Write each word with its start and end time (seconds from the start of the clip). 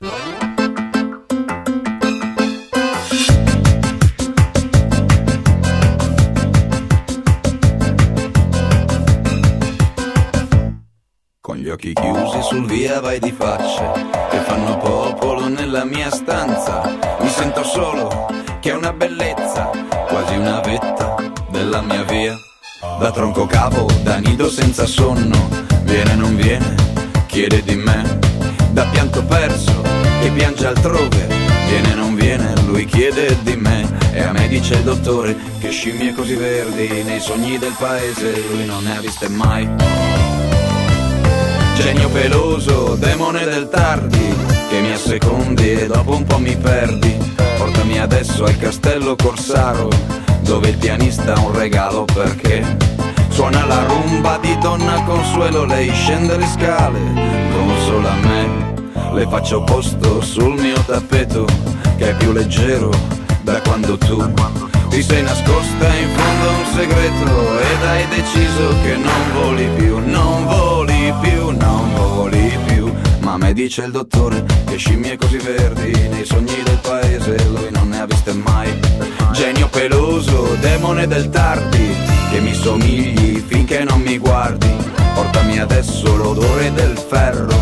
Con 0.00 0.06
gli 11.56 11.68
occhi 11.68 11.92
chiusi 11.92 12.42
sul 12.42 12.66
via 12.66 13.00
vai 13.00 13.18
di 13.18 13.32
facce 13.32 13.90
che 14.30 14.38
fanno 14.38 14.76
popolo 14.76 15.48
nella 15.48 15.84
mia 15.84 16.12
stanza. 16.12 16.96
Mi 17.18 17.28
sento 17.28 17.64
solo, 17.64 18.28
che 18.60 18.70
è 18.70 18.74
una 18.74 18.92
bellezza, 18.92 19.68
quasi 20.06 20.36
una 20.36 20.60
vetta 20.60 21.16
della 21.50 21.80
mia 21.80 22.04
via. 22.04 22.36
Da 23.00 23.10
tronco 23.10 23.46
capo, 23.46 23.88
da 24.04 24.18
nido 24.18 24.48
senza 24.48 24.86
sonno, 24.86 25.48
viene 25.82 26.14
non 26.14 26.36
viene, 26.36 26.76
chiede 27.26 27.64
di 27.64 27.74
me. 27.74 28.37
Da 28.70 28.84
pianto 28.90 29.22
perso, 29.24 29.82
che 30.20 30.30
piange 30.30 30.66
altrove, 30.66 31.26
viene 31.68 31.94
non 31.94 32.14
viene, 32.14 32.54
lui 32.66 32.84
chiede 32.84 33.36
di 33.42 33.56
me. 33.56 33.86
E 34.12 34.22
a 34.22 34.32
me 34.32 34.48
dice 34.48 34.74
il 34.74 34.82
dottore 34.82 35.36
che 35.58 35.70
scimmie 35.70 36.12
così 36.14 36.34
verdi 36.34 37.02
nei 37.02 37.20
sogni 37.20 37.58
del 37.58 37.74
paese 37.78 38.42
lui 38.50 38.64
non 38.64 38.82
ne 38.84 38.96
ha 38.96 39.00
viste 39.00 39.28
mai. 39.28 39.68
Genio 41.76 42.08
peloso, 42.08 42.96
demone 42.96 43.44
del 43.44 43.68
tardi, 43.68 44.34
che 44.68 44.80
mi 44.80 44.92
assecondi 44.92 45.72
e 45.72 45.86
dopo 45.86 46.16
un 46.16 46.24
po' 46.24 46.38
mi 46.38 46.56
perdi. 46.56 47.16
Portami 47.56 48.00
adesso 48.00 48.44
al 48.44 48.58
castello 48.58 49.14
Corsaro, 49.14 49.88
dove 50.40 50.70
il 50.70 50.76
pianista 50.76 51.34
ha 51.34 51.40
un 51.40 51.56
regalo 51.56 52.04
perché 52.04 52.76
suona 53.28 53.64
la 53.64 53.84
rumba 53.84 54.38
di 54.38 54.58
Donna 54.58 55.02
Consuelo, 55.04 55.64
lei 55.64 55.92
scende 55.92 56.36
le 56.36 56.46
scale, 56.46 56.98
consola 57.52 58.14
me. 58.14 58.57
Le 59.12 59.26
faccio 59.28 59.62
posto 59.62 60.20
sul 60.20 60.54
mio 60.60 60.80
tappeto, 60.86 61.44
che 61.96 62.10
è 62.10 62.14
più 62.16 62.32
leggero 62.32 62.90
da 63.42 63.60
quando 63.62 63.96
tu 63.98 64.32
ti 64.88 65.02
sei 65.02 65.22
nascosta 65.22 65.86
in 65.94 66.08
fondo 66.14 66.48
un 66.50 66.64
segreto 66.74 67.60
ed 67.60 67.82
hai 67.84 68.06
deciso 68.08 68.74
che 68.82 68.96
non 68.96 69.32
voli 69.34 69.68
più, 69.76 69.98
non 69.98 70.46
voli 70.46 71.12
più, 71.20 71.50
non 71.50 71.92
voli 71.94 72.56
più. 72.66 72.92
Ma 73.20 73.36
me 73.36 73.52
dice 73.52 73.84
il 73.84 73.92
dottore 73.92 74.44
che 74.66 74.76
scimmie 74.76 75.16
così 75.16 75.36
verdi 75.38 75.92
nei 76.08 76.24
sogni 76.24 76.62
del 76.64 76.78
paese 76.80 77.36
lui 77.48 77.68
non 77.70 77.88
ne 77.88 78.00
ha 78.00 78.06
viste 78.06 78.32
mai. 78.32 78.72
Genio 79.32 79.68
peloso, 79.68 80.56
demone 80.60 81.06
del 81.06 81.28
tardi, 81.28 81.94
che 82.30 82.40
mi 82.40 82.54
somigli 82.54 83.42
finché 83.46 83.84
non 83.84 84.00
mi 84.00 84.18
guardi. 84.18 84.74
Portami 85.14 85.58
adesso 85.58 86.16
l'odore 86.16 86.72
del 86.72 86.96
ferro, 86.96 87.54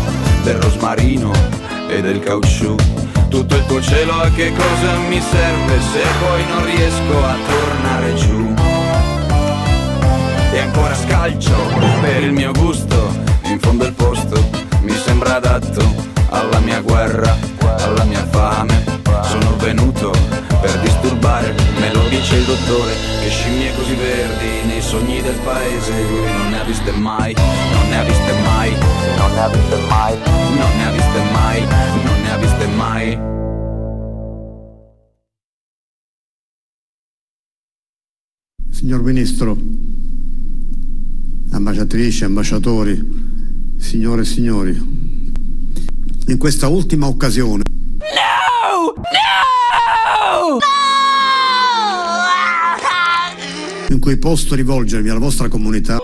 del 0.47 0.61
rosmarino 0.61 1.33
e 1.89 2.01
del 2.01 2.21
caucciù. 2.21 2.73
Tutto 3.27 3.55
il 3.57 3.65
tuo 3.65 3.81
cielo 3.81 4.13
a 4.13 4.29
che 4.29 4.53
cosa 4.53 4.95
mi 5.09 5.19
serve 5.19 5.81
se 5.81 6.01
poi 6.21 6.45
non 6.47 6.63
riesco 6.63 7.25
a 7.25 7.35
tornare 7.49 8.13
giù? 8.15 8.53
E 10.53 10.59
ancora 10.59 10.95
scalcio 10.95 11.53
per 11.99 12.23
il 12.23 12.31
mio 12.31 12.53
gusto, 12.53 13.13
in 13.43 13.59
fondo 13.59 13.83
il 13.83 13.93
posto 13.93 14.41
mi 14.83 14.93
sembra 14.93 15.35
adatto 15.35 15.83
alla 16.29 16.59
mia 16.59 16.79
guerra, 16.79 17.35
alla 17.79 18.05
mia 18.05 18.25
fame. 18.31 19.01
Sono 19.23 19.53
venuto 19.57 20.13
per 20.61 20.79
disturbare, 20.79 21.53
me 21.79 21.93
lo 21.93 22.07
dice 22.09 22.37
il 22.37 22.45
dottore, 22.45 22.93
che 23.21 23.29
scimmie 23.29 23.73
così 23.75 23.95
verdi 23.95 24.65
nei 24.65 24.81
sogni 24.81 25.21
del 25.21 25.37
paese 25.43 25.91
lui 26.03 26.31
non 26.31 26.49
ne 26.49 26.59
ha 26.59 26.63
viste 26.63 26.91
mai, 26.91 27.33
non 27.33 27.89
ne 27.89 27.97
ha 27.97 28.03
viste 28.03 28.33
mai, 28.43 28.71
non 29.17 29.31
ne 29.33 29.39
ha 29.39 29.49
viste 29.49 29.77
mai, 29.87 30.17
non 30.57 30.77
ne 30.77 30.85
ha 30.85 30.91
viste 30.91 31.21
mai, 31.31 31.61
non 32.03 32.21
ne 32.21 32.31
ha 32.31 32.37
viste 32.37 32.67
mai. 32.67 33.17
Signor 38.71 39.01
Ministro, 39.01 39.57
ambasciatrici, 41.51 42.23
ambasciatori, 42.23 43.75
signore 43.77 44.21
e 44.21 44.25
signori, 44.25 44.71
in 46.27 46.37
questa 46.37 46.67
ultima 46.67 47.07
occasione 47.07 47.63
No! 47.99 48.93
No! 48.95 49.56
In 53.89 53.99
cui 53.99 54.17
posso 54.17 54.55
rivolgermi 54.55 55.09
alla 55.09 55.19
vostra 55.19 55.47
comunità, 55.47 55.97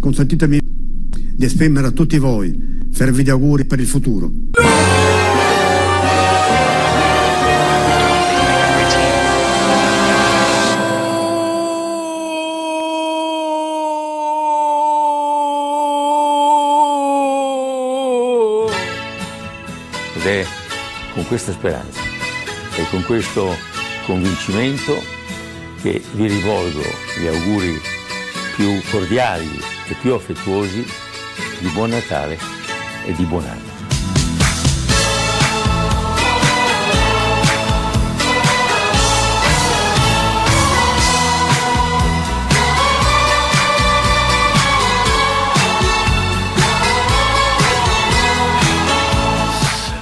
consentitemi 0.00 0.58
di 0.62 1.44
esprimere 1.44 1.86
a 1.86 1.90
tutti 1.90 2.18
voi 2.18 2.86
fervidi 2.90 3.30
auguri 3.30 3.64
per 3.64 3.78
il 3.78 3.86
futuro. 3.86 4.30
Questa 21.28 21.52
speranza 21.52 22.00
e 22.76 22.88
con 22.90 23.04
questo 23.04 23.54
convincimento 24.06 25.00
che 25.82 26.02
vi 26.12 26.26
rivolgo 26.26 26.82
gli 27.20 27.26
auguri 27.26 27.78
più 28.56 28.80
cordiali 28.90 29.60
e 29.88 29.94
più 30.00 30.14
affettuosi 30.14 30.84
di 31.60 31.68
buon 31.68 31.90
Natale 31.90 32.38
e 33.06 33.12
di 33.12 33.24
buon 33.24 33.44
anno. 33.44 33.67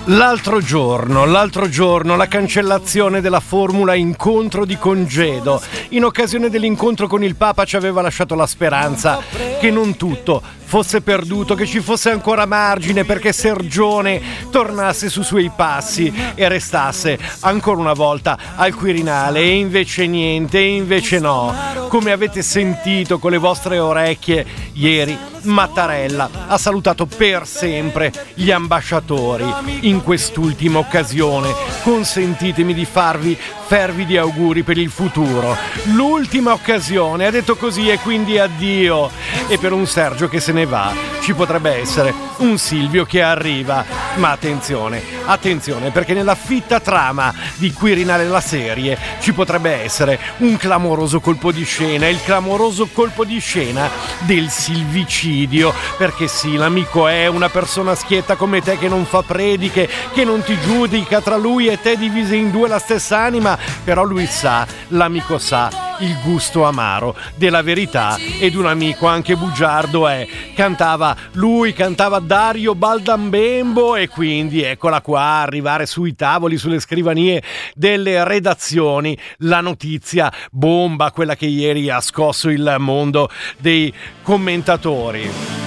L'altro 0.09 0.61
giorno, 0.61 1.25
l'altro 1.25 1.69
giorno, 1.69 2.15
la 2.15 2.28
cancellazione 2.28 3.21
della 3.21 3.41
formula 3.41 3.94
incontro 3.94 4.65
di 4.65 4.78
congedo. 4.78 5.61
In 5.91 6.05
occasione 6.05 6.49
dell'incontro 6.49 7.09
con 7.09 7.25
il 7.25 7.34
Papa 7.34 7.65
ci 7.65 7.75
aveva 7.75 8.03
lasciato 8.03 8.37
la 8.37 8.47
speranza 8.47 9.19
che 9.59 9.71
non 9.72 9.97
tutto 9.97 10.41
fosse 10.66 11.00
perduto, 11.00 11.54
che 11.54 11.65
ci 11.65 11.81
fosse 11.81 12.10
ancora 12.10 12.44
margine 12.44 13.04
perché 13.04 13.32
Sergione 13.32 14.21
tornasse 14.50 15.09
sui 15.09 15.25
suoi 15.25 15.50
passi 15.54 16.12
e 16.34 16.49
restasse 16.49 17.19
ancora 17.41 17.81
una 17.81 17.93
volta 17.94 18.37
al 18.56 18.75
Quirinale. 18.75 19.41
E 19.41 19.55
invece 19.55 20.06
niente, 20.06 20.59
e 20.59 20.75
invece 20.75 21.21
no. 21.21 21.55
Come 21.88 22.10
avete 22.12 22.43
sentito 22.43 23.19
con 23.19 23.31
le 23.31 23.38
vostre 23.38 23.78
orecchie 23.78 24.44
ieri, 24.72 25.16
Mattarella 25.43 26.28
ha 26.49 26.59
salutato 26.59 27.06
per 27.06 27.47
sempre 27.47 28.12
gli 28.34 28.50
ambasciatori 28.50 29.44
in 29.82 30.03
quest'ultima 30.03 30.78
occasione. 30.78 31.55
Consentitemi 31.82 32.75
di 32.75 32.84
farvi 32.84 33.38
fervidi 33.66 34.16
auguri 34.16 34.62
per 34.62 34.78
il 34.78 34.91
futuro. 34.91 35.56
L'ultima 35.94 36.53
occasione, 36.53 37.26
ha 37.26 37.31
detto 37.31 37.56
così 37.56 37.88
e 37.88 37.99
quindi 37.99 38.38
addio. 38.38 39.10
E 39.49 39.59
per 39.59 39.72
un 39.72 39.87
Sergio 39.87 40.28
che 40.28 40.41
se 40.41 40.53
ne 40.53 40.56
va 40.65 41.17
ci 41.27 41.34
potrebbe 41.34 41.75
essere 41.75 42.15
un 42.37 42.56
Silvio 42.56 43.05
che 43.05 43.21
arriva. 43.21 43.84
Ma 44.15 44.31
attenzione, 44.31 45.03
attenzione 45.25 45.91
perché 45.91 46.15
nella 46.15 46.37
fitta 46.37 46.78
trama 46.78 47.34
di 47.56 47.72
Quirinale 47.72 48.28
la 48.28 48.41
serie 48.41 48.97
ci 49.19 49.33
potrebbe 49.33 49.83
essere 49.83 50.20
un 50.37 50.56
clamoroso 50.56 51.19
colpo 51.19 51.50
di 51.50 51.64
scena, 51.64 52.06
il 52.06 52.23
clamoroso 52.23 52.87
colpo 52.93 53.25
di 53.25 53.41
scena 53.41 53.91
del 54.20 54.50
silvicidio. 54.50 55.75
Perché 55.99 56.29
sì, 56.29 56.55
l'amico 56.55 57.08
è 57.08 57.26
una 57.26 57.49
persona 57.49 57.97
schietta 57.97 58.37
come 58.37 58.62
te 58.62 58.79
che 58.79 58.87
non 58.87 59.05
fa 59.05 59.23
prediche, 59.23 59.91
che 60.12 60.25
non 60.25 60.44
ti 60.44 60.56
giudica 60.61 61.20
tra 61.20 61.37
lui 61.37 61.67
e 61.67 61.81
te 61.81 61.97
divise 61.97 62.37
in 62.37 62.53
due 62.53 62.69
la 62.69 62.79
stessa 62.79 63.19
anima, 63.19 63.58
però 63.82 64.05
lui 64.05 64.26
sa, 64.26 64.64
l'amico 64.91 65.38
sa 65.38 65.86
il 66.00 66.19
gusto 66.22 66.64
amaro 66.64 67.16
della 67.37 67.62
verità 67.62 68.16
ed 68.40 68.54
un 68.54 68.66
amico 68.66 69.06
anche 69.06 69.37
bugiardo 69.37 70.08
è. 70.08 70.26
Cantava 70.54 71.16
lui, 71.32 71.72
cantava 71.72 72.19
Dario 72.19 72.75
Baldambembo 72.75 73.96
e 73.96 74.08
quindi 74.08 74.62
eccola 74.62 75.00
qua 75.00 75.20
arrivare 75.20 75.87
sui 75.87 76.14
tavoli, 76.14 76.56
sulle 76.56 76.81
scrivanie 76.81 77.43
delle 77.75 78.25
redazioni 78.25 79.16
la 79.38 79.60
notizia 79.60 80.32
bomba, 80.50 81.10
quella 81.10 81.37
che 81.37 81.46
ieri 81.46 81.90
ha 81.90 82.00
scosso 82.00 82.48
il 82.48 82.76
mondo 82.78 83.31
dei 83.58 83.93
commentatori. 84.22 85.66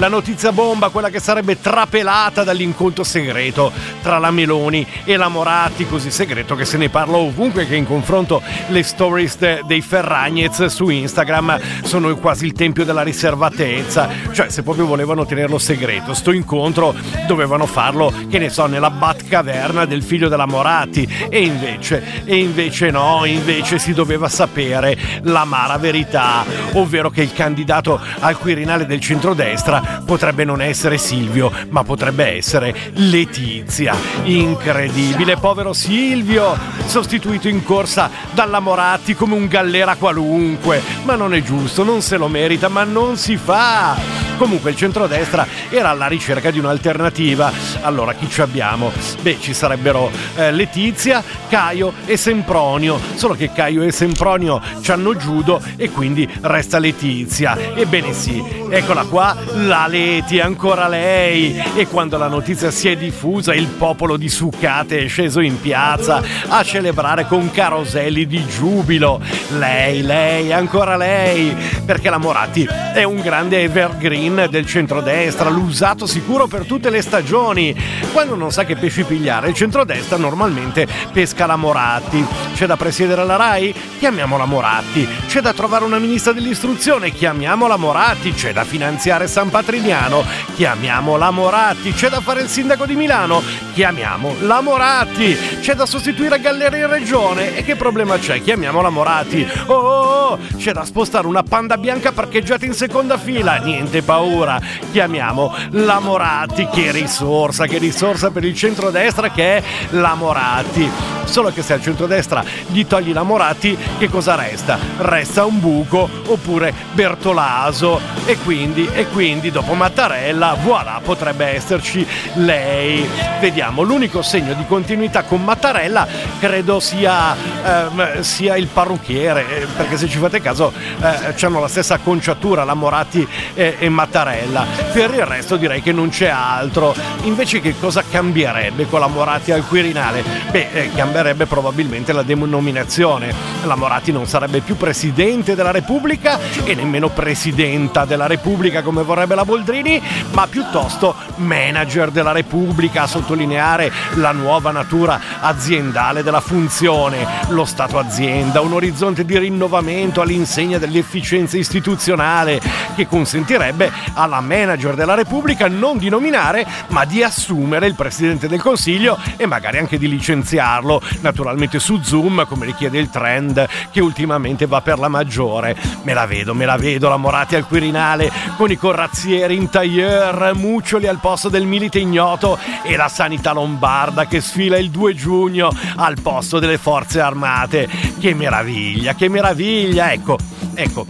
La 0.00 0.08
notizia 0.08 0.50
bomba, 0.50 0.88
quella 0.88 1.10
che 1.10 1.20
sarebbe 1.20 1.60
trapelata 1.60 2.42
dall'incontro 2.42 3.04
segreto 3.04 3.70
tra 4.00 4.16
la 4.16 4.30
Meloni 4.30 4.86
e 5.04 5.18
la 5.18 5.28
Moratti, 5.28 5.86
così 5.86 6.10
segreto 6.10 6.54
che 6.54 6.64
se 6.64 6.78
ne 6.78 6.88
parla 6.88 7.18
ovunque, 7.18 7.66
che 7.66 7.76
in 7.76 7.86
confronto 7.86 8.40
le 8.68 8.82
stories 8.82 9.36
de- 9.36 9.60
dei 9.66 9.82
Ferragnez 9.82 10.64
su 10.64 10.88
Instagram 10.88 11.60
sono 11.82 12.16
quasi 12.16 12.46
il 12.46 12.52
tempio 12.52 12.86
della 12.86 13.02
riservatezza. 13.02 14.08
Cioè, 14.32 14.48
se 14.48 14.62
proprio 14.62 14.86
volevano 14.86 15.26
tenerlo 15.26 15.58
segreto, 15.58 16.14
sto 16.14 16.32
incontro 16.32 16.94
dovevano 17.26 17.66
farlo, 17.66 18.10
che 18.30 18.38
ne 18.38 18.48
so, 18.48 18.64
nella 18.64 18.88
Batcaverna 18.88 19.84
del 19.84 20.02
figlio 20.02 20.28
della 20.28 20.46
Moratti. 20.46 21.06
E 21.28 21.42
invece, 21.42 22.24
e 22.24 22.38
invece 22.38 22.90
no, 22.90 23.26
invece 23.26 23.78
si 23.78 23.92
doveva 23.92 24.30
sapere 24.30 24.96
l'amara 25.24 25.76
verità, 25.76 26.42
ovvero 26.72 27.10
che 27.10 27.20
il 27.20 27.34
candidato 27.34 28.00
al 28.20 28.38
Quirinale 28.38 28.86
del 28.86 29.00
centrodestra 29.00 29.88
potrebbe 30.04 30.44
non 30.44 30.60
essere 30.60 30.98
Silvio, 30.98 31.52
ma 31.70 31.84
potrebbe 31.84 32.36
essere 32.36 32.74
Letizia. 32.94 33.94
Incredibile, 34.24 35.36
povero 35.36 35.72
Silvio, 35.72 36.56
sostituito 36.86 37.48
in 37.48 37.62
corsa 37.62 38.10
dalla 38.32 38.60
Moratti 38.60 39.14
come 39.14 39.34
un 39.34 39.46
gallera 39.46 39.96
qualunque. 39.96 40.82
Ma 41.04 41.14
non 41.14 41.34
è 41.34 41.42
giusto, 41.42 41.84
non 41.84 42.02
se 42.02 42.16
lo 42.16 42.28
merita, 42.28 42.68
ma 42.68 42.84
non 42.84 43.16
si 43.16 43.36
fa. 43.36 44.28
Comunque 44.36 44.70
il 44.70 44.76
centrodestra 44.76 45.46
era 45.68 45.90
alla 45.90 46.06
ricerca 46.06 46.50
di 46.50 46.58
un'alternativa. 46.58 47.52
Allora 47.82 48.14
chi 48.14 48.26
ci 48.30 48.40
abbiamo? 48.40 48.90
Beh, 49.20 49.36
ci 49.38 49.52
sarebbero 49.52 50.10
eh, 50.34 50.50
Letizia, 50.50 51.22
Caio 51.48 51.92
e 52.06 52.16
Sempronio. 52.16 52.98
Solo 53.16 53.34
che 53.34 53.52
Caio 53.52 53.82
e 53.82 53.92
Sempronio 53.92 54.62
hanno 54.86 55.14
giudo 55.14 55.60
e 55.76 55.90
quindi 55.90 56.26
resta 56.40 56.78
Letizia. 56.78 57.74
Ebbene 57.74 58.14
sì, 58.14 58.42
eccola 58.70 59.04
qua, 59.04 59.36
la 59.52 59.79
Leti, 59.86 60.40
ancora 60.40 60.88
lei. 60.88 61.62
E 61.74 61.86
quando 61.86 62.16
la 62.16 62.28
notizia 62.28 62.70
si 62.70 62.88
è 62.88 62.96
diffusa, 62.96 63.54
il 63.54 63.66
popolo 63.66 64.16
di 64.16 64.28
Succate 64.28 65.04
è 65.04 65.08
sceso 65.08 65.40
in 65.40 65.60
piazza 65.60 66.22
a 66.48 66.62
celebrare 66.62 67.26
con 67.26 67.50
caroselli 67.50 68.26
di 68.26 68.44
giubilo. 68.46 69.20
Lei, 69.58 70.02
lei, 70.02 70.52
ancora 70.52 70.96
lei. 70.96 71.56
Perché 71.84 72.10
la 72.10 72.18
Moratti 72.18 72.68
è 72.94 73.02
un 73.04 73.20
grande 73.20 73.62
evergreen 73.62 74.46
del 74.50 74.66
centrodestra, 74.66 75.48
l'usato 75.48 76.06
sicuro 76.06 76.46
per 76.46 76.64
tutte 76.64 76.90
le 76.90 77.02
stagioni. 77.02 77.74
Quando 78.12 78.34
non 78.34 78.52
sa 78.52 78.64
che 78.64 78.76
pesci 78.76 79.04
pigliare, 79.04 79.48
il 79.48 79.54
centrodestra 79.54 80.16
normalmente 80.16 80.86
pesca 81.12 81.46
la 81.46 81.56
Moratti. 81.56 82.24
C'è 82.54 82.66
da 82.66 82.76
presiedere 82.76 83.24
la 83.24 83.36
RAI? 83.36 83.74
Chiamiamola 83.98 84.44
Moratti. 84.44 85.06
C'è 85.26 85.40
da 85.40 85.52
trovare 85.52 85.84
una 85.84 85.98
ministra 85.98 86.32
dell'istruzione? 86.32 87.10
Chiamiamola 87.10 87.76
Moratti. 87.76 88.32
C'è 88.32 88.52
da 88.52 88.64
finanziare 88.64 89.26
San 89.26 89.50
Patrignano? 89.70 90.24
Chiamiamola 90.56 91.30
Moratti. 91.30 91.92
C'è 91.92 92.08
da 92.08 92.20
fare 92.20 92.42
il 92.42 92.48
sindaco 92.48 92.86
di 92.86 92.96
Milano? 92.96 93.40
Chiamiamo 93.72 94.34
la 94.40 94.60
Moratti. 94.60 95.36
C'è 95.60 95.74
da 95.74 95.86
sostituire 95.86 96.40
Galleri 96.40 96.80
in 96.80 96.88
regione? 96.88 97.56
E 97.56 97.62
che 97.62 97.76
problema 97.76 98.18
c'è? 98.18 98.42
Chiamiamola 98.42 98.90
Moratti. 98.90 99.46
Oh, 99.66 99.74
oh, 99.74 100.30
oh, 100.30 100.38
c'è 100.56 100.72
da 100.72 100.84
spostare 100.84 101.28
una 101.28 101.44
panda 101.44 101.78
bianca 101.78 102.10
parcheggiata 102.10 102.64
in 102.64 102.74
seconda 102.74 103.16
fila? 103.16 103.58
Niente 103.58 104.02
paura. 104.02 104.60
Chiamiamo 104.90 105.54
la 105.70 106.00
Moratti. 106.00 106.66
Che 106.66 106.90
risorsa, 106.90 107.66
che 107.66 107.78
risorsa 107.78 108.32
per 108.32 108.44
il 108.44 108.56
centrodestra 108.56 109.30
che 109.30 109.58
è 109.58 109.62
la 109.90 110.14
Moratti. 110.14 110.90
Solo 111.24 111.52
che 111.52 111.62
se 111.62 111.74
al 111.74 111.80
centrodestra 111.80 112.42
gli 112.66 112.84
togli 112.86 113.12
la 113.12 113.22
Moratti, 113.22 113.78
che 113.98 114.08
cosa 114.08 114.34
resta? 114.34 114.76
Resta 114.98 115.44
un 115.44 115.60
buco 115.60 116.08
oppure 116.26 116.74
Bertolaso. 116.92 118.00
E 118.26 118.36
quindi, 118.38 118.88
e 118.92 119.06
quindi 119.06 119.49
dopo 119.50 119.74
Mattarella, 119.74 120.56
voilà, 120.62 121.00
potrebbe 121.02 121.46
esserci 121.46 122.06
lei. 122.34 123.08
Vediamo, 123.40 123.82
l'unico 123.82 124.22
segno 124.22 124.54
di 124.54 124.64
continuità 124.66 125.22
con 125.22 125.42
Mattarella 125.42 126.06
credo 126.38 126.80
sia, 126.80 127.34
ehm, 127.64 128.20
sia 128.20 128.56
il 128.56 128.66
parrucchiere, 128.66 129.62
eh, 129.62 129.66
perché 129.66 129.96
se 129.96 130.08
ci 130.08 130.18
fate 130.18 130.40
caso 130.40 130.72
eh, 131.00 131.34
hanno 131.44 131.60
la 131.60 131.68
stessa 131.68 131.94
acconciatura, 131.94 132.64
la 132.64 132.74
Moratti 132.74 133.26
e, 133.54 133.76
e 133.78 133.88
Mattarella. 133.88 134.66
Per 134.92 135.12
il 135.14 135.24
resto 135.24 135.56
direi 135.56 135.82
che 135.82 135.92
non 135.92 136.08
c'è 136.08 136.28
altro. 136.28 136.94
Invece 137.22 137.60
che 137.60 137.74
cosa 137.78 138.02
cambierebbe 138.08 138.86
con 138.86 139.00
la 139.00 139.06
Moratti 139.06 139.52
al 139.52 139.66
Quirinale? 139.66 140.22
Beh, 140.50 140.68
eh, 140.72 140.90
cambierebbe 140.94 141.46
probabilmente 141.46 142.12
la 142.12 142.22
denominazione. 142.22 143.32
La 143.64 143.74
Moratti 143.74 144.12
non 144.12 144.26
sarebbe 144.26 144.60
più 144.60 144.76
presidente 144.76 145.54
della 145.54 145.70
Repubblica 145.70 146.38
e 146.64 146.74
nemmeno 146.74 147.08
presidenta 147.08 148.04
della 148.04 148.26
Repubblica 148.26 148.82
come 148.82 149.02
vorrebbe 149.02 149.34
la 149.34 149.39
Boldrini, 149.44 150.00
ma 150.32 150.46
piuttosto 150.46 151.14
manager 151.36 152.10
della 152.10 152.32
Repubblica, 152.32 153.02
a 153.02 153.06
sottolineare 153.06 153.92
la 154.14 154.32
nuova 154.32 154.70
natura 154.70 155.20
aziendale 155.40 156.22
della 156.22 156.40
funzione, 156.40 157.26
lo 157.48 157.64
Stato 157.64 157.98
azienda, 157.98 158.60
un 158.60 158.72
orizzonte 158.72 159.24
di 159.24 159.38
rinnovamento 159.38 160.20
all'insegna 160.20 160.78
dell'efficienza 160.78 161.56
istituzionale 161.56 162.60
che 162.94 163.06
consentirebbe 163.06 163.90
alla 164.14 164.40
manager 164.40 164.94
della 164.94 165.14
Repubblica 165.14 165.68
non 165.68 165.98
di 165.98 166.08
nominare, 166.08 166.66
ma 166.88 167.04
di 167.04 167.22
assumere 167.22 167.86
il 167.86 167.94
Presidente 167.94 168.48
del 168.48 168.60
Consiglio 168.60 169.18
e 169.36 169.46
magari 169.46 169.78
anche 169.78 169.98
di 169.98 170.08
licenziarlo, 170.08 171.00
naturalmente 171.20 171.78
su 171.78 172.00
Zoom, 172.02 172.46
come 172.46 172.66
richiede 172.66 172.98
il 172.98 173.10
trend 173.10 173.66
che 173.90 174.00
ultimamente 174.00 174.66
va 174.66 174.80
per 174.80 174.98
la 174.98 175.08
maggiore. 175.08 175.76
Me 176.02 176.12
la 176.12 176.26
vedo, 176.26 176.54
me 176.54 176.64
la 176.64 176.76
vedo, 176.76 177.08
la 177.08 177.16
Moratti 177.16 177.56
al 177.56 177.66
Quirinale, 177.66 178.30
con 178.56 178.70
i 178.70 178.76
corazzieri 178.76 179.29
in 179.36 179.70
tailleur, 179.70 180.52
Muccioli 180.54 181.06
al 181.06 181.18
posto 181.18 181.48
del 181.48 181.64
milite 181.64 181.98
ignoto 181.98 182.58
e 182.82 182.96
la 182.96 183.08
sanità 183.08 183.52
lombarda 183.52 184.26
che 184.26 184.40
sfila 184.40 184.76
il 184.76 184.90
2 184.90 185.14
giugno 185.14 185.70
al 185.96 186.20
posto 186.20 186.58
delle 186.58 186.78
forze 186.78 187.20
armate. 187.20 187.88
Che 188.18 188.34
meraviglia, 188.34 189.14
che 189.14 189.28
meraviglia! 189.28 190.12
Ecco, 190.12 190.36
ecco, 190.74 191.06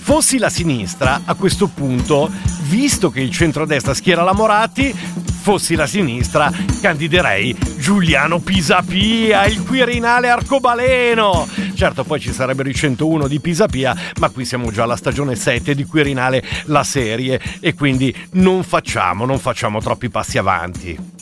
fossi 0.00 0.38
la 0.38 0.48
sinistra 0.48 1.22
a 1.24 1.34
questo 1.34 1.68
punto, 1.68 2.30
visto 2.62 3.10
che 3.10 3.20
il 3.20 3.30
centrodestra 3.30 3.94
schiera 3.94 4.22
la 4.22 4.32
Moratti, 4.32 4.94
fossi 5.40 5.74
la 5.74 5.86
sinistra, 5.86 6.52
candiderei 6.82 7.56
Giuliano 7.78 8.40
Pisapia, 8.40 9.46
il 9.46 9.62
Quirinale 9.62 10.28
arcobaleno. 10.28 11.48
Certo, 11.74 12.04
poi 12.04 12.20
ci 12.20 12.32
sarebbero 12.32 12.68
i 12.68 12.74
101 12.74 13.26
di 13.26 13.40
Pisapia, 13.40 13.96
ma 14.20 14.28
qui 14.28 14.44
siamo 14.44 14.70
già 14.70 14.82
alla 14.82 14.96
stagione 14.96 15.34
7 15.34 15.74
di 15.74 15.84
Quirinale, 15.84 16.44
la 16.66 16.84
serie, 16.84 17.40
e 17.58 17.74
quindi 17.74 18.14
non 18.32 18.62
facciamo, 18.62 19.24
non 19.24 19.38
facciamo 19.38 19.80
troppi 19.80 20.10
passi 20.10 20.36
avanti. 20.36 21.19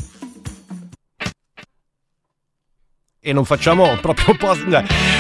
E 3.20 3.32
non 3.32 3.44
facciamo 3.44 3.97
proprio 4.00 4.37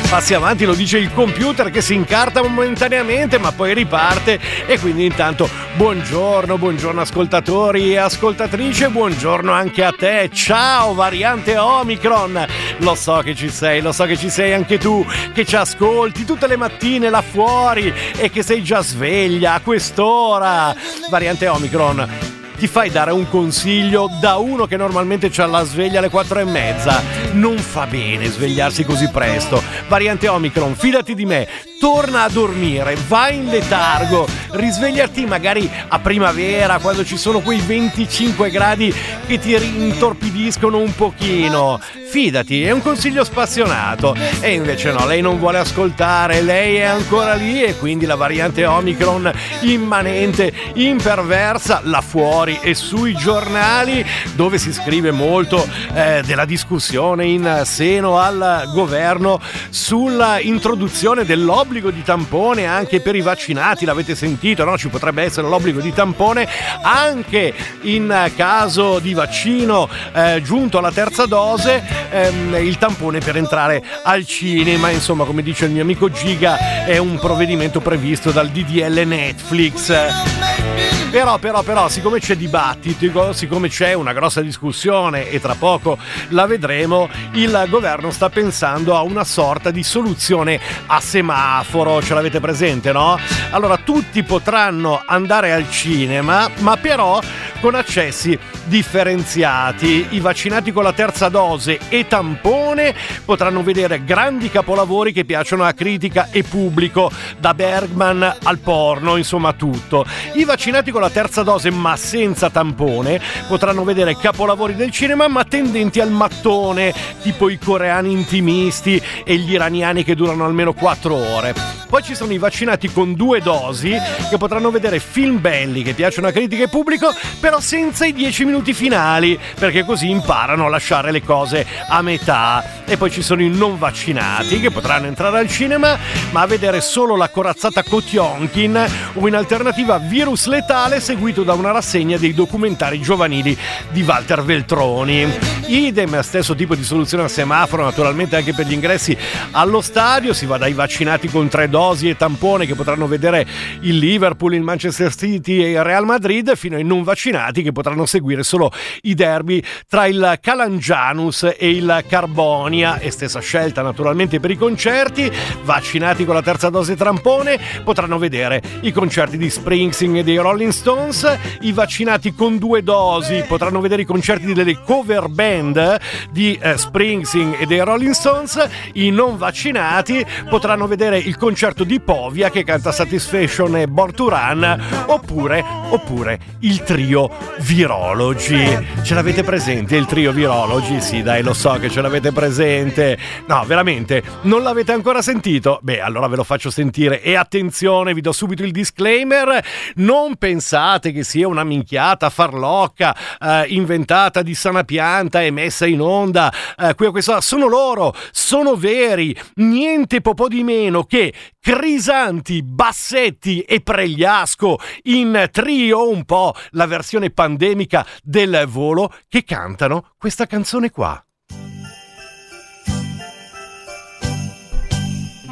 passi 0.08 0.32
avanti, 0.32 0.64
lo 0.64 0.74
dice 0.74 0.98
il 0.98 1.12
computer 1.12 1.70
che 1.70 1.82
si 1.82 1.94
incarta 1.94 2.42
momentaneamente 2.42 3.38
ma 3.38 3.52
poi 3.52 3.74
riparte. 3.74 4.38
E 4.66 4.78
quindi 4.78 5.04
intanto 5.04 5.48
buongiorno, 5.74 6.56
buongiorno 6.56 7.00
ascoltatori 7.00 7.92
e 7.92 7.96
ascoltatrici, 7.96 8.88
buongiorno 8.88 9.50
anche 9.52 9.84
a 9.84 9.92
te, 9.92 10.30
ciao 10.32 10.94
variante 10.94 11.56
Omicron, 11.56 12.46
lo 12.78 12.94
so 12.94 13.20
che 13.24 13.34
ci 13.34 13.50
sei, 13.50 13.80
lo 13.80 13.92
so 13.92 14.04
che 14.04 14.16
ci 14.16 14.30
sei 14.30 14.52
anche 14.52 14.78
tu, 14.78 15.04
che 15.34 15.44
ci 15.44 15.56
ascolti 15.56 16.24
tutte 16.24 16.46
le 16.46 16.56
mattine 16.56 17.10
là 17.10 17.22
fuori 17.22 17.92
e 18.16 18.30
che 18.30 18.42
sei 18.42 18.62
già 18.62 18.80
sveglia 18.80 19.54
a 19.54 19.60
quest'ora, 19.60 20.74
variante 21.10 21.48
Omicron 21.48 22.37
ti 22.58 22.66
fai 22.66 22.90
dare 22.90 23.12
un 23.12 23.28
consiglio 23.28 24.10
da 24.20 24.36
uno 24.36 24.66
che 24.66 24.76
normalmente 24.76 25.30
ha 25.36 25.46
la 25.46 25.62
sveglia 25.62 26.00
alle 26.00 26.10
4 26.10 26.40
e 26.40 26.44
mezza. 26.44 27.00
Non 27.32 27.56
fa 27.58 27.86
bene 27.86 28.26
svegliarsi 28.26 28.84
così 28.84 29.08
presto. 29.10 29.62
Variante 29.86 30.26
Omicron, 30.26 30.74
fidati 30.74 31.14
di 31.14 31.24
me, 31.24 31.46
torna 31.78 32.24
a 32.24 32.28
dormire, 32.28 32.96
vai 33.06 33.36
in 33.36 33.46
letargo, 33.46 34.26
risvegliati 34.50 35.24
magari 35.24 35.70
a 35.86 35.98
primavera 36.00 36.80
quando 36.80 37.04
ci 37.04 37.16
sono 37.16 37.38
quei 37.38 37.60
25 37.60 38.50
gradi 38.50 38.92
che 39.26 39.38
ti 39.38 39.54
intorpidiscono 39.54 40.78
un 40.78 40.92
pochino. 40.96 41.80
Fidati, 42.10 42.64
è 42.64 42.70
un 42.72 42.82
consiglio 42.82 43.22
spassionato. 43.22 44.16
E 44.40 44.54
invece 44.54 44.90
no, 44.90 45.06
lei 45.06 45.20
non 45.20 45.38
vuole 45.38 45.58
ascoltare, 45.58 46.40
lei 46.40 46.76
è 46.76 46.84
ancora 46.84 47.34
lì 47.34 47.62
e 47.62 47.76
quindi 47.76 48.06
la 48.06 48.16
variante 48.16 48.64
Omicron 48.64 49.30
immanente, 49.60 50.52
imperversa, 50.74 51.82
là 51.84 52.00
fuori 52.00 52.47
e 52.56 52.74
sui 52.74 53.14
giornali 53.14 54.04
dove 54.34 54.58
si 54.58 54.72
scrive 54.72 55.10
molto 55.10 55.66
eh, 55.94 56.22
della 56.24 56.44
discussione 56.44 57.26
in 57.26 57.62
seno 57.64 58.18
al 58.18 58.70
governo 58.72 59.40
sulla 59.70 60.40
introduzione 60.40 61.24
dell'obbligo 61.24 61.90
di 61.90 62.02
tampone 62.02 62.66
anche 62.66 63.00
per 63.00 63.14
i 63.16 63.20
vaccinati, 63.20 63.84
l'avete 63.84 64.14
sentito, 64.14 64.64
no? 64.64 64.78
Ci 64.78 64.88
potrebbe 64.88 65.22
essere 65.22 65.48
l'obbligo 65.48 65.80
di 65.80 65.92
tampone 65.92 66.48
anche 66.82 67.52
in 67.82 68.30
caso 68.36 68.98
di 68.98 69.14
vaccino 69.14 69.88
eh, 70.12 70.40
giunto 70.42 70.78
alla 70.78 70.92
terza 70.92 71.26
dose 71.26 71.82
ehm, 72.10 72.56
il 72.60 72.78
tampone 72.78 73.18
per 73.20 73.36
entrare 73.36 73.82
al 74.02 74.26
cinema. 74.26 74.90
Insomma, 74.90 75.24
come 75.24 75.42
dice 75.42 75.66
il 75.66 75.72
mio 75.72 75.82
amico 75.82 76.10
Giga, 76.10 76.84
è 76.84 76.98
un 76.98 77.18
provvedimento 77.18 77.80
previsto 77.80 78.30
dal 78.30 78.48
DDL 78.48 79.06
Netflix. 79.06 80.87
Però, 81.10 81.38
però, 81.38 81.62
però, 81.62 81.88
siccome 81.88 82.20
c'è 82.20 82.36
dibattito, 82.36 83.32
siccome 83.32 83.70
c'è 83.70 83.94
una 83.94 84.12
grossa 84.12 84.42
discussione 84.42 85.30
e 85.30 85.40
tra 85.40 85.54
poco 85.54 85.96
la 86.28 86.44
vedremo, 86.44 87.08
il 87.32 87.64
governo 87.70 88.10
sta 88.10 88.28
pensando 88.28 88.94
a 88.94 89.00
una 89.00 89.24
sorta 89.24 89.70
di 89.70 89.82
soluzione 89.82 90.60
a 90.86 91.00
semaforo, 91.00 92.02
ce 92.02 92.12
l'avete 92.12 92.40
presente, 92.40 92.92
no? 92.92 93.18
Allora 93.50 93.78
tutti 93.78 94.22
potranno 94.22 95.02
andare 95.06 95.52
al 95.52 95.70
cinema, 95.70 96.50
ma 96.58 96.76
però 96.76 97.20
con 97.60 97.74
accessi 97.74 98.38
differenziati. 98.64 100.08
I 100.10 100.20
vaccinati 100.20 100.72
con 100.72 100.82
la 100.82 100.92
terza 100.92 101.28
dose 101.28 101.78
e 101.88 102.06
tampone 102.06 102.94
potranno 103.24 103.62
vedere 103.62 104.04
grandi 104.04 104.50
capolavori 104.50 105.12
che 105.12 105.24
piacciono 105.24 105.64
a 105.64 105.72
critica 105.72 106.28
e 106.30 106.42
pubblico, 106.42 107.10
da 107.38 107.54
Bergman 107.54 108.36
al 108.42 108.58
porno, 108.58 109.16
insomma 109.16 109.54
tutto. 109.54 110.04
I 110.34 110.44
vaccinati 110.44 110.90
con 110.90 110.97
la 110.98 111.10
terza 111.10 111.42
dose 111.42 111.70
ma 111.70 111.96
senza 111.96 112.50
tampone 112.50 113.20
potranno 113.46 113.84
vedere 113.84 114.16
capolavori 114.16 114.74
del 114.74 114.90
cinema 114.90 115.28
ma 115.28 115.44
tendenti 115.44 116.00
al 116.00 116.10
mattone, 116.10 116.94
tipo 117.22 117.48
i 117.48 117.58
coreani 117.58 118.12
intimisti 118.12 119.00
e 119.24 119.36
gli 119.36 119.52
iraniani 119.52 120.04
che 120.04 120.14
durano 120.14 120.44
almeno 120.44 120.72
4 120.72 121.14
ore. 121.14 121.78
Poi 121.88 122.02
ci 122.02 122.14
sono 122.14 122.32
i 122.34 122.38
vaccinati 122.38 122.92
con 122.92 123.14
due 123.14 123.40
dosi 123.40 123.96
che 124.28 124.36
potranno 124.36 124.70
vedere 124.70 124.98
film 124.98 125.40
belli 125.40 125.82
che 125.82 125.94
piacciono 125.94 126.26
a 126.26 126.32
critica 126.32 126.64
e 126.64 126.68
pubblico, 126.68 127.10
però 127.40 127.60
senza 127.60 128.04
i 128.04 128.12
10 128.12 128.44
minuti 128.44 128.74
finali, 128.74 129.38
perché 129.58 129.86
così 129.86 130.10
imparano 130.10 130.66
a 130.66 130.68
lasciare 130.68 131.10
le 131.10 131.22
cose 131.22 131.66
a 131.88 132.02
metà. 132.02 132.84
E 132.84 132.98
poi 132.98 133.10
ci 133.10 133.22
sono 133.22 133.40
i 133.40 133.48
non 133.48 133.78
vaccinati 133.78 134.60
che 134.60 134.70
potranno 134.70 135.06
entrare 135.06 135.38
al 135.38 135.48
cinema, 135.48 135.96
ma 136.30 136.42
a 136.42 136.46
vedere 136.46 136.82
solo 136.82 137.16
la 137.16 137.30
corazzata 137.30 137.82
Kotionkin 137.82 138.86
o 139.14 139.26
in 139.26 139.34
alternativa 139.34 139.96
Virus 139.96 140.46
Letale 140.46 140.87
seguito 140.98 141.44
da 141.44 141.52
una 141.52 141.70
rassegna 141.70 142.16
dei 142.16 142.34
documentari 142.34 143.00
giovanili 143.00 143.56
di 143.90 144.02
Walter 144.02 144.42
Veltroni. 144.42 145.26
Idem, 145.66 146.20
stesso 146.20 146.54
tipo 146.54 146.74
di 146.74 146.82
soluzione 146.82 147.24
a 147.24 147.28
semaforo, 147.28 147.84
naturalmente 147.84 148.36
anche 148.36 148.54
per 148.54 148.66
gli 148.66 148.72
ingressi 148.72 149.16
allo 149.50 149.82
stadio, 149.82 150.32
si 150.32 150.46
va 150.46 150.56
dai 150.56 150.72
vaccinati 150.72 151.28
con 151.28 151.46
tre 151.48 151.68
dosi 151.68 152.08
e 152.08 152.16
tampone 152.16 152.66
che 152.66 152.74
potranno 152.74 153.06
vedere 153.06 153.46
il 153.82 153.98
Liverpool, 153.98 154.54
il 154.54 154.62
Manchester 154.62 155.14
City 155.14 155.62
e 155.62 155.70
il 155.72 155.84
Real 155.84 156.06
Madrid, 156.06 156.56
fino 156.56 156.76
ai 156.76 156.84
non 156.84 157.02
vaccinati 157.02 157.62
che 157.62 157.70
potranno 157.70 158.06
seguire 158.06 158.42
solo 158.42 158.72
i 159.02 159.14
derby 159.14 159.62
tra 159.86 160.06
il 160.06 160.38
Calangianus 160.40 161.54
e 161.56 161.70
il 161.70 162.04
Carbonia. 162.08 162.98
E 162.98 163.10
stessa 163.10 163.40
scelta 163.40 163.82
naturalmente 163.82 164.40
per 164.40 164.50
i 164.50 164.56
concerti, 164.56 165.30
vaccinati 165.62 166.24
con 166.24 166.34
la 166.34 166.42
terza 166.42 166.70
dose 166.70 166.96
trampone 166.96 167.60
potranno 167.84 168.18
vedere 168.18 168.62
i 168.80 168.90
concerti 168.90 169.36
di 169.36 169.50
Springsteen 169.50 170.16
e 170.16 170.24
dei 170.24 170.36
Rolling 170.38 170.76
Stones, 170.78 171.38
i 171.62 171.72
vaccinati 171.72 172.34
con 172.34 172.56
due 172.56 172.84
dosi 172.84 173.44
potranno 173.46 173.80
vedere 173.80 174.02
i 174.02 174.04
concerti 174.04 174.52
delle 174.52 174.80
cover 174.80 175.28
band 175.28 175.98
di 176.30 176.56
eh, 176.60 176.78
Springsteen 176.78 177.56
e 177.58 177.66
dei 177.66 177.80
Rolling 177.80 178.12
Stones, 178.12 178.64
i 178.92 179.10
non 179.10 179.36
vaccinati 179.36 180.24
potranno 180.48 180.86
vedere 180.86 181.18
il 181.18 181.36
concerto 181.36 181.82
di 181.82 182.00
Povia 182.00 182.48
che 182.48 182.62
canta 182.62 182.92
Satisfaction 182.92 183.76
e 183.76 183.88
Born 183.88 184.14
to 184.14 184.28
Run 184.28 185.04
oppure, 185.06 185.64
oppure 185.90 186.38
il 186.60 186.82
trio 186.84 187.28
Virology. 187.58 189.02
Ce 189.02 189.14
l'avete 189.14 189.42
presente 189.42 189.96
il 189.96 190.06
trio 190.06 190.30
Virology? 190.30 191.00
Sì, 191.00 191.22
dai, 191.22 191.42
lo 191.42 191.54
so 191.54 191.72
che 191.72 191.90
ce 191.90 192.00
l'avete 192.00 192.30
presente. 192.30 193.18
No, 193.46 193.64
veramente, 193.66 194.22
non 194.42 194.62
l'avete 194.62 194.92
ancora 194.92 195.22
sentito? 195.22 195.80
Beh, 195.82 196.00
allora 196.00 196.28
ve 196.28 196.36
lo 196.36 196.44
faccio 196.44 196.70
sentire 196.70 197.20
e 197.20 197.34
attenzione, 197.34 198.14
vi 198.14 198.20
do 198.20 198.30
subito 198.30 198.62
il 198.62 198.70
disclaimer, 198.70 199.60
non 199.96 200.36
pensate 200.36 200.66
che 201.12 201.24
sia 201.24 201.48
una 201.48 201.64
minchiata 201.64 202.30
farlocca 202.30 203.16
eh, 203.40 203.64
inventata 203.68 204.42
di 204.42 204.54
sana 204.54 204.84
pianta 204.84 205.42
e 205.42 205.50
messa 205.50 205.86
in 205.86 206.00
onda 206.00 206.52
eh, 206.76 206.94
qui 206.94 207.06
a 207.06 207.10
questa 207.10 207.40
sono 207.40 207.66
loro, 207.66 208.14
sono 208.30 208.76
veri, 208.76 209.36
niente 209.54 210.20
po' 210.20 210.48
di 210.48 210.62
meno 210.62 211.04
che 211.04 211.32
Crisanti, 211.60 212.62
Bassetti 212.62 213.62
e 213.62 213.80
Pregliasco 213.80 214.78
in 215.04 215.48
trio, 215.50 216.10
un 216.10 216.24
po' 216.24 216.54
la 216.70 216.86
versione 216.86 217.30
pandemica 217.30 218.04
del 218.22 218.66
volo, 218.68 219.12
che 219.28 219.44
cantano 219.44 220.12
questa 220.16 220.46
canzone 220.46 220.90
qua. 220.90 221.20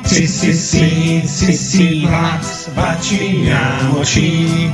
Sì, 0.02 0.26
sì, 0.26 0.54
sì, 0.54 1.22
sì, 1.26 1.52
sì, 1.52 2.06
Max, 2.06 2.70
vacciniamoci. 2.70 4.72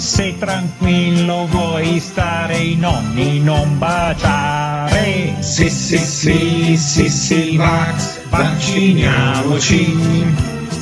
Se 0.00 0.34
tranquillo 0.38 1.46
vuoi 1.46 2.00
stare 2.00 2.56
i 2.56 2.74
nonni 2.74 3.38
non 3.38 3.76
baciare. 3.76 5.36
Sì, 5.40 5.68
sì, 5.68 5.98
sì, 5.98 6.76
sì, 6.78 7.08
sì, 7.10 7.56
Max, 7.58 8.20
vacciniamoci. 8.30 10.24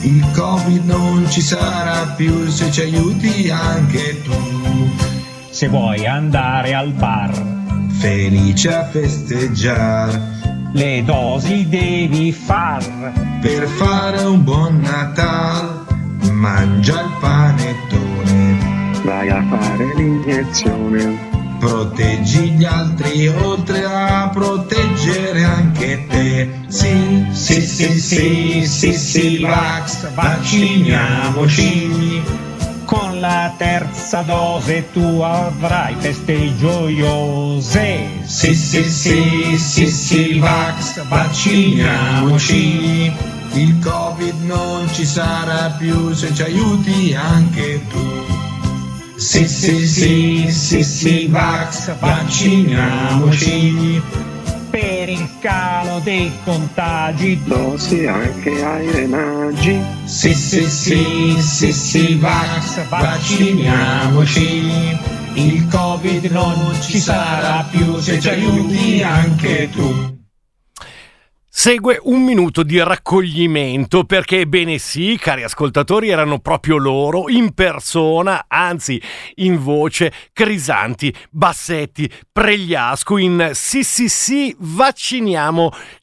Il 0.02 0.24
Covid 0.34 0.84
non 0.86 1.28
ci 1.28 1.40
sarà 1.40 2.14
più 2.16 2.48
se 2.48 2.70
ci 2.70 2.82
aiuti 2.82 3.50
anche 3.50 4.22
tu. 4.22 4.32
Se 5.50 5.66
vuoi 5.66 6.06
andare 6.06 6.74
al 6.74 6.92
bar, 6.92 7.32
Felice 7.98 8.72
a 8.72 8.84
festeggiare 8.84 10.36
le 10.74 11.02
dosi 11.04 11.68
devi 11.68 12.30
far. 12.30 12.84
per 13.40 13.66
fare 13.66 14.22
un 14.22 14.44
buon 14.44 14.78
Natale. 14.78 15.86
Mangia 16.30 17.00
il 17.00 17.10
panettone, 17.20 18.07
vai 19.08 19.28
a 19.30 19.42
fare 19.48 19.94
l'iniezione. 19.94 21.36
proteggi 21.58 22.50
gli 22.50 22.64
altri 22.64 23.26
oltre 23.26 23.82
a 23.84 24.28
proteggere 24.28 25.42
anche 25.42 26.06
te. 26.06 26.50
Sì, 26.68 27.24
Sì, 27.32 27.60
sì, 27.62 27.98
sì, 27.98 28.66
sì, 28.66 28.92
sì, 28.92 29.38
Vax, 29.38 30.12
vacciniamoci. 30.12 32.22
Con 32.84 33.18
la 33.20 33.52
terza 33.56 34.20
dose 34.22 34.90
tu 34.92 35.20
avrai 35.20 35.94
feste 35.98 36.54
gioiose. 36.56 38.22
Sì, 38.24 38.54
sì, 38.54 38.84
sì, 38.84 39.56
sì, 39.58 39.86
sì, 39.88 40.38
Vax, 40.38 41.02
vacciniamoci. 41.08 43.12
Il 43.54 43.78
Covid 43.78 44.42
non 44.44 44.86
ci 44.92 45.06
sarà 45.06 45.74
più 45.78 46.12
se 46.12 46.34
ci 46.34 46.42
aiuti 46.42 47.14
anche 47.14 47.80
tu. 47.88 48.37
Sì, 49.18 49.48
sì, 49.48 49.84
sì, 49.84 50.46
sì, 50.48 50.84
sì, 50.84 51.26
Vax, 51.26 51.98
vacciniamoci. 51.98 54.00
Per 54.70 55.08
il 55.08 55.28
calo 55.40 55.98
dei 56.04 56.30
contagi 56.44 57.42
Dosi 57.44 58.06
anche 58.06 58.64
ai 58.64 58.88
renaggi. 58.92 59.82
Sì, 60.04 60.32
sì, 60.34 60.68
sì, 60.68 61.36
sì, 61.40 61.72
sì, 61.72 62.14
Vax, 62.14 62.86
vacciniamoci. 62.88 64.96
il 65.34 65.66
Covid 65.66 66.24
non 66.26 66.80
ci 66.80 67.00
sarà 67.00 67.66
più 67.68 67.98
se 67.98 68.20
ci 68.20 68.28
aiuti 68.28 69.02
anche 69.02 69.68
tu. 69.72 70.17
Segue 71.60 71.98
un 72.04 72.22
minuto 72.22 72.62
di 72.62 72.80
raccoglimento 72.80 74.04
perché, 74.04 74.46
bene 74.46 74.78
sì, 74.78 75.18
cari 75.20 75.42
ascoltatori, 75.42 76.08
erano 76.08 76.38
proprio 76.38 76.76
loro, 76.76 77.28
in 77.28 77.52
persona, 77.52 78.44
anzi 78.46 79.02
in 79.38 79.60
voce, 79.60 80.12
Crisanti, 80.32 81.12
Bassetti, 81.30 82.08
Pregliasco, 82.30 83.16
in 83.18 83.50
sì 83.54 83.82
sì 83.82 84.08
sì, 84.08 84.54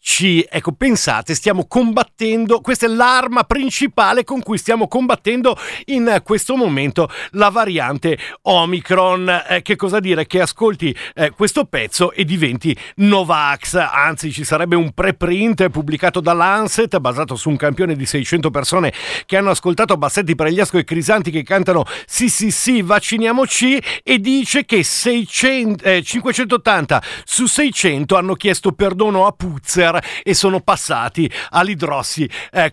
vacciniamoci. 0.05 0.45
Ecco, 0.50 0.71
pensate, 0.71 1.33
stiamo 1.35 1.65
combattendo, 1.65 2.62
questa 2.62 2.85
è 2.85 2.89
l'arma 2.89 3.43
principale 3.43 4.24
con 4.24 4.41
cui 4.41 4.57
stiamo 4.57 4.88
combattendo 4.88 5.57
in 5.85 6.21
questo 6.24 6.55
momento 6.55 7.09
la 7.31 7.50
variante 7.50 8.17
Omicron. 8.43 9.43
Eh, 9.50 9.62
che 9.62 9.75
cosa 9.75 10.00
dire? 10.00 10.27
Che 10.27 10.39
ascolti 10.39 10.95
eh, 11.15 11.31
questo 11.31 11.65
pezzo 11.65 12.12
e 12.12 12.24
diventi 12.24 12.75
Novax, 12.97 13.75
anzi 13.75 14.31
ci 14.31 14.43
sarebbe 14.43 14.75
un 14.75 14.91
preprint 14.91 15.69
pubblicato 15.69 16.21
da 16.21 16.33
Lancet 16.33 16.97
basato 17.00 17.35
su 17.35 17.50
un 17.50 17.57
campione 17.57 17.95
di 17.95 18.05
600 18.05 18.50
persone 18.51 18.93
che 19.25 19.38
hanno 19.38 19.50
ascoltato 19.50 19.97
Bassetti, 19.97 20.35
Pregliasco 20.35 20.77
e 20.77 20.83
Crisanti 20.83 21.31
che 21.31 21.43
cantano 21.43 21.85
sì 22.05 22.29
sì 22.29 22.51
sì 22.51 22.81
vacciniamoci 22.81 23.81
e 24.03 24.19
dice 24.19 24.65
che 24.65 24.83
600, 24.83 25.83
eh, 25.83 26.03
580 26.03 27.01
su 27.24 27.45
600 27.45 28.15
hanno 28.15 28.33
chiesto 28.35 28.71
perdono 28.71 29.25
a 29.25 29.31
Puzzer 29.31 29.94
e 30.23 30.33
sono 30.33 30.59
passati 30.59 31.29
all'idrossi 31.51 32.29
eh. 32.51 32.71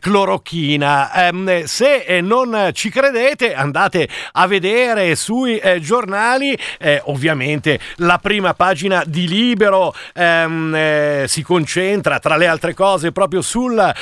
Ehm, 1.15 1.65
se 1.65 1.97
eh, 2.07 2.21
non 2.21 2.71
ci 2.73 2.91
credete 2.91 3.55
andate 3.55 4.09
a 4.33 4.47
vedere 4.47 5.15
sui 5.15 5.59
eh, 5.59 5.81
giornali 5.81 6.57
eh, 6.79 7.01
ovviamente 7.05 7.79
la 7.97 8.19
prima 8.19 8.55
pagina 8.55 9.03
di 9.07 9.29
Libero 9.29 9.95
ehm, 10.15 10.75
eh, 10.75 11.25
si 11.29 11.43
concentra 11.43 12.19
tra 12.19 12.37
le 12.37 12.47
altre 12.47 12.75
cose 12.75 13.13
proprio 13.13 13.43
sul 13.43 13.93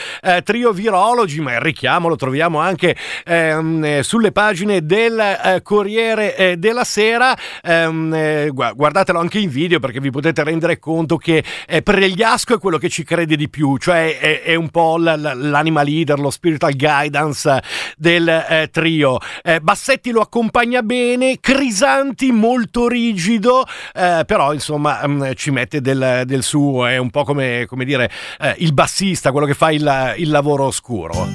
trio 0.45 0.73
virologi, 0.73 1.41
ma 1.41 1.55
il 1.55 1.61
richiamo 1.61 2.09
lo 2.09 2.17
troviamo 2.17 2.59
anche 2.59 2.97
ehm, 3.25 3.85
eh, 3.85 4.03
sulle 4.03 4.33
pagine 4.33 4.85
del 4.85 5.61
Corriere 5.63 6.57
della 6.59 6.85
Sera. 6.85 7.37
Guardatelo 7.63 9.19
anche 9.19 9.39
in 9.39 9.51
video 9.51 9.79
perché 9.79 10.01
vi 10.01 10.11
potete 10.11 10.43
rendere 10.45 10.79
conto 10.79 11.17
che 11.17 11.43
eh, 11.67 11.83
Pregliasco 11.83 12.55
è 12.55 12.59
quello 12.59 12.79
che 12.79 12.89
ci 12.89 13.05
crede 13.11 13.35
di 13.35 13.49
più, 13.49 13.77
cioè 13.77 14.21
è, 14.21 14.43
è 14.43 14.55
un 14.55 14.69
po' 14.69 14.97
l'anima 14.97 15.83
leader, 15.83 16.21
lo 16.21 16.31
spiritual 16.31 16.77
guidance 16.77 17.61
del 17.97 18.29
eh, 18.29 18.69
trio. 18.71 19.19
Eh, 19.43 19.59
Bassetti 19.59 20.13
lo 20.13 20.21
accompagna 20.21 20.81
bene, 20.83 21.41
Crisanti 21.41 22.31
molto 22.31 22.87
rigido, 22.87 23.67
eh, 23.95 24.23
però 24.25 24.53
insomma 24.53 25.05
mh, 25.05 25.11
mm, 25.11 25.33
ci 25.35 25.51
mette 25.51 25.81
del, 25.81 26.23
del, 26.25 26.45
suo, 26.45 26.87
è 26.87 26.99
un 26.99 27.11
po' 27.11 27.25
come, 27.25 27.67
come 27.67 27.85
dire 27.85 28.09
eh, 28.39 28.55
il 28.59 28.73
bassista, 28.73 29.33
quello 29.33 29.47
che 29.47 29.55
fa 29.55 29.73
il, 29.73 30.15
il 30.19 30.31
lavoro 30.31 30.67
oscuro. 30.67 31.27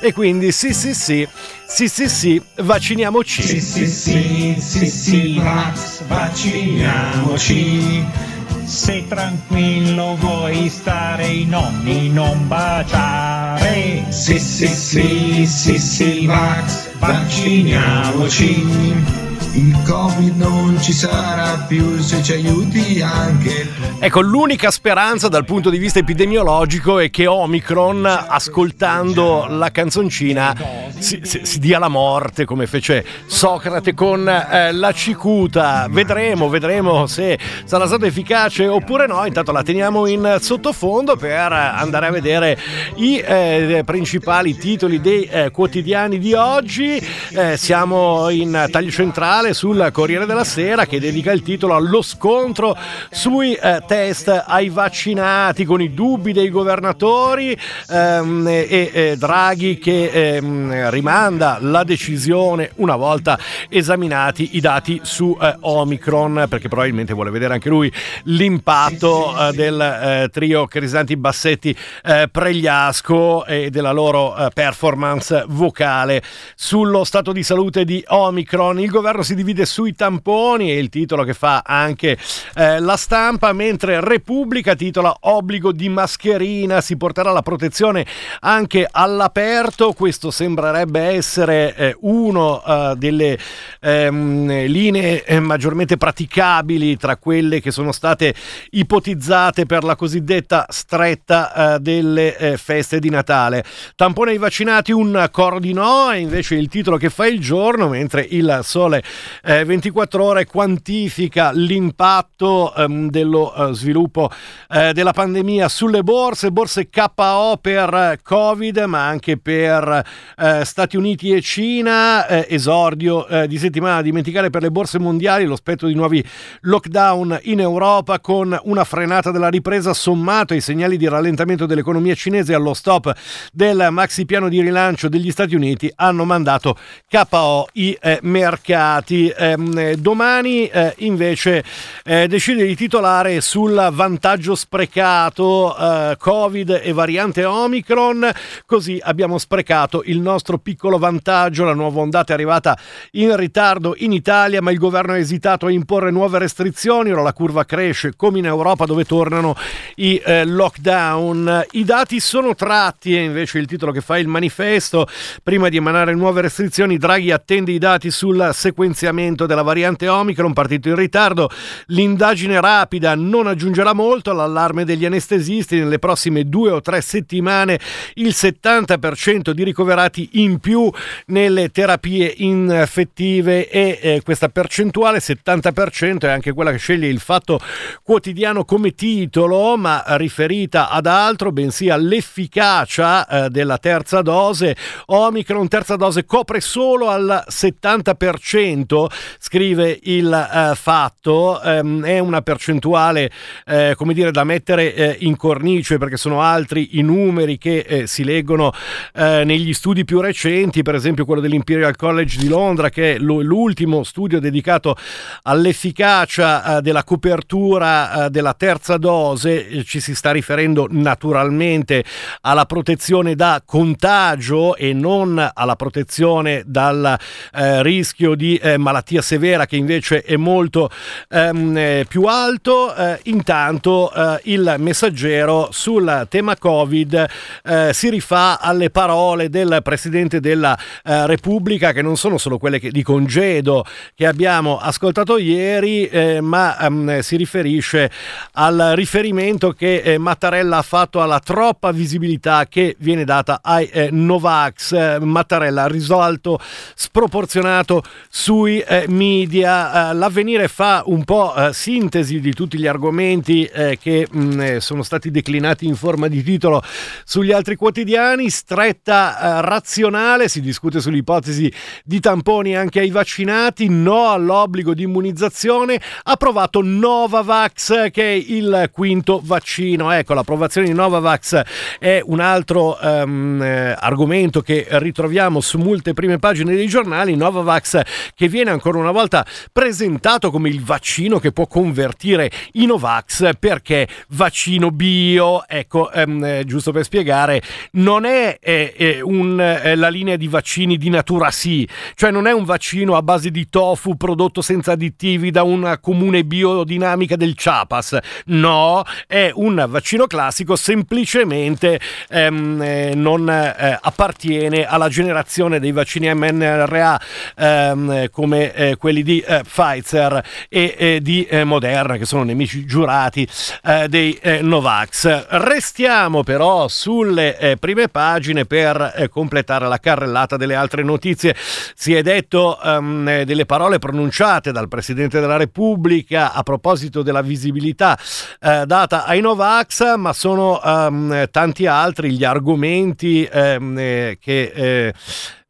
E 0.00 0.14
quindi 0.14 0.50
sì 0.50 0.72
sì 0.72 0.94
sì, 0.94 1.28
sì 1.66 1.88
sì 1.88 2.08
sì, 2.08 2.42
vacciniamoci. 2.62 3.42
Sì 3.42 3.60
sì 3.60 3.86
sì, 3.86 4.56
sì 4.58 4.86
sì, 4.86 5.38
vax, 5.38 6.04
vacciniamoci. 6.04 8.37
Se 8.68 9.06
tranquillo 9.08 10.14
vuoi 10.16 10.68
stare 10.68 11.28
i 11.28 11.46
nonni 11.46 12.10
non 12.10 12.46
baciare. 12.46 14.04
Sì 14.10 14.38
sì 14.38 14.66
sì, 14.66 15.46
sì 15.46 15.78
sì, 15.78 16.26
vax, 16.26 16.98
vacciniamoci 16.98 19.27
il 19.54 19.76
covid 19.86 20.36
non 20.36 20.80
ci 20.80 20.92
sarà 20.92 21.64
più 21.66 21.98
se 21.98 22.22
ci 22.22 22.32
aiuti 22.32 23.00
anche. 23.00 23.68
Ecco, 23.98 24.20
l'unica 24.20 24.70
speranza 24.70 25.28
dal 25.28 25.44
punto 25.44 25.70
di 25.70 25.78
vista 25.78 25.98
epidemiologico 25.98 26.98
è 26.98 27.10
che 27.10 27.26
Omicron, 27.26 28.06
ascoltando 28.06 29.46
la 29.48 29.70
canzoncina, 29.70 30.54
si, 30.98 31.20
si, 31.22 31.40
si 31.42 31.58
dia 31.58 31.78
la 31.78 31.88
morte 31.88 32.44
come 32.44 32.66
fece 32.66 33.04
Socrate 33.26 33.94
con 33.94 34.28
eh, 34.28 34.72
la 34.72 34.92
cicuta. 34.92 35.86
Vedremo, 35.90 36.48
vedremo 36.48 37.06
se 37.06 37.38
sarà 37.64 37.86
stato 37.86 38.04
efficace 38.04 38.66
oppure 38.66 39.06
no. 39.06 39.24
Intanto 39.24 39.52
la 39.52 39.62
teniamo 39.62 40.06
in 40.06 40.36
sottofondo 40.40 41.16
per 41.16 41.52
andare 41.52 42.06
a 42.06 42.10
vedere 42.10 42.58
i 42.96 43.18
eh, 43.18 43.82
principali 43.84 44.56
titoli 44.56 45.00
dei 45.00 45.22
eh, 45.24 45.50
quotidiani 45.50 46.18
di 46.18 46.34
oggi. 46.34 47.02
Eh, 47.30 47.56
siamo 47.56 48.28
in 48.28 48.68
taglio 48.70 48.90
centrale 48.90 49.37
speciale 49.38 49.54
sul 49.54 49.88
Corriere 49.92 50.26
della 50.26 50.44
Sera 50.44 50.84
che 50.86 50.98
dedica 50.98 51.30
il 51.30 51.42
titolo 51.42 51.74
allo 51.74 52.02
scontro 52.02 52.76
sui 53.10 53.54
eh, 53.54 53.82
test 53.86 54.44
ai 54.46 54.68
vaccinati 54.68 55.64
con 55.64 55.80
i 55.80 55.94
dubbi 55.94 56.32
dei 56.32 56.50
governatori 56.50 57.56
ehm, 57.88 58.46
e, 58.48 58.90
e, 58.92 59.16
Draghi 59.16 59.78
che 59.78 60.10
ehm, 60.36 60.90
rimanda 60.90 61.58
la 61.60 61.84
decisione 61.84 62.72
una 62.76 62.96
volta 62.96 63.38
esaminati 63.68 64.56
i 64.56 64.60
dati 64.60 65.00
su 65.04 65.36
eh, 65.40 65.56
Omicron 65.60 66.46
perché 66.48 66.68
probabilmente 66.68 67.12
vuole 67.12 67.30
vedere 67.30 67.54
anche 67.54 67.68
lui 67.68 67.92
l'impatto 68.24 69.48
eh, 69.48 69.52
del 69.52 69.80
eh, 69.80 70.28
trio 70.32 70.66
Crisanti 70.66 71.16
Bassetti 71.16 71.76
eh, 72.04 72.28
Pregliasco 72.30 73.44
e 73.46 73.70
della 73.70 73.92
loro 73.92 74.36
eh, 74.36 74.48
performance 74.52 75.44
vocale 75.48 76.22
sullo 76.56 77.04
stato 77.04 77.32
di 77.32 77.42
salute 77.42 77.84
di 77.84 78.02
Omicron. 78.06 78.80
Il 78.80 78.90
governo 78.90 79.22
si 79.28 79.34
divide 79.34 79.66
sui 79.66 79.94
tamponi, 79.94 80.70
è 80.70 80.76
il 80.76 80.88
titolo 80.88 81.22
che 81.22 81.34
fa 81.34 81.62
anche 81.62 82.16
eh, 82.54 82.80
la 82.80 82.96
stampa, 82.96 83.52
mentre 83.52 84.00
Repubblica 84.00 84.74
titola 84.74 85.14
obbligo 85.20 85.70
di 85.70 85.90
mascherina, 85.90 86.80
si 86.80 86.96
porterà 86.96 87.30
la 87.30 87.42
protezione 87.42 88.06
anche 88.40 88.88
all'aperto, 88.90 89.92
questo 89.92 90.30
sembrerebbe 90.30 91.00
essere 91.00 91.74
eh, 91.76 91.96
uno 92.00 92.64
eh, 92.64 92.94
delle 92.96 93.38
ehm, 93.80 94.64
linee 94.64 95.22
eh, 95.24 95.40
maggiormente 95.40 95.98
praticabili 95.98 96.96
tra 96.96 97.16
quelle 97.16 97.60
che 97.60 97.70
sono 97.70 97.92
state 97.92 98.34
ipotizzate 98.70 99.66
per 99.66 99.84
la 99.84 99.94
cosiddetta 99.94 100.64
stretta 100.70 101.74
eh, 101.74 101.80
delle 101.80 102.34
eh, 102.34 102.56
feste 102.56 102.98
di 102.98 103.10
Natale. 103.10 103.62
Tampone 103.94 104.30
ai 104.30 104.38
vaccinati, 104.38 104.90
un 104.90 105.28
coro 105.30 105.60
di 105.60 105.74
no, 105.74 106.10
è 106.10 106.16
invece 106.16 106.54
il 106.54 106.68
titolo 106.68 106.96
che 106.96 107.10
fa 107.10 107.26
il 107.26 107.40
giorno, 107.40 107.88
mentre 107.88 108.26
il 108.30 108.60
sole 108.62 109.02
eh, 109.44 109.64
24 109.64 110.24
ore 110.24 110.46
quantifica 110.46 111.50
l'impatto 111.52 112.74
ehm, 112.74 113.10
dello 113.10 113.54
eh, 113.54 113.74
sviluppo 113.74 114.30
eh, 114.70 114.92
della 114.92 115.12
pandemia 115.12 115.68
sulle 115.68 116.02
borse, 116.02 116.50
borse 116.50 116.88
KO 116.88 117.58
per 117.60 117.94
eh, 117.94 118.18
Covid, 118.22 118.78
ma 118.86 119.06
anche 119.06 119.38
per 119.38 120.04
eh, 120.36 120.64
Stati 120.64 120.96
Uniti 120.96 121.32
e 121.32 121.40
Cina, 121.40 122.26
eh, 122.26 122.46
esordio 122.48 123.26
di 123.46 123.58
settimana, 123.58 124.02
dimenticare 124.02 124.50
per 124.50 124.62
le 124.62 124.70
borse 124.70 124.98
mondiali 124.98 125.44
lo 125.44 125.56
spettro 125.56 125.86
di 125.86 125.94
nuovi 125.94 126.24
lockdown 126.60 127.40
in 127.42 127.60
Europa 127.60 128.20
con 128.20 128.58
una 128.64 128.84
frenata 128.84 129.30
della 129.30 129.48
ripresa 129.48 129.92
sommato 129.92 130.54
ai 130.54 130.60
segnali 130.60 130.96
di 130.96 131.08
rallentamento 131.08 131.66
dell'economia 131.66 132.14
cinese 132.14 132.54
allo 132.54 132.74
stop 132.74 133.12
del 133.52 133.88
maxi 133.90 134.24
piano 134.24 134.48
di 134.48 134.60
rilancio 134.60 135.08
degli 135.08 135.30
Stati 135.30 135.54
Uniti 135.54 135.90
hanno 135.94 136.24
mandato 136.24 136.76
KO 137.08 137.68
i 137.74 137.96
mercati 138.22 139.07
avanti. 139.08 139.28
Eh, 139.28 139.96
domani 139.98 140.66
eh, 140.66 140.94
invece 140.98 141.64
eh, 142.04 142.28
decide 142.28 142.66
di 142.66 142.76
titolare 142.76 143.40
sul 143.40 143.88
vantaggio 143.92 144.54
sprecato 144.54 145.76
eh, 145.76 146.16
Covid 146.18 146.80
e 146.82 146.92
variante 146.92 147.44
Omicron, 147.44 148.30
così 148.66 148.98
abbiamo 149.02 149.38
sprecato 149.38 150.02
il 150.04 150.20
nostro 150.20 150.58
piccolo 150.58 150.98
vantaggio, 150.98 151.64
la 151.64 151.74
nuova 151.74 152.00
ondata 152.00 152.32
è 152.32 152.34
arrivata 152.34 152.78
in 153.12 153.34
ritardo 153.36 153.94
in 153.98 154.12
Italia, 154.12 154.60
ma 154.60 154.70
il 154.70 154.78
governo 154.78 155.12
ha 155.12 155.18
esitato 155.18 155.66
a 155.66 155.70
imporre 155.70 156.10
nuove 156.10 156.38
restrizioni, 156.38 157.10
ora 157.10 157.22
la 157.22 157.32
curva 157.32 157.64
cresce 157.64 158.14
come 158.16 158.38
in 158.38 158.46
Europa 158.46 158.84
dove 158.84 159.04
tornano 159.04 159.56
i 159.96 160.20
eh, 160.24 160.44
lockdown. 160.44 161.66
I 161.72 161.84
dati 161.84 162.20
sono 162.20 162.54
tratti, 162.54 163.14
è 163.14 163.20
invece 163.20 163.58
il 163.58 163.66
titolo 163.66 163.92
che 163.92 164.00
fa 164.00 164.18
il 164.18 164.28
manifesto, 164.28 165.06
prima 165.42 165.68
di 165.68 165.76
emanare 165.76 166.14
nuove 166.14 166.40
restrizioni 166.40 166.98
Draghi 166.98 167.30
attende 167.30 167.72
i 167.72 167.78
dati 167.78 168.10
sul 168.10 168.50
sequenziamento 168.52 168.97
potenziamento 168.98 169.46
della 169.46 169.62
variante 169.62 170.08
Omicron 170.08 170.52
partito 170.52 170.88
in 170.88 170.96
ritardo. 170.96 171.48
L'indagine 171.86 172.60
rapida 172.60 173.14
non 173.14 173.46
aggiungerà 173.46 173.92
molto 173.92 174.30
all'allarme 174.30 174.84
degli 174.84 175.04
anestesisti. 175.04 175.78
Nelle 175.78 176.00
prossime 176.00 176.48
due 176.48 176.72
o 176.72 176.80
tre 176.80 177.00
settimane 177.00 177.78
il 178.14 178.30
70% 178.30 179.50
di 179.50 179.62
ricoverati 179.62 180.30
in 180.32 180.58
più 180.58 180.90
nelle 181.26 181.70
terapie 181.70 182.34
infettive 182.38 183.68
e 183.68 183.98
eh, 184.02 184.22
questa 184.24 184.48
percentuale 184.48 185.18
70% 185.18 186.20
è 186.22 186.30
anche 186.30 186.52
quella 186.52 186.72
che 186.72 186.78
sceglie 186.78 187.06
il 187.06 187.20
fatto 187.20 187.60
quotidiano 188.02 188.64
come 188.64 188.94
titolo, 188.94 189.76
ma 189.76 190.02
riferita 190.16 190.88
ad 190.88 191.06
altro, 191.06 191.52
bensì 191.52 191.88
all'efficacia 191.88 193.26
eh, 193.28 193.50
della 193.50 193.78
terza 193.78 194.22
dose. 194.22 194.74
Omicron 195.06 195.68
terza 195.68 195.94
dose 195.94 196.24
copre 196.24 196.60
solo 196.60 197.10
al 197.10 197.44
70% 197.48 198.87
punto, 198.88 199.10
scrive 199.38 199.98
il 200.04 200.26
uh, 200.26 200.74
fatto, 200.74 201.60
um, 201.62 202.02
è 202.02 202.18
una 202.18 202.40
percentuale 202.40 203.30
uh, 203.66 203.94
come 203.94 204.14
dire 204.14 204.30
da 204.30 204.44
mettere 204.44 205.16
uh, 205.20 205.24
in 205.24 205.36
cornice 205.36 205.98
perché 205.98 206.16
sono 206.16 206.40
altri 206.40 206.98
i 206.98 207.02
numeri 207.02 207.58
che 207.58 208.04
si 208.06 208.24
leggono 208.24 208.72
negli 209.14 209.74
studi 209.74 210.04
più 210.04 210.20
recenti, 210.20 210.82
per 210.82 210.94
esempio 210.94 211.24
quello 211.24 211.40
dell'Imperial 211.40 211.96
College 211.96 212.38
di 212.38 212.48
Londra 212.48 212.88
che 212.88 213.14
è 213.14 213.18
l'ultimo 213.18 214.04
studio 214.04 214.38
dedicato 214.38 214.96
all'efficacia 215.42 216.80
della 216.80 217.04
copertura 217.04 218.28
della 218.30 218.54
terza 218.54 218.96
dose, 218.96 219.84
ci 219.84 220.00
si 220.00 220.14
sta 220.14 220.30
riferendo 220.30 220.86
naturalmente 220.88 222.04
alla 222.42 222.64
protezione 222.64 223.34
da 223.34 223.60
contagio 223.64 224.76
e 224.76 224.92
non 224.92 225.50
alla 225.52 225.76
protezione 225.76 226.62
dal 226.64 227.18
rischio 227.52 228.34
di 228.34 228.58
malattia 228.78 229.22
severa 229.22 229.66
che 229.66 229.76
invece 229.76 230.22
è 230.22 230.36
molto 230.36 230.90
ehm, 231.28 231.76
eh, 231.76 232.06
più 232.08 232.24
alto. 232.24 232.94
Eh, 232.94 233.20
intanto 233.24 234.12
eh, 234.12 234.40
il 234.44 234.76
messaggero 234.78 235.68
sul 235.70 236.26
tema 236.28 236.56
Covid 236.56 237.26
eh, 237.64 237.90
si 237.92 238.08
rifà 238.10 238.60
alle 238.60 238.90
parole 238.90 239.48
del 239.48 239.80
Presidente 239.82 240.40
della 240.40 240.78
eh, 241.04 241.26
Repubblica 241.26 241.92
che 241.92 242.02
non 242.02 242.16
sono 242.16 242.38
solo 242.38 242.58
quelle 242.58 242.78
che, 242.78 242.90
di 242.90 243.02
congedo 243.02 243.84
che 244.14 244.26
abbiamo 244.26 244.78
ascoltato 244.78 245.38
ieri, 245.38 246.06
eh, 246.06 246.40
ma 246.40 246.78
ehm, 246.78 247.20
si 247.20 247.36
riferisce 247.36 248.10
al 248.52 248.92
riferimento 248.94 249.72
che 249.72 250.16
Mattarella 250.18 250.78
ha 250.78 250.82
fatto 250.82 251.20
alla 251.20 251.40
troppa 251.40 251.92
visibilità 251.92 252.66
che 252.68 252.96
viene 252.98 253.24
data 253.24 253.60
ai 253.62 254.08
Novax. 254.10 255.18
Mattarella 255.20 255.84
ha 255.84 255.88
risolto 255.88 256.58
sproporzionato 256.94 258.02
sui 258.28 258.67
sui 258.68 258.80
eh, 258.80 259.06
media. 259.08 260.10
Eh, 260.10 260.14
l'avvenire 260.14 260.68
fa 260.68 261.02
un 261.06 261.24
po' 261.24 261.54
eh, 261.54 261.72
sintesi 261.72 262.38
di 262.40 262.52
tutti 262.52 262.78
gli 262.78 262.86
argomenti 262.86 263.64
eh, 263.64 263.98
che 263.98 264.26
mh, 264.30 264.40
mm, 264.40 264.60
eh, 264.60 264.80
sono 264.80 265.02
stati 265.02 265.30
declinati 265.30 265.86
in 265.86 265.96
forma 265.96 266.28
di 266.28 266.42
titolo 266.42 266.82
sugli 267.24 267.50
altri 267.50 267.76
quotidiani. 267.76 268.50
Stretta 268.50 269.38
eh, 269.58 269.62
razionale, 269.62 270.48
si 270.48 270.60
discute 270.60 271.00
sull'ipotesi 271.00 271.72
di 272.04 272.20
tamponi 272.20 272.76
anche 272.76 273.00
ai 273.00 273.10
vaccinati, 273.10 273.88
no 273.88 274.30
all'obbligo 274.30 274.92
di 274.92 275.04
immunizzazione, 275.04 275.98
approvato 276.24 276.82
Novavax 276.82 278.10
che 278.10 278.22
è 278.22 278.44
il 278.46 278.90
quinto 278.92 279.40
vaccino. 279.42 280.10
Ecco, 280.10 280.34
l'approvazione 280.34 280.88
di 280.88 280.92
Novavax 280.92 281.62
è 281.98 282.20
un 282.22 282.40
altro 282.40 282.98
um, 283.00 283.62
argomento 283.98 284.60
che 284.60 284.86
ritroviamo 284.90 285.60
su 285.60 285.78
molte 285.78 286.12
prime 286.12 286.38
pagine 286.38 286.74
dei 286.74 286.86
giornali. 286.86 287.34
Novavax 287.34 288.02
che 288.34 288.48
viene 288.48 288.57
ancora 288.66 288.98
una 288.98 289.12
volta 289.12 289.46
presentato 289.72 290.50
come 290.50 290.68
il 290.68 290.82
vaccino 290.82 291.38
che 291.38 291.52
può 291.52 291.66
convertire 291.66 292.50
i 292.72 292.86
Novax 292.86 293.50
perché 293.58 294.08
vaccino 294.30 294.90
bio, 294.90 295.66
ecco, 295.68 296.10
ehm, 296.10 296.64
giusto 296.64 296.92
per 296.92 297.04
spiegare, 297.04 297.62
non 297.92 298.24
è 298.24 298.58
eh, 298.60 299.20
un, 299.22 299.60
eh, 299.60 299.94
la 299.94 300.08
linea 300.08 300.36
di 300.36 300.48
vaccini 300.48 300.96
di 300.96 301.10
natura 301.10 301.50
sì, 301.50 301.88
cioè 302.14 302.30
non 302.30 302.46
è 302.46 302.52
un 302.52 302.64
vaccino 302.64 303.16
a 303.16 303.22
base 303.22 303.50
di 303.50 303.68
tofu 303.68 304.16
prodotto 304.16 304.62
senza 304.62 304.92
additivi 304.92 305.50
da 305.50 305.62
una 305.62 305.98
comune 305.98 306.44
biodinamica 306.44 307.36
del 307.36 307.54
Chiapas, 307.54 308.16
no, 308.46 309.04
è 309.26 309.50
un 309.54 309.84
vaccino 309.88 310.26
classico 310.26 310.76
semplicemente 310.76 312.00
ehm, 312.28 312.82
eh, 312.82 313.14
non 313.14 313.48
eh, 313.48 313.98
appartiene 314.00 314.86
alla 314.86 315.08
generazione 315.08 315.80
dei 315.80 315.92
vaccini 315.92 316.32
mRNA 316.32 317.20
ehm, 317.56 318.28
come 318.38 318.72
eh, 318.72 318.96
quelli 318.96 319.24
di 319.24 319.40
eh, 319.40 319.62
Pfizer 319.64 320.44
e 320.68 320.94
eh, 320.96 321.18
di 321.20 321.44
eh, 321.46 321.64
Moderna, 321.64 322.16
che 322.16 322.24
sono 322.24 322.44
nemici 322.44 322.84
giurati 322.84 323.44
eh, 323.82 324.06
dei 324.06 324.38
eh, 324.40 324.62
Novax. 324.62 325.48
Restiamo 325.48 326.44
però 326.44 326.86
sulle 326.86 327.76
prime 327.80 328.06
pagine 328.06 328.64
per 328.64 329.28
completare 329.32 329.88
la 329.88 329.98
carrellata 329.98 330.56
delle 330.56 330.76
altre 330.76 331.02
notizie. 331.02 331.56
Si 331.58 332.14
è 332.14 332.22
detto 332.22 332.78
um, 332.80 333.42
delle 333.42 333.66
parole 333.66 333.98
pronunciate 333.98 334.70
dal 334.70 334.86
Presidente 334.86 335.40
della 335.40 335.56
Repubblica 335.56 336.52
a 336.52 336.62
proposito 336.62 337.22
della 337.22 337.42
visibilità 337.42 338.16
data 338.58 339.24
ai 339.24 339.40
Novax, 339.40 340.14
ma 340.14 340.32
sono 340.32 340.80
um, 340.82 341.48
tanti 341.50 341.86
altri 341.86 342.30
gli 342.32 342.44
argomenti 342.44 343.48
um, 343.52 343.96
che 343.96 345.12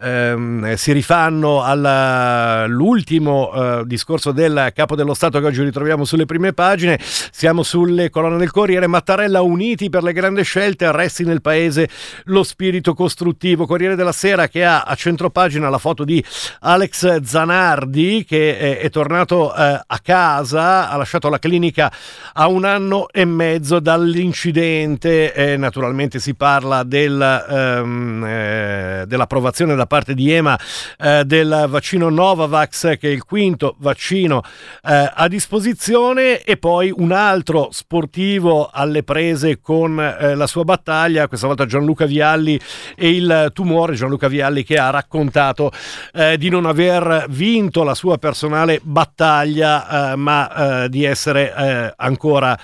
ehm, 0.00 0.74
si 0.74 0.92
rifanno 0.92 1.62
all'ultimo 1.62 3.52
eh, 3.52 3.82
discorso 3.84 4.30
del 4.32 4.70
capo 4.74 4.94
dello 4.94 5.14
Stato 5.14 5.40
che 5.40 5.46
oggi 5.46 5.62
ritroviamo 5.62 6.04
sulle 6.04 6.24
prime 6.24 6.52
pagine. 6.52 6.98
Siamo 7.00 7.62
sulle 7.62 8.10
colonne 8.10 8.38
del 8.38 8.50
Corriere. 8.50 8.86
Mattarella 8.86 9.40
uniti 9.42 9.90
per 9.90 10.02
le 10.02 10.12
grandi 10.12 10.44
scelte, 10.44 10.84
arresti 10.84 11.24
nel 11.24 11.40
paese 11.40 11.88
lo 12.24 12.42
spirito 12.42 12.94
costruttivo. 12.94 13.66
Corriere 13.66 13.96
della 13.96 14.12
Sera 14.12 14.48
che 14.48 14.64
ha 14.64 14.82
a 14.82 14.94
centropagina 14.94 15.68
la 15.68 15.78
foto 15.78 16.04
di 16.04 16.24
Alex 16.60 17.22
Zanardi 17.22 18.24
che 18.24 18.56
è, 18.56 18.78
è 18.78 18.90
tornato 18.90 19.54
eh, 19.54 19.80
a 19.84 19.98
casa, 20.00 20.88
ha 20.88 20.96
lasciato 20.96 21.28
la 21.28 21.38
clinica 21.38 21.90
a 22.34 22.46
un 22.46 22.64
anno 22.64 23.08
e 23.10 23.24
mezzo 23.24 23.80
dall'incidente. 23.80 25.32
Eh, 25.34 25.56
naturalmente 25.56 26.20
si 26.20 26.34
parla 26.34 26.84
del, 26.84 27.20
ehm, 27.20 28.24
eh, 28.24 29.04
dell'approvazione 29.06 29.74
da 29.74 29.86
parte 29.88 30.14
di 30.14 30.30
EMA 30.30 30.56
eh, 30.98 31.24
del 31.24 31.64
vaccino 31.68 32.08
Novavax, 32.08 32.96
che 32.96 33.08
è 33.08 33.12
il 33.12 33.24
quinto 33.24 33.74
vaccino 33.80 34.42
eh, 34.84 35.10
a 35.12 35.26
disposizione, 35.26 36.42
e 36.42 36.56
poi 36.56 36.92
un 36.94 37.10
altro 37.10 37.70
sportivo 37.72 38.70
alle 38.72 39.02
prese 39.02 39.60
con 39.60 39.98
eh, 39.98 40.36
la 40.36 40.46
sua 40.46 40.62
battaglia, 40.62 41.26
questa 41.26 41.48
volta 41.48 41.66
Gianluca 41.66 42.06
Vialli 42.06 42.60
e 42.96 43.10
il 43.10 43.50
tumore. 43.52 43.94
Gianluca 43.94 44.28
Vialli 44.28 44.62
che 44.62 44.78
ha 44.78 44.90
raccontato 44.90 45.72
eh, 46.12 46.38
di 46.38 46.48
non 46.48 46.66
aver 46.66 47.26
vinto 47.30 47.82
la 47.82 47.94
sua 47.94 48.18
personale 48.18 48.78
battaglia, 48.82 50.12
eh, 50.12 50.16
ma 50.16 50.84
eh, 50.84 50.88
di 50.88 51.02
essere 51.04 51.92
ancora 51.96 52.58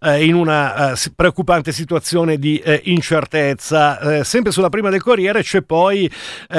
in 0.00 0.34
una 0.34 0.94
preoccupante 1.16 1.72
situazione 1.72 2.38
di 2.38 2.62
incertezza. 2.84 4.22
Sempre 4.22 4.52
sulla 4.52 4.68
prima 4.68 4.90
del 4.90 5.02
Corriere 5.02 5.42
c'è 5.42 5.62
poi 5.62 6.08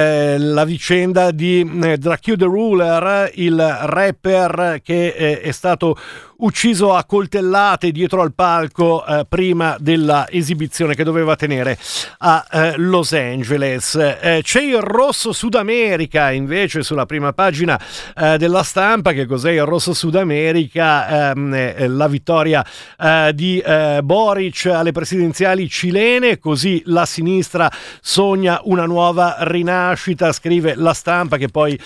eh, 0.10 0.38
la 0.38 0.66
vicenda 0.66 1.32
di 1.32 1.60
eh, 1.84 1.98
Dracue 1.98 2.36
the 2.36 2.46
Ruler, 2.46 3.32
il 3.36 3.58
rapper 3.58 4.82
che 4.84 5.40
è 5.40 5.52
stato 5.52 5.98
ucciso 6.40 6.94
a 6.94 7.04
coltellate 7.04 7.92
dietro 7.92 8.22
al 8.22 8.34
palco 8.34 9.06
eh, 9.06 9.26
prima 9.28 9.76
della 9.80 10.28
esibizione 10.30 10.96
che 10.96 11.04
doveva 11.04 11.36
tenere 11.36 11.78
a 12.20 12.46
eh, 12.52 12.74
Los 12.78 13.14
Angeles. 13.14 13.96
Eh, 13.96 14.40
c'è 14.44 14.62
il 14.62 14.80
rosso 14.80 15.34
Sud 15.34 15.56
America 15.56 16.32
invece 16.32 16.84
sulla 16.84 17.06
prima 17.06 17.34
pagina 17.34 17.80
eh, 18.16 18.38
della 18.38 18.64
stampa. 18.64 19.12
Che 19.12 19.26
cos'è 19.26 19.52
il 19.52 19.66
rosso 19.66 19.94
Sud 19.94 20.16
America? 20.16 21.32
Ehm, 21.32 21.54
eh, 21.54 21.88
la 21.88 22.08
vittoria 22.08 22.66
eh, 22.98 23.32
di 23.34 23.62
Boric 24.04 24.68
alle 24.68 24.92
presidenziali 24.92 25.68
cilene, 25.70 26.40
così 26.40 26.82
la 26.86 27.06
sinistra 27.06 27.72
sogna 28.02 28.60
una 28.64 28.86
nuova 28.86 29.38
rinascita, 29.40 30.32
scrive 30.32 30.76
la 30.76 30.94
stampa 30.94 31.38
che 31.38 31.50
poi 31.50 31.80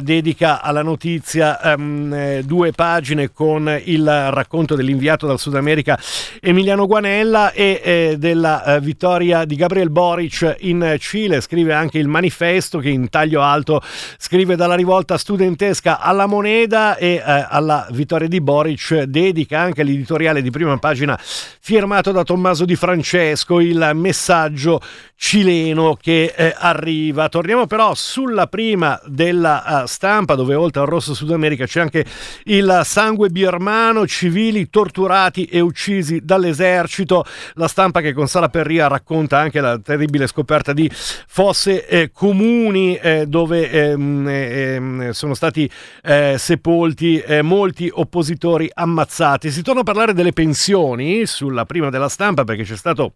dedica 0.00 0.60
alla 0.60 0.82
notizia 0.82 1.60
ehm, 1.60 2.40
due 2.40 2.72
pagine 2.72 3.32
con 3.32 3.80
il 3.84 3.91
racconto 4.00 4.74
dell'inviato 4.74 5.26
dal 5.26 5.38
Sud 5.38 5.54
America 5.54 5.98
Emiliano 6.40 6.86
Guanella 6.86 7.52
e 7.52 7.80
eh, 7.82 8.16
della 8.18 8.64
eh, 8.64 8.80
vittoria 8.80 9.44
di 9.44 9.56
Gabriel 9.56 9.90
Boric 9.90 10.56
in 10.60 10.96
Cile. 10.98 11.40
Scrive 11.40 11.72
anche 11.72 11.98
il 11.98 12.08
manifesto 12.08 12.78
che 12.78 12.88
in 12.88 13.08
taglio 13.08 13.42
alto 13.42 13.80
scrive 14.18 14.56
dalla 14.56 14.74
rivolta 14.74 15.18
studentesca 15.18 16.00
alla 16.00 16.26
moneta 16.26 16.96
e 16.96 17.14
eh, 17.14 17.22
alla 17.24 17.86
vittoria 17.90 18.28
di 18.28 18.40
Boric 18.40 19.02
dedica 19.02 19.60
anche 19.60 19.82
l'editoriale 19.82 20.42
di 20.42 20.50
prima 20.50 20.76
pagina 20.78 21.18
firmato 21.20 22.12
da 22.12 22.24
Tommaso 22.24 22.64
Di 22.64 22.76
Francesco, 22.76 23.60
il 23.60 23.90
messaggio 23.94 24.80
cileno 25.22 25.96
che 25.98 26.34
eh, 26.36 26.52
arriva. 26.58 27.28
Torniamo 27.28 27.68
però 27.68 27.94
sulla 27.94 28.48
prima 28.48 29.00
della 29.06 29.82
uh, 29.84 29.86
stampa 29.86 30.34
dove 30.34 30.56
oltre 30.56 30.80
al 30.80 30.88
rosso 30.88 31.14
Sud 31.14 31.30
America 31.30 31.64
c'è 31.64 31.80
anche 31.80 32.04
il 32.46 32.80
sangue 32.82 33.28
birmano, 33.28 34.04
civili 34.04 34.68
torturati 34.68 35.44
e 35.44 35.60
uccisi 35.60 36.22
dall'esercito. 36.24 37.24
La 37.54 37.68
stampa 37.68 38.00
che 38.00 38.12
con 38.12 38.26
Sala 38.26 38.48
Perria 38.48 38.88
racconta 38.88 39.38
anche 39.38 39.60
la 39.60 39.78
terribile 39.78 40.26
scoperta 40.26 40.72
di 40.72 40.90
fosse 40.92 41.86
eh, 41.86 42.10
comuni 42.10 42.96
eh, 42.96 43.24
dove 43.28 43.70
ehm, 43.70 44.26
ehm, 44.28 45.10
sono 45.10 45.34
stati 45.34 45.70
eh, 46.02 46.34
sepolti 46.36 47.20
eh, 47.20 47.42
molti 47.42 47.88
oppositori 47.94 48.68
ammazzati. 48.74 49.52
Si 49.52 49.62
torna 49.62 49.82
a 49.82 49.84
parlare 49.84 50.14
delle 50.14 50.32
pensioni 50.32 51.26
sulla 51.26 51.64
prima 51.64 51.90
della 51.90 52.08
stampa 52.08 52.42
perché 52.42 52.64
c'è 52.64 52.76
stato 52.76 53.14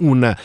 un 0.00 0.36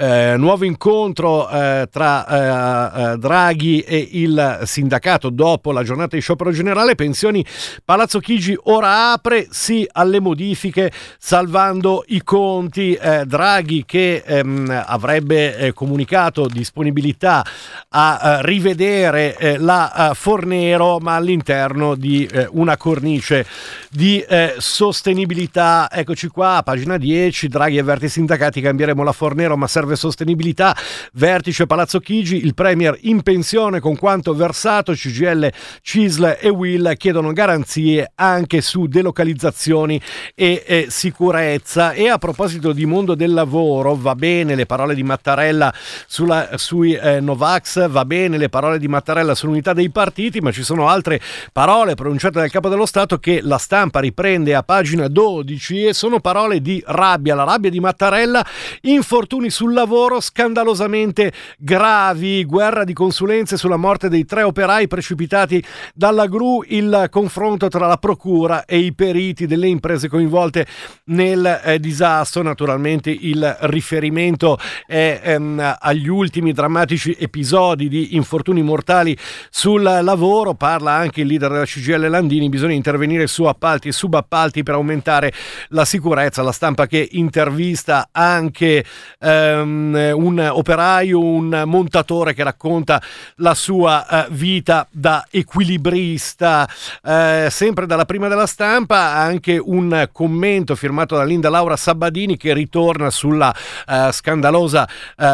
eh, 0.00 0.34
nuovo 0.38 0.64
incontro 0.64 1.46
eh, 1.50 1.86
tra 1.90 2.26
eh, 2.26 3.12
eh, 3.12 3.16
Draghi 3.18 3.80
e 3.80 4.08
il 4.12 4.60
sindacato 4.64 5.28
dopo 5.28 5.72
la 5.72 5.82
giornata 5.82 6.16
di 6.16 6.22
sciopero 6.22 6.52
generale. 6.52 6.94
Pensioni 6.94 7.44
Palazzo 7.84 8.18
Chigi 8.18 8.56
ora 8.64 9.12
apre 9.12 9.46
sì 9.50 9.86
alle 9.92 10.18
modifiche 10.18 10.90
salvando 11.18 12.04
i 12.08 12.22
conti. 12.22 12.94
Eh, 12.94 13.24
Draghi 13.26 13.84
che 13.84 14.22
ehm, 14.24 14.84
avrebbe 14.86 15.56
eh, 15.56 15.72
comunicato 15.74 16.46
disponibilità 16.46 17.44
a 17.90 18.38
rivedere 18.40 19.56
la 19.58 20.12
Fornero 20.14 20.98
ma 20.98 21.16
all'interno 21.16 21.94
di 21.94 22.28
una 22.52 22.76
cornice 22.76 23.44
di 23.90 24.24
sostenibilità. 24.58 25.88
Eccoci 25.90 26.28
qua, 26.28 26.62
pagina 26.64 26.96
10, 26.96 27.48
Draghi 27.48 27.78
avverte 27.78 28.06
i 28.06 28.08
sindacati, 28.08 28.60
cambieremo 28.60 28.99
la 29.04 29.12
Fornero 29.12 29.56
ma 29.56 29.66
serve 29.66 29.96
sostenibilità. 29.96 30.76
Vertice 31.12 31.66
Palazzo 31.66 32.00
Chigi, 32.00 32.44
il 32.44 32.54
Premier 32.54 32.96
in 33.02 33.22
pensione 33.22 33.80
con 33.80 33.96
quanto 33.96 34.34
versato, 34.34 34.92
CGL, 34.92 35.52
CISL 35.82 36.38
e 36.40 36.48
Will 36.48 36.96
chiedono 36.96 37.32
garanzie 37.32 38.12
anche 38.14 38.60
su 38.60 38.86
delocalizzazioni 38.86 40.00
e 40.34 40.64
eh, 40.66 40.86
sicurezza. 40.88 41.92
E 41.92 42.08
a 42.08 42.18
proposito 42.18 42.72
di 42.72 42.86
mondo 42.86 43.14
del 43.14 43.32
lavoro, 43.32 43.94
va 43.94 44.14
bene 44.14 44.54
le 44.54 44.66
parole 44.66 44.94
di 44.94 45.02
Mattarella 45.02 45.72
sulla, 46.06 46.50
sui 46.56 46.94
eh, 46.94 47.20
Novax, 47.20 47.88
va 47.88 48.04
bene 48.04 48.38
le 48.38 48.48
parole 48.48 48.78
di 48.78 48.88
Mattarella 48.88 49.34
sull'unità 49.34 49.72
dei 49.72 49.90
partiti, 49.90 50.40
ma 50.40 50.50
ci 50.52 50.62
sono 50.62 50.88
altre 50.88 51.20
parole 51.52 51.94
pronunciate 51.94 52.38
dal 52.38 52.50
Capo 52.50 52.68
dello 52.68 52.86
Stato 52.86 53.18
che 53.18 53.40
la 53.42 53.58
stampa 53.58 54.00
riprende 54.00 54.54
a 54.54 54.62
pagina 54.62 55.08
12 55.08 55.86
e 55.86 55.94
sono 55.94 56.20
parole 56.20 56.60
di 56.60 56.82
rabbia, 56.86 57.34
la 57.34 57.44
rabbia 57.44 57.70
di 57.70 57.80
Mattarella 57.80 58.44
infortuni 58.92 59.50
sul 59.50 59.72
lavoro 59.72 60.20
scandalosamente 60.20 61.32
gravi, 61.58 62.44
guerra 62.44 62.84
di 62.84 62.92
consulenze 62.92 63.56
sulla 63.56 63.76
morte 63.76 64.08
dei 64.08 64.24
tre 64.24 64.42
operai 64.42 64.88
precipitati 64.88 65.62
dalla 65.94 66.26
gru, 66.26 66.62
il 66.66 67.06
confronto 67.10 67.68
tra 67.68 67.86
la 67.86 67.96
procura 67.96 68.64
e 68.64 68.78
i 68.78 68.94
periti 68.94 69.46
delle 69.46 69.68
imprese 69.68 70.08
coinvolte 70.08 70.66
nel 71.06 71.60
eh, 71.64 71.78
disastro, 71.78 72.42
naturalmente 72.42 73.10
il 73.10 73.56
riferimento 73.62 74.58
è 74.86 75.20
ehm, 75.22 75.76
agli 75.78 76.08
ultimi 76.08 76.52
drammatici 76.52 77.16
episodi 77.18 77.88
di 77.88 78.14
infortuni 78.16 78.62
mortali 78.62 79.16
sul 79.50 79.82
lavoro, 79.82 80.54
parla 80.54 80.92
anche 80.92 81.22
il 81.22 81.26
leader 81.26 81.50
della 81.50 81.64
CGL 81.64 82.08
Landini, 82.08 82.48
bisogna 82.48 82.74
intervenire 82.74 83.26
su 83.26 83.44
appalti 83.44 83.88
e 83.88 83.92
subappalti 83.92 84.62
per 84.62 84.74
aumentare 84.74 85.32
la 85.68 85.84
sicurezza, 85.84 86.42
la 86.42 86.52
stampa 86.52 86.86
che 86.86 87.06
intervista 87.12 88.08
anche 88.12 88.79
ehm, 89.18 90.12
un 90.14 90.50
operaio, 90.52 91.20
un 91.20 91.62
montatore 91.66 92.34
che 92.34 92.42
racconta 92.42 93.00
la 93.36 93.54
sua 93.54 94.06
eh, 94.06 94.26
vita 94.30 94.86
da 94.90 95.26
equilibrista, 95.30 96.68
eh, 97.04 97.48
sempre 97.50 97.86
dalla 97.86 98.04
prima 98.04 98.28
della 98.28 98.46
stampa 98.46 99.14
anche 99.14 99.58
un 99.62 100.08
commento 100.12 100.74
firmato 100.74 101.16
da 101.16 101.24
Linda 101.24 101.48
Laura 101.48 101.76
Sabadini 101.76 102.36
che 102.36 102.52
ritorna 102.52 103.10
sulla 103.10 103.54
eh, 103.86 104.10
scandalosa 104.12 104.88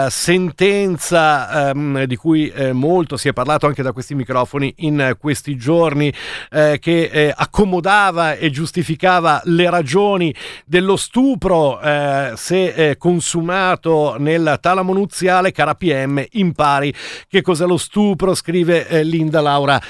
sentenza 0.08 1.70
ehm, 1.70 2.04
di 2.04 2.16
cui 2.16 2.52
molto 2.72 3.16
si 3.16 3.28
è 3.28 3.32
parlato 3.32 3.66
anche 3.66 3.82
da 3.82 3.92
questi 3.92 4.14
microfoni 4.14 4.74
in 4.78 5.16
questi 5.18 5.56
giorni 5.56 6.12
che 6.50 7.32
accomodava 7.34 8.34
e 8.34 8.50
giustificava 8.50 9.40
le 9.44 9.70
ragioni 9.70 10.34
dello 10.64 10.96
stupro 10.96 11.80
eh, 11.80 12.32
se 12.36 12.96
consumato 13.26 14.14
nel 14.18 14.58
talamo 14.60 14.92
nuziale 14.92 15.50
cara 15.50 15.74
PM 15.74 16.24
impari 16.30 16.94
che 17.28 17.42
cos'è 17.42 17.66
lo 17.66 17.76
stupro 17.76 18.36
scrive 18.36 19.02
Linda 19.02 19.40
Laura 19.40 19.80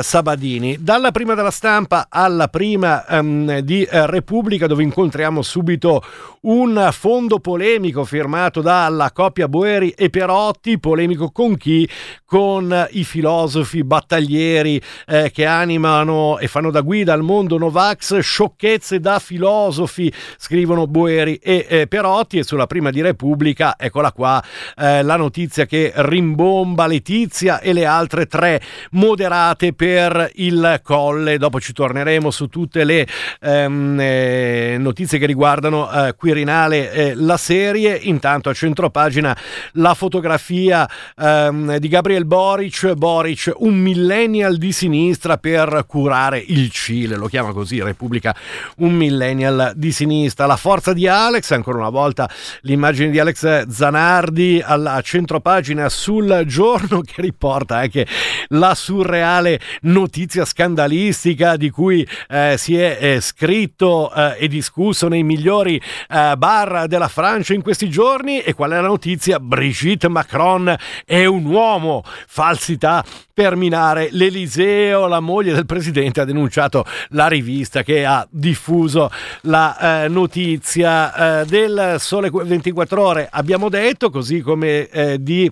Sabadini 0.00 0.76
dalla 0.78 1.10
prima 1.10 1.34
della 1.34 1.50
stampa 1.50 2.06
alla 2.08 2.46
prima 2.46 3.04
ehm, 3.04 3.58
di 3.60 3.86
Repubblica 3.90 4.68
dove 4.68 4.84
incontriamo 4.84 5.42
subito 5.42 6.02
un 6.40 6.88
fondo 6.92 7.40
polemico 7.40 8.04
firmato 8.04 8.60
dalla 8.60 9.10
coppia 9.12 9.48
Boeri 9.48 9.90
e 9.90 10.08
Perotti, 10.08 10.78
polemico 10.78 11.30
con 11.30 11.56
chi? 11.56 11.88
Con 12.24 12.86
i 12.90 13.04
filosofi 13.04 13.82
battaglieri 13.82 14.80
eh, 15.06 15.30
che 15.32 15.46
animano 15.46 16.38
e 16.38 16.46
fanno 16.46 16.70
da 16.70 16.82
guida 16.82 17.12
al 17.12 17.22
mondo 17.22 17.58
Novax, 17.58 18.18
sciocchezze 18.18 19.00
da 19.00 19.18
filosofi, 19.18 20.12
scrivono 20.36 20.86
Boeri 20.86 21.36
e 21.36 21.66
eh, 21.68 21.86
Perotti 21.86 22.38
e 22.38 22.44
sulla 22.44 22.66
prima 22.68 22.90
di 22.90 23.00
Repubblica, 23.00 23.74
eccola 23.76 24.12
qua, 24.12 24.40
eh, 24.76 25.02
la 25.02 25.16
notizia 25.16 25.66
che 25.66 25.92
rimbomba 25.96 26.86
Letizia 26.86 27.58
e 27.58 27.72
le 27.72 27.84
altre 27.84 28.26
tre 28.26 28.60
moderate 28.92 29.72
per 29.72 30.30
il 30.36 30.80
colle, 30.84 31.38
dopo 31.38 31.58
ci 31.58 31.72
torneremo 31.72 32.30
su 32.30 32.46
tutte 32.46 32.84
le 32.84 33.04
ehm, 33.40 33.98
eh, 33.98 34.76
notizie 34.78 35.18
che 35.18 35.26
riguardano 35.26 35.90
eh, 35.90 36.14
Quirinale 36.14 37.14
la 37.16 37.36
serie, 37.36 37.98
intanto 38.00 38.50
a 38.50 38.52
centropagina 38.52 39.36
la 39.72 39.94
fotografia 39.94 40.88
ehm, 41.16 41.78
di 41.78 41.88
Gabriel 41.88 42.26
Boric, 42.26 42.92
Boric 42.92 43.52
un 43.56 43.74
millennial 43.74 44.56
di 44.56 44.70
sinistra 44.72 45.38
per 45.38 45.84
curare 45.86 46.38
il 46.46 46.70
Cile, 46.70 47.16
lo 47.16 47.26
chiama 47.26 47.52
così 47.52 47.82
Repubblica, 47.82 48.34
un 48.76 48.92
millennial 48.92 49.72
di 49.74 49.92
sinistra, 49.92 50.46
la 50.46 50.56
forza 50.56 50.92
di 50.92 51.08
Alex, 51.08 51.50
ancora 51.52 51.78
una 51.78 51.88
volta 51.88 52.28
l'immagine 52.62 53.10
di 53.10 53.18
Alex 53.18 53.66
Zanardi 53.68 54.62
alla 54.64 55.00
centropagina 55.02 55.88
sul 55.88 56.42
giorno 56.46 57.00
che 57.00 57.20
riporta 57.22 57.76
anche 57.76 58.06
la 58.48 58.74
surreale 58.74 59.60
notizia 59.82 60.44
scandalistica 60.44 61.56
di 61.56 61.70
cui 61.70 62.06
eh, 62.28 62.56
si 62.58 62.76
è 62.76 62.98
eh, 63.00 63.20
scritto 63.20 64.12
eh, 64.12 64.36
e 64.38 64.48
discusso 64.48 65.08
nei 65.08 65.22
migliori 65.22 65.80
eh, 66.08 66.34
bar 66.36 66.86
della 66.86 67.08
Francia 67.08 67.54
in 67.54 67.62
questi 67.62 67.88
giorni. 67.88 68.40
E 68.40 68.54
qual 68.54 68.70
è 68.70 68.74
la 68.74 68.86
notizia? 68.86 69.38
Brigitte 69.40 70.08
Macron 70.08 70.74
è 71.04 71.24
un 71.24 71.44
uomo, 71.44 72.02
falsità 72.26 73.04
per 73.38 73.54
minare 73.54 74.08
l'Eliseo, 74.10 75.06
la 75.06 75.20
moglie 75.20 75.54
del 75.54 75.64
presidente 75.64 76.20
ha 76.20 76.24
denunciato 76.24 76.84
la 77.10 77.28
rivista 77.28 77.84
che 77.84 78.04
ha 78.04 78.26
diffuso 78.28 79.12
la 79.42 80.02
eh, 80.02 80.08
notizia 80.08 81.42
eh, 81.42 81.44
del 81.44 81.96
Sole 82.00 82.30
24 82.48 83.02
ore, 83.02 83.28
abbiamo 83.30 83.68
detto, 83.68 84.10
così 84.10 84.40
come 84.40 84.88
eh, 84.88 85.22
di 85.22 85.50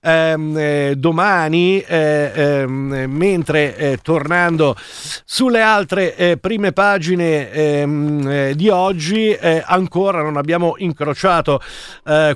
ehm, 0.00 0.56
eh, 0.56 0.94
domani, 0.96 1.80
eh, 1.80 2.30
ehm, 2.34 3.04
mentre 3.08 3.76
eh, 3.76 3.98
tornando 4.02 4.76
sulle 5.24 5.60
altre 5.60 6.16
eh, 6.16 6.36
prime 6.36 6.72
pagine 6.72 7.50
ehm, 7.50 8.28
eh, 8.28 8.54
di 8.54 8.68
oggi, 8.68 9.36
ancora 9.36 10.22
non 10.22 10.36
abbiamo 10.36 10.74
incrociato 10.78 11.60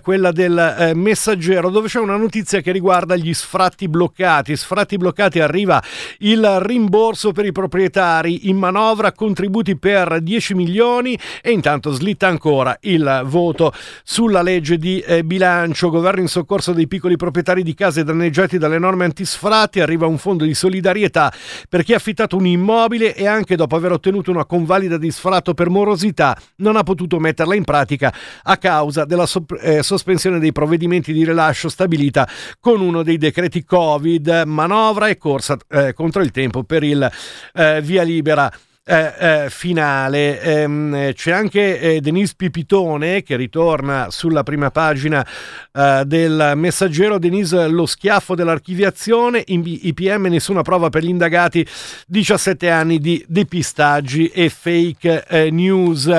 quella 0.03 0.33
del 0.33 0.93
messaggero, 0.95 1.71
dove 1.71 1.89
c'è 1.89 1.99
una 1.99 2.17
notizia 2.17 2.61
che 2.61 2.73
riguarda 2.73 3.17
gli 3.17 3.33
sfratti 3.33 3.89
bloccati. 3.89 4.57
Sfratti 4.57 4.97
bloccati 4.97 5.41
arriva 5.41 5.83
il 6.19 6.61
rimborso 6.61 7.33
per 7.33 7.47
i 7.47 7.53
proprietari 7.53 8.49
in 8.49 8.57
manovra, 8.57 9.13
contributi 9.13 9.77
per 9.77 10.21
10 10.21 10.55
milioni 10.55 11.19
e 11.43 11.51
intanto 11.51 11.93
slitta 11.93 12.27
ancora 12.27 12.77
il 12.83 13.23
voto 13.25 13.73
sulla 14.03 14.43
legge 14.43 14.77
di 14.77 15.05
bilancio. 15.25 15.91
Governo 15.91 16.21
in 16.21 16.29
soccorso 16.29 16.73
dei 16.73 16.87
piccoli 16.87 17.17
proprietari 17.17 17.50
proprietari 17.51 17.63
di 17.63 17.75
case 17.75 18.05
danneggiati 18.05 18.59
dalle 18.59 18.79
norme 18.79 19.05
antisfratti 19.05 19.81
arriva 19.81 20.07
un 20.07 20.19
fondo 20.19 20.45
di 20.45 20.55
solidarietà 20.55 21.33
per 21.69 21.83
chi 21.83 21.93
ha 21.93 21.97
affittato 21.97 22.37
un 22.37 22.47
immobile 22.47 23.15
e 23.15 23.27
anche 23.27 23.57
dopo 23.57 23.77
aver 23.77 23.93
ottenuto 23.93 24.31
una 24.31 24.45
convalida 24.45 24.97
di 24.97 25.11
sfratto 25.11 25.55
per 25.55 25.69
morosità 25.69 26.37
non 26.57 26.77
ha 26.77 26.83
potuto 26.83 27.19
metterla 27.19 27.55
in 27.55 27.65
pratica 27.65 28.13
a 28.43 28.57
causa 28.57 29.05
della 29.05 29.27
so- 29.27 29.45
eh, 29.61 29.83
sospensione 29.83 30.39
dei 30.39 30.53
provvedimenti 30.53 31.13
di 31.13 31.25
rilascio 31.25 31.69
stabilita 31.69 32.29
con 32.61 32.81
uno 32.81 33.03
dei 33.03 33.19
decreti 33.19 33.65
Covid, 33.65 34.43
manovra 34.47 35.09
e 35.09 35.17
corsa 35.17 35.57
eh, 35.69 35.93
contro 35.93 36.23
il 36.23 36.31
tempo 36.31 36.63
per 36.63 36.83
il 36.83 37.11
eh, 37.55 37.81
via 37.83 38.03
libera 38.03 38.51
eh, 38.83 39.45
eh, 39.45 39.51
finale. 39.51 40.41
Ehm, 40.41 41.13
c'è 41.13 41.33
anche 41.33 41.79
eh, 41.79 42.01
Denise 42.01 42.33
Pipitone 42.35 43.23
che 43.23 43.37
ritorna 43.37 44.07
sulla 44.11 44.43
prima 44.43 44.71
pagina 44.71 45.25
eh, 45.71 46.03
del 46.07 46.55
messaggero. 46.57 47.19
Denise, 47.19 47.69
lo 47.69 47.85
schiaffo 47.85 48.35
dell'archiviazione, 48.35 49.45
in 49.49 49.63
IPM 49.65 50.29
nessuna 50.29 50.63
prova 50.63 50.89
per 50.89 51.05
gli 51.05 51.11
indagati, 51.11 51.65
17 52.07 52.71
anni 52.71 52.99
di 52.99 53.23
depistaggi 53.29 54.29
e 54.29 54.49
fake 54.49 55.27
eh, 55.29 55.51
news. 55.51 56.11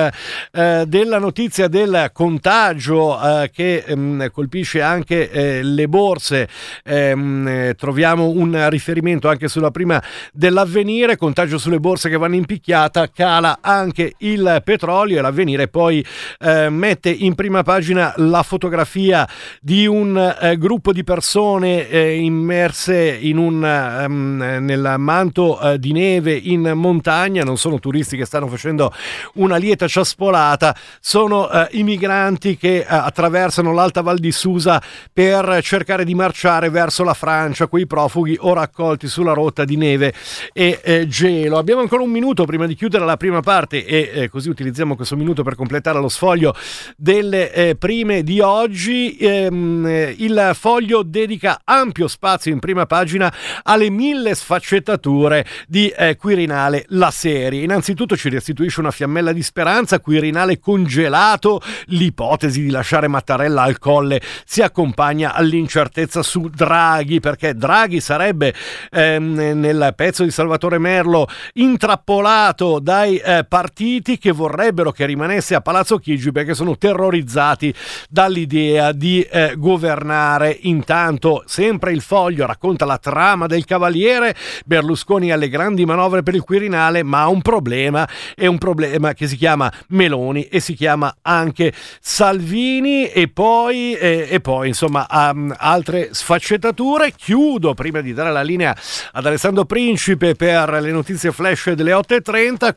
Della 0.52 1.18
notizia 1.18 1.66
del 1.68 2.10
contagio 2.12 3.18
che 3.52 3.84
ehm, 3.86 4.30
colpisce 4.30 4.80
anche 4.80 5.62
le 5.62 5.88
borse, 5.88 6.48
ehm, 6.84 7.74
troviamo 7.74 8.28
un 8.28 8.68
riferimento 8.68 9.28
anche 9.28 9.48
sulla 9.48 9.70
prima 9.70 10.02
dell'avvenire, 10.32 11.16
contagio 11.16 11.58
sulle 11.58 11.80
borse 11.80 12.08
che 12.08 12.16
vanno 12.16 12.36
in 12.36 12.44
picchiata 12.52 13.08
cala 13.10 13.60
anche 13.62 14.12
il 14.18 14.60
petrolio 14.62 15.16
e 15.16 15.22
l'avvenire 15.22 15.68
poi 15.68 16.04
eh, 16.38 16.68
mette 16.68 17.08
in 17.08 17.34
prima 17.34 17.62
pagina 17.62 18.12
la 18.16 18.42
fotografia 18.42 19.26
di 19.58 19.86
un 19.86 20.36
eh, 20.38 20.58
gruppo 20.58 20.92
di 20.92 21.02
persone 21.02 21.88
eh, 21.88 22.16
immerse 22.16 23.16
in 23.18 23.38
un, 23.38 23.62
um, 24.06 24.36
nel 24.36 24.96
manto 24.98 25.58
eh, 25.60 25.78
di 25.78 25.92
neve 25.92 26.34
in 26.34 26.72
montagna, 26.74 27.42
non 27.42 27.56
sono 27.56 27.78
turisti 27.78 28.18
che 28.18 28.26
stanno 28.26 28.48
facendo 28.48 28.92
una 29.34 29.56
lieta 29.56 29.88
ciaspolata, 29.88 30.76
sono 31.00 31.50
eh, 31.50 31.68
i 31.70 31.84
migranti 31.84 32.58
che 32.58 32.80
eh, 32.80 32.84
attraversano 32.86 33.72
l'Alta 33.72 34.02
Val 34.02 34.18
di 34.18 34.30
Susa 34.30 34.82
per 35.10 35.60
cercare 35.62 36.04
di 36.04 36.14
marciare 36.14 36.68
verso 36.68 37.02
la 37.02 37.14
Francia, 37.14 37.66
quei 37.66 37.86
profughi 37.86 38.36
ora 38.40 38.60
accolti 38.60 39.06
sulla 39.06 39.32
rotta 39.32 39.64
di 39.64 39.76
neve 39.76 40.12
e 40.52 41.06
gelo. 41.08 41.56
Abbiamo 41.56 41.80
ancora 41.80 42.02
un 42.02 42.10
minuto 42.10 42.41
prima 42.44 42.66
di 42.66 42.74
chiudere 42.74 43.04
la 43.04 43.16
prima 43.16 43.40
parte 43.40 43.84
e 43.84 44.10
eh, 44.12 44.28
così 44.28 44.48
utilizziamo 44.48 44.96
questo 44.96 45.16
minuto 45.16 45.42
per 45.42 45.54
completare 45.54 46.00
lo 46.00 46.08
sfoglio 46.08 46.54
delle 46.96 47.52
eh, 47.52 47.76
prime 47.76 48.22
di 48.22 48.40
oggi. 48.40 49.16
Ehm, 49.18 49.86
eh, 49.86 50.14
il 50.18 50.50
foglio 50.54 51.02
dedica 51.02 51.60
ampio 51.64 52.08
spazio 52.08 52.52
in 52.52 52.58
prima 52.58 52.86
pagina 52.86 53.32
alle 53.62 53.90
mille 53.90 54.34
sfaccettature 54.34 55.46
di 55.66 55.88
eh, 55.88 56.16
Quirinale, 56.16 56.84
la 56.88 57.10
serie. 57.10 57.62
Innanzitutto 57.62 58.16
ci 58.16 58.28
restituisce 58.28 58.80
una 58.80 58.90
fiammella 58.90 59.32
di 59.32 59.42
speranza, 59.42 60.00
Quirinale 60.00 60.58
congelato, 60.58 61.60
l'ipotesi 61.86 62.62
di 62.62 62.70
lasciare 62.70 63.08
Mattarella 63.08 63.62
al 63.62 63.78
colle 63.78 64.20
si 64.44 64.62
accompagna 64.62 65.34
all'incertezza 65.34 66.22
su 66.22 66.48
Draghi, 66.48 67.20
perché 67.20 67.54
Draghi 67.54 68.00
sarebbe 68.00 68.54
ehm, 68.90 69.58
nel 69.58 69.92
pezzo 69.94 70.24
di 70.24 70.30
Salvatore 70.30 70.78
Merlo 70.78 71.26
intrappolato 71.54 72.30
isolato 72.32 72.78
dai 72.78 73.18
eh, 73.18 73.44
partiti 73.46 74.16
che 74.16 74.32
vorrebbero 74.32 74.90
che 74.90 75.04
rimanesse 75.04 75.54
a 75.54 75.60
Palazzo 75.60 75.98
Chigi 75.98 76.32
perché 76.32 76.54
sono 76.54 76.78
terrorizzati 76.78 77.74
dall'idea 78.08 78.92
di 78.92 79.20
eh, 79.20 79.54
governare. 79.56 80.56
Intanto, 80.62 81.42
sempre 81.46 81.92
il 81.92 82.00
foglio 82.00 82.46
racconta 82.46 82.86
la 82.86 82.96
trama 82.96 83.46
del 83.46 83.64
cavaliere. 83.66 84.34
Berlusconi 84.64 85.30
alle 85.30 85.48
grandi 85.48 85.84
manovre 85.84 86.22
per 86.22 86.34
il 86.34 86.42
Quirinale, 86.42 87.02
ma 87.02 87.22
ha 87.22 87.28
un 87.28 87.42
problema, 87.42 88.08
è 88.34 88.46
un 88.46 88.58
problema 88.58 89.12
che 89.12 89.26
si 89.26 89.36
chiama 89.36 89.70
Meloni 89.88 90.44
e 90.44 90.60
si 90.60 90.74
chiama 90.74 91.14
anche 91.22 91.72
Salvini 92.00 93.08
e 93.08 93.28
poi, 93.28 93.94
eh, 93.94 94.26
e 94.30 94.40
poi 94.40 94.68
insomma 94.68 95.06
um, 95.10 95.54
altre 95.56 96.10
sfaccettature. 96.12 97.12
Chiudo 97.14 97.74
prima 97.74 98.00
di 98.00 98.14
dare 98.14 98.32
la 98.32 98.42
linea 98.42 98.74
ad 99.12 99.26
Alessandro 99.26 99.64
Principe 99.64 100.34
per 100.34 100.80
le 100.80 100.90
notizie 100.90 101.30
flash 101.30 101.72
delle 101.72 101.92
8.30 101.92 102.21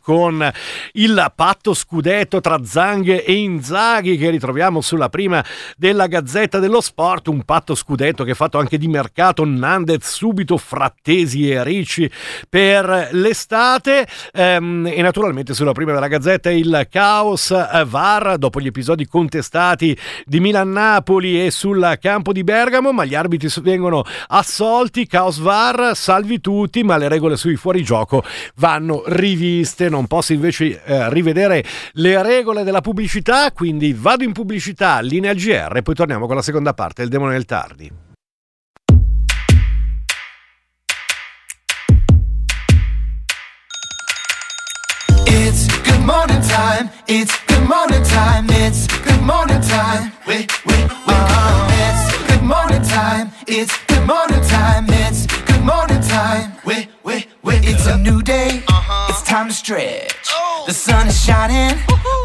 con 0.01 0.51
il 0.93 1.31
patto 1.35 1.73
scudetto 1.73 2.41
tra 2.41 2.63
Zang 2.63 3.07
e 3.07 3.33
Inzaghi 3.33 4.17
che 4.17 4.29
ritroviamo 4.29 4.81
sulla 4.81 5.09
prima 5.09 5.43
della 5.77 6.07
Gazzetta 6.07 6.59
dello 6.59 6.81
Sport, 6.81 7.27
un 7.27 7.43
patto 7.43 7.75
scudetto 7.75 8.23
che 8.23 8.31
è 8.31 8.35
fatto 8.35 8.57
anche 8.57 8.77
di 8.77 8.87
mercato, 8.87 9.45
Nandez 9.45 10.07
subito 10.07 10.57
frattesi 10.57 11.49
e 11.49 11.63
ricci 11.63 12.09
per 12.49 13.09
l'estate. 13.11 14.07
Ehm, 14.33 14.87
e 14.87 15.01
naturalmente 15.01 15.53
sulla 15.53 15.71
prima 15.73 15.93
della 15.93 16.07
Gazzetta 16.07 16.49
il 16.51 16.87
caos 16.89 17.51
eh, 17.51 17.85
VAR 17.85 18.37
dopo 18.37 18.59
gli 18.59 18.67
episodi 18.67 19.07
contestati 19.07 19.97
di 20.25 20.39
Milan-Napoli 20.39 21.45
e 21.45 21.51
sul 21.51 21.97
campo 22.01 22.31
di 22.31 22.43
Bergamo, 22.43 22.91
ma 22.91 23.05
gli 23.05 23.15
arbitri 23.15 23.49
vengono 23.61 24.03
assolti, 24.27 25.07
caos 25.07 25.39
VAR, 25.39 25.95
salvi 25.95 26.39
tutti, 26.39 26.83
ma 26.83 26.97
le 26.97 27.07
regole 27.07 27.37
sui 27.37 27.55
fuorigioco 27.55 28.23
vanno 28.55 29.03
riviste, 29.35 29.89
non 29.89 30.07
posso 30.07 30.33
invece 30.33 30.81
eh, 30.83 31.09
rivedere 31.09 31.63
le 31.93 32.23
regole 32.23 32.63
della 32.63 32.81
pubblicità, 32.81 33.51
quindi 33.51 33.93
vado 33.93 34.23
in 34.23 34.31
pubblicità, 34.31 35.01
linea 35.01 35.33
GR 35.33 35.81
poi 35.81 35.93
torniamo 35.93 36.25
con 36.25 36.35
la 36.35 36.41
seconda 36.41 36.73
parte 36.73 37.01
del 37.01 37.11
Demone 37.11 37.33
del 37.33 37.45
Tardi. 37.45 37.91
It's 45.27 45.67
good 45.83 46.03
morning 46.03 46.41
time. 46.41 46.89
It's 47.07 47.33
good 47.45 47.67
morning 47.67 48.03
time. 48.03 48.47
It's 48.49 48.87
good 49.03 49.21
morning 49.21 49.61
time. 49.61 50.11
Wait, 50.25 50.49
wait, 50.65 50.89
up. 51.07 51.69
It's 51.71 52.27
good 52.27 52.41
morning 52.41 52.81
time. 52.81 53.31
It's 53.47 53.73
good 53.87 54.05
morning 54.07 54.41
time. 54.47 54.85
It's 54.89 55.27
morning 55.65 56.01
time. 56.01 56.53
Wait, 56.63 56.87
wait, 57.03 57.27
wait. 57.41 57.61
It's 57.67 57.87
a 57.87 57.97
new 57.97 58.21
day. 58.21 58.63
Uh-huh. 58.67 59.07
It's 59.09 59.23
time 59.23 59.47
to 59.47 59.53
stretch. 59.53 60.15
Oh. 60.31 60.63
The 60.67 60.73
sun 60.73 61.07
is 61.07 61.19
shining. 61.19 61.77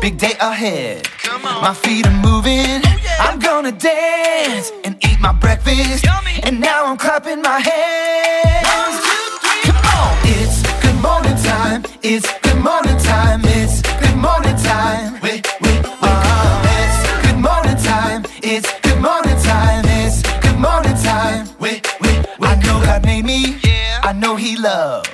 Big 0.03 0.19
day 0.19 0.35
ahead. 0.41 1.09
My 1.43 1.75
feet 1.75 2.07
are 2.07 2.21
moving. 2.29 2.83
Oh, 2.85 3.27
I'm 3.27 3.39
gonna 3.39 3.73
dance 3.73 4.71
and 4.85 4.95
eat 5.05 5.19
my 5.21 5.33
breakfast. 5.33 6.07
And 6.43 6.61
now 6.61 6.85
I'm 6.87 6.97
clapping 6.99 7.41
my 7.43 7.61
hands. 7.61 8.67
One, 8.67 8.95
two, 9.09 9.27
three, 9.43 9.63
Come 9.73 9.85
on, 9.97 10.13
it's 10.37 10.59
good 10.85 10.99
morning 11.07 11.37
time. 11.43 11.81
It's 12.03 12.29
good 12.41 12.61
morning 12.69 12.99
time. 12.99 13.41
It's 13.45 13.81
good 14.03 14.17
morning 14.17 14.57
time. 14.57 15.21
Wait, 15.23 15.47
God 23.01 23.07
made 23.07 23.25
me. 23.25 23.57
I 24.03 24.13
know 24.13 24.37
He 24.37 24.57
loves 24.57 25.09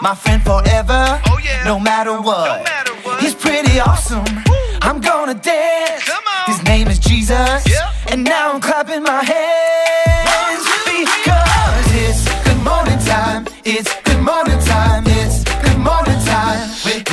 my 0.00 0.14
friend 0.14 0.42
forever. 0.42 1.20
No 1.64 1.78
matter 1.78 2.20
what. 2.20 2.68
He's 3.20 3.34
pretty 3.34 3.80
awesome. 3.80 4.24
I'm 4.82 5.00
gonna 5.00 5.34
dance. 5.34 6.10
His 6.46 6.62
name 6.64 6.88
is 6.88 6.98
Jesus. 6.98 7.64
And 8.10 8.24
now 8.24 8.52
I'm 8.52 8.60
clapping 8.60 9.02
my 9.02 9.22
hands 9.24 10.64
because 10.84 11.86
it's 12.04 12.22
good 12.44 12.62
morning 12.64 12.98
time. 12.98 13.46
It's 13.64 14.01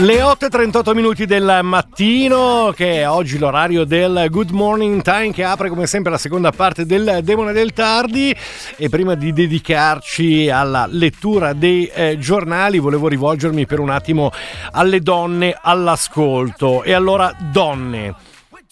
Le 0.02 0.22
8.38 0.22 0.96
minuti 0.96 1.26
del 1.26 1.60
mattino, 1.62 2.72
che 2.74 3.02
è 3.02 3.10
oggi 3.10 3.38
l'orario 3.38 3.84
del 3.84 4.28
Good 4.30 4.52
Morning 4.52 5.02
Time, 5.02 5.34
che 5.34 5.44
apre 5.44 5.68
come 5.68 5.88
sempre 5.88 6.10
la 6.10 6.18
seconda 6.18 6.52
parte 6.52 6.86
del 6.86 7.20
Demone 7.22 7.52
del 7.52 7.74
Tardi. 7.74 8.34
E 8.78 8.88
prima 8.88 9.16
di 9.16 9.34
dedicarci 9.34 10.50
alla 10.50 10.88
lettura 10.90 11.52
dei 11.52 11.86
eh, 11.88 12.18
giornali, 12.18 12.80
volevo 12.80 13.10
rivolgermi 13.10 13.66
per 13.66 13.82
un 13.82 13.90
attimo 13.90 14.32
alle 14.72 15.02
donne 15.02 15.58
all'ascolto. 15.62 16.82
E 16.84 16.94
allora, 16.94 17.36
donne. 17.52 18.29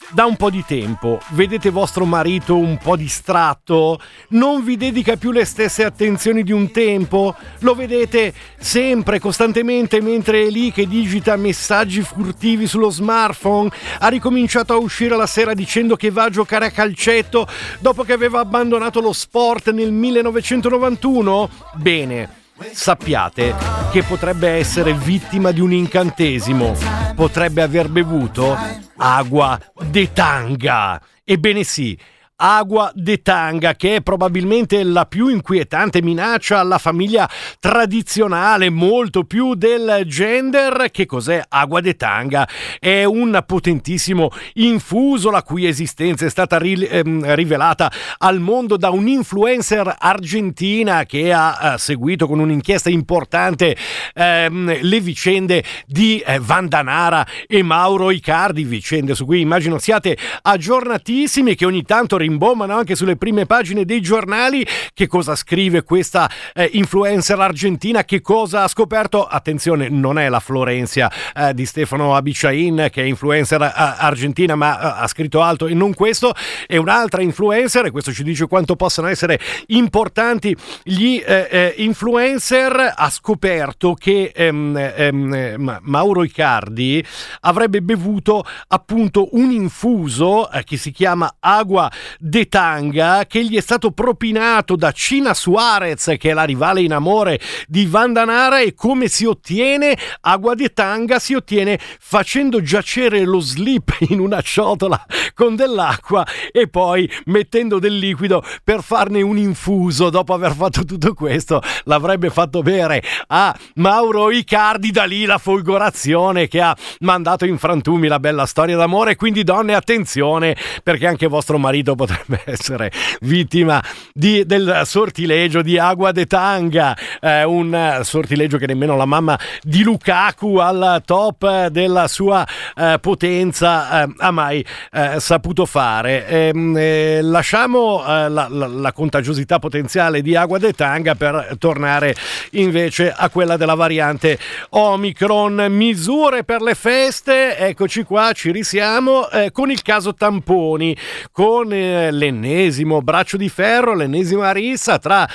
Da 0.09 0.23
un 0.23 0.37
po' 0.37 0.49
di 0.49 0.63
tempo 0.65 1.19
vedete 1.31 1.69
vostro 1.69 2.05
marito 2.05 2.55
un 2.55 2.77
po' 2.77 2.95
distratto? 2.95 3.99
Non 4.29 4.63
vi 4.63 4.77
dedica 4.77 5.17
più 5.17 5.31
le 5.31 5.43
stesse 5.43 5.83
attenzioni 5.83 6.43
di 6.43 6.53
un 6.53 6.71
tempo? 6.71 7.35
Lo 7.59 7.75
vedete 7.75 8.33
sempre, 8.57 9.19
costantemente, 9.19 9.99
mentre 9.99 10.43
è 10.43 10.49
lì 10.49 10.71
che 10.71 10.87
digita 10.87 11.35
messaggi 11.35 12.01
furtivi 12.01 12.67
sullo 12.67 12.89
smartphone? 12.89 13.69
Ha 13.99 14.07
ricominciato 14.07 14.71
a 14.71 14.77
uscire 14.77 15.17
la 15.17 15.27
sera 15.27 15.53
dicendo 15.53 15.97
che 15.97 16.09
va 16.09 16.23
a 16.23 16.29
giocare 16.29 16.67
a 16.67 16.71
calcetto 16.71 17.45
dopo 17.79 18.03
che 18.03 18.13
aveva 18.13 18.39
abbandonato 18.39 19.01
lo 19.01 19.11
sport 19.11 19.71
nel 19.71 19.91
1991? 19.91 21.49
Bene. 21.73 22.36
Sappiate 22.71 23.53
che 23.91 24.03
potrebbe 24.03 24.49
essere 24.49 24.93
vittima 24.93 25.51
di 25.51 25.61
un 25.61 25.71
incantesimo. 25.71 26.75
Potrebbe 27.15 27.61
aver 27.61 27.89
bevuto 27.89 28.57
acqua 28.97 29.59
de 29.89 30.11
tanga. 30.13 31.01
Ebbene 31.23 31.63
sì, 31.63 31.97
Agua 32.39 32.91
de 32.93 33.23
Tanga, 33.23 33.75
che 33.75 33.95
è 33.95 34.01
probabilmente 34.01 34.83
la 34.83 35.07
più 35.07 35.27
inquietante 35.27 36.03
minaccia 36.03 36.59
alla 36.59 36.77
famiglia 36.77 37.27
tradizionale, 37.59 38.69
molto 38.69 39.23
più 39.23 39.55
del 39.55 40.03
gender. 40.05 40.89
Che 40.91 41.07
cos'è 41.07 41.43
Agua 41.47 41.81
de 41.81 41.95
Tanga? 41.95 42.47
È 42.79 43.03
un 43.05 43.43
potentissimo 43.43 44.29
infuso 44.55 45.31
la 45.31 45.41
cui 45.41 45.65
esistenza 45.65 46.27
è 46.27 46.29
stata 46.29 46.59
ri- 46.59 46.85
ehm, 46.85 47.33
rivelata 47.33 47.91
al 48.19 48.39
mondo 48.39 48.77
da 48.77 48.91
un'influencer 48.91 49.95
argentina 49.97 51.05
che 51.05 51.33
ha 51.33 51.73
eh, 51.73 51.77
seguito 51.79 52.27
con 52.27 52.37
un'inchiesta 52.37 52.91
importante 52.91 53.75
ehm, 54.13 54.77
le 54.79 54.99
vicende 54.99 55.63
di 55.87 56.19
eh, 56.19 56.39
Vandanara 56.39 57.25
e 57.47 57.63
Mauro 57.63 58.11
Icardi, 58.11 58.63
vicende 58.63 59.15
su 59.15 59.25
cui 59.25 59.41
immagino 59.41 59.79
siate 59.79 60.15
aggiornatissimi 60.43 61.55
che 61.55 61.65
ogni 61.65 61.81
tanto 61.81 62.25
rimbombano 62.27 62.75
anche 62.75 62.95
sulle 62.95 63.15
prime 63.15 63.45
pagine 63.45 63.85
dei 63.85 64.01
giornali. 64.01 64.65
Che 64.93 65.07
cosa 65.07 65.35
scrive 65.35 65.83
questa 65.83 66.29
eh, 66.53 66.69
influencer 66.73 67.39
argentina? 67.39 68.03
Che 68.03 68.21
cosa 68.21 68.63
ha 68.63 68.67
scoperto? 68.67 69.25
Attenzione, 69.25 69.87
non 69.89 70.19
è 70.19 70.27
la 70.27 70.39
Florencia 70.39 71.11
eh, 71.33 71.53
di 71.53 71.65
Stefano 71.65 72.15
Abiciain 72.15 72.89
che 72.91 73.01
è 73.01 73.05
influencer 73.05 73.61
eh, 73.61 73.71
argentina, 73.73 74.55
ma 74.55 74.77
eh, 74.79 75.03
ha 75.03 75.07
scritto 75.07 75.41
altro 75.41 75.67
e 75.67 75.73
non 75.73 75.93
questo. 75.93 76.33
È 76.65 76.75
un'altra 76.75 77.21
influencer 77.21 77.85
e 77.85 77.91
questo 77.91 78.11
ci 78.11 78.23
dice 78.23 78.47
quanto 78.47 78.75
possono 78.75 79.07
essere 79.07 79.39
importanti 79.67 80.55
gli 80.83 81.21
eh, 81.25 81.47
eh, 81.49 81.73
influencer. 81.77 82.93
Ha 82.95 83.09
scoperto 83.09 83.93
che 83.93 84.31
ehm, 84.35 84.93
ehm, 84.95 85.79
Mauro 85.83 86.23
Icardi 86.23 87.03
avrebbe 87.41 87.81
bevuto 87.81 88.43
appunto 88.67 89.29
un 89.31 89.51
infuso 89.51 90.49
che 90.63 90.77
si 90.77 90.91
chiama 90.91 91.35
Agua 91.39 91.89
de 92.19 92.47
Tanga 92.47 93.25
che 93.27 93.43
gli 93.43 93.55
è 93.55 93.61
stato 93.61 93.91
propinato 93.91 94.75
da 94.75 94.91
Cina 94.91 95.33
Suarez 95.33 96.15
che 96.17 96.31
è 96.31 96.33
la 96.33 96.43
rivale 96.43 96.81
in 96.81 96.93
amore 96.93 97.39
di 97.67 97.85
Vandanara 97.85 98.59
e 98.59 98.73
come 98.73 99.07
si 99.07 99.25
ottiene? 99.25 99.97
Agua 100.21 100.55
de 100.55 100.73
Tanga 100.73 101.19
si 101.19 101.33
ottiene 101.33 101.79
facendo 101.99 102.61
giacere 102.61 103.23
lo 103.23 103.39
slip 103.39 103.95
in 104.09 104.19
una 104.19 104.41
ciotola 104.41 105.05
con 105.33 105.55
dell'acqua 105.55 106.25
e 106.51 106.67
poi 106.67 107.09
mettendo 107.25 107.79
del 107.79 107.97
liquido 107.97 108.43
per 108.63 108.81
farne 108.81 109.21
un 109.21 109.37
infuso. 109.37 110.09
Dopo 110.09 110.33
aver 110.33 110.53
fatto 110.55 110.83
tutto 110.83 111.13
questo 111.13 111.61
l'avrebbe 111.83 112.29
fatto 112.29 112.61
bere 112.61 113.03
a 113.27 113.55
Mauro 113.75 114.31
Icardi 114.31 114.91
da 114.91 115.03
lì 115.03 115.25
la 115.25 115.37
folgorazione 115.37 116.47
che 116.47 116.61
ha 116.61 116.75
mandato 116.99 117.45
in 117.45 117.57
frantumi 117.57 118.07
la 118.07 118.19
bella 118.19 118.45
storia 118.45 118.75
d'amore. 118.75 119.15
Quindi 119.15 119.43
donne 119.43 119.75
attenzione 119.75 120.55
perché 120.83 121.07
anche 121.07 121.27
vostro 121.27 121.57
marito 121.57 121.93
potrebbe 121.95 122.06
potrebbe 122.07 122.41
essere 122.45 122.91
vittima 123.21 123.83
di, 124.13 124.45
del 124.45 124.81
sortilegio 124.85 125.61
di 125.61 125.77
Agua 125.77 126.11
de 126.11 126.25
Tanga, 126.25 126.95
eh, 127.19 127.43
un 127.43 127.99
sortilegio 128.03 128.57
che 128.57 128.67
nemmeno 128.67 128.95
la 128.95 129.05
mamma 129.05 129.37
di 129.61 129.83
Lukaku 129.83 130.55
al 130.55 131.01
top 131.05 131.67
della 131.67 132.07
sua 132.07 132.47
eh, 132.75 132.97
potenza 133.01 134.03
eh, 134.03 134.13
ha 134.17 134.31
mai 134.31 134.65
eh, 134.93 135.19
saputo 135.19 135.65
fare. 135.65 136.27
Ehm, 136.27 136.75
eh, 136.77 137.21
lasciamo 137.21 138.03
la, 138.05 138.27
la, 138.27 138.47
la, 138.47 138.91
contagiosità 138.93 139.59
potenziale 139.59 140.21
di 140.21 140.35
Agua 140.35 140.57
de 140.57 140.73
Tanga 140.73 141.15
per 141.15 141.55
tornare 141.59 142.15
invece 142.51 143.11
a 143.15 143.29
quella 143.29 143.57
della 143.57 143.75
variante 143.75 144.37
Omicron. 144.69 145.65
Misure 145.69 146.43
per 146.43 146.61
le 146.61 146.75
feste, 146.75 147.57
eccoci 147.57 148.03
qua, 148.03 148.31
ci 148.33 148.51
risiamo 148.51 149.27
con 149.51 149.69
il 149.71 149.81
caso 149.81 150.13
tamponi, 150.13 150.95
con 151.31 151.71
l'ennesimo 152.11 153.01
braccio 153.01 153.37
di 153.37 153.49
ferro, 153.49 153.95
l'ennesima 153.95 154.51
rissa 154.51 154.99
tra 154.99 155.27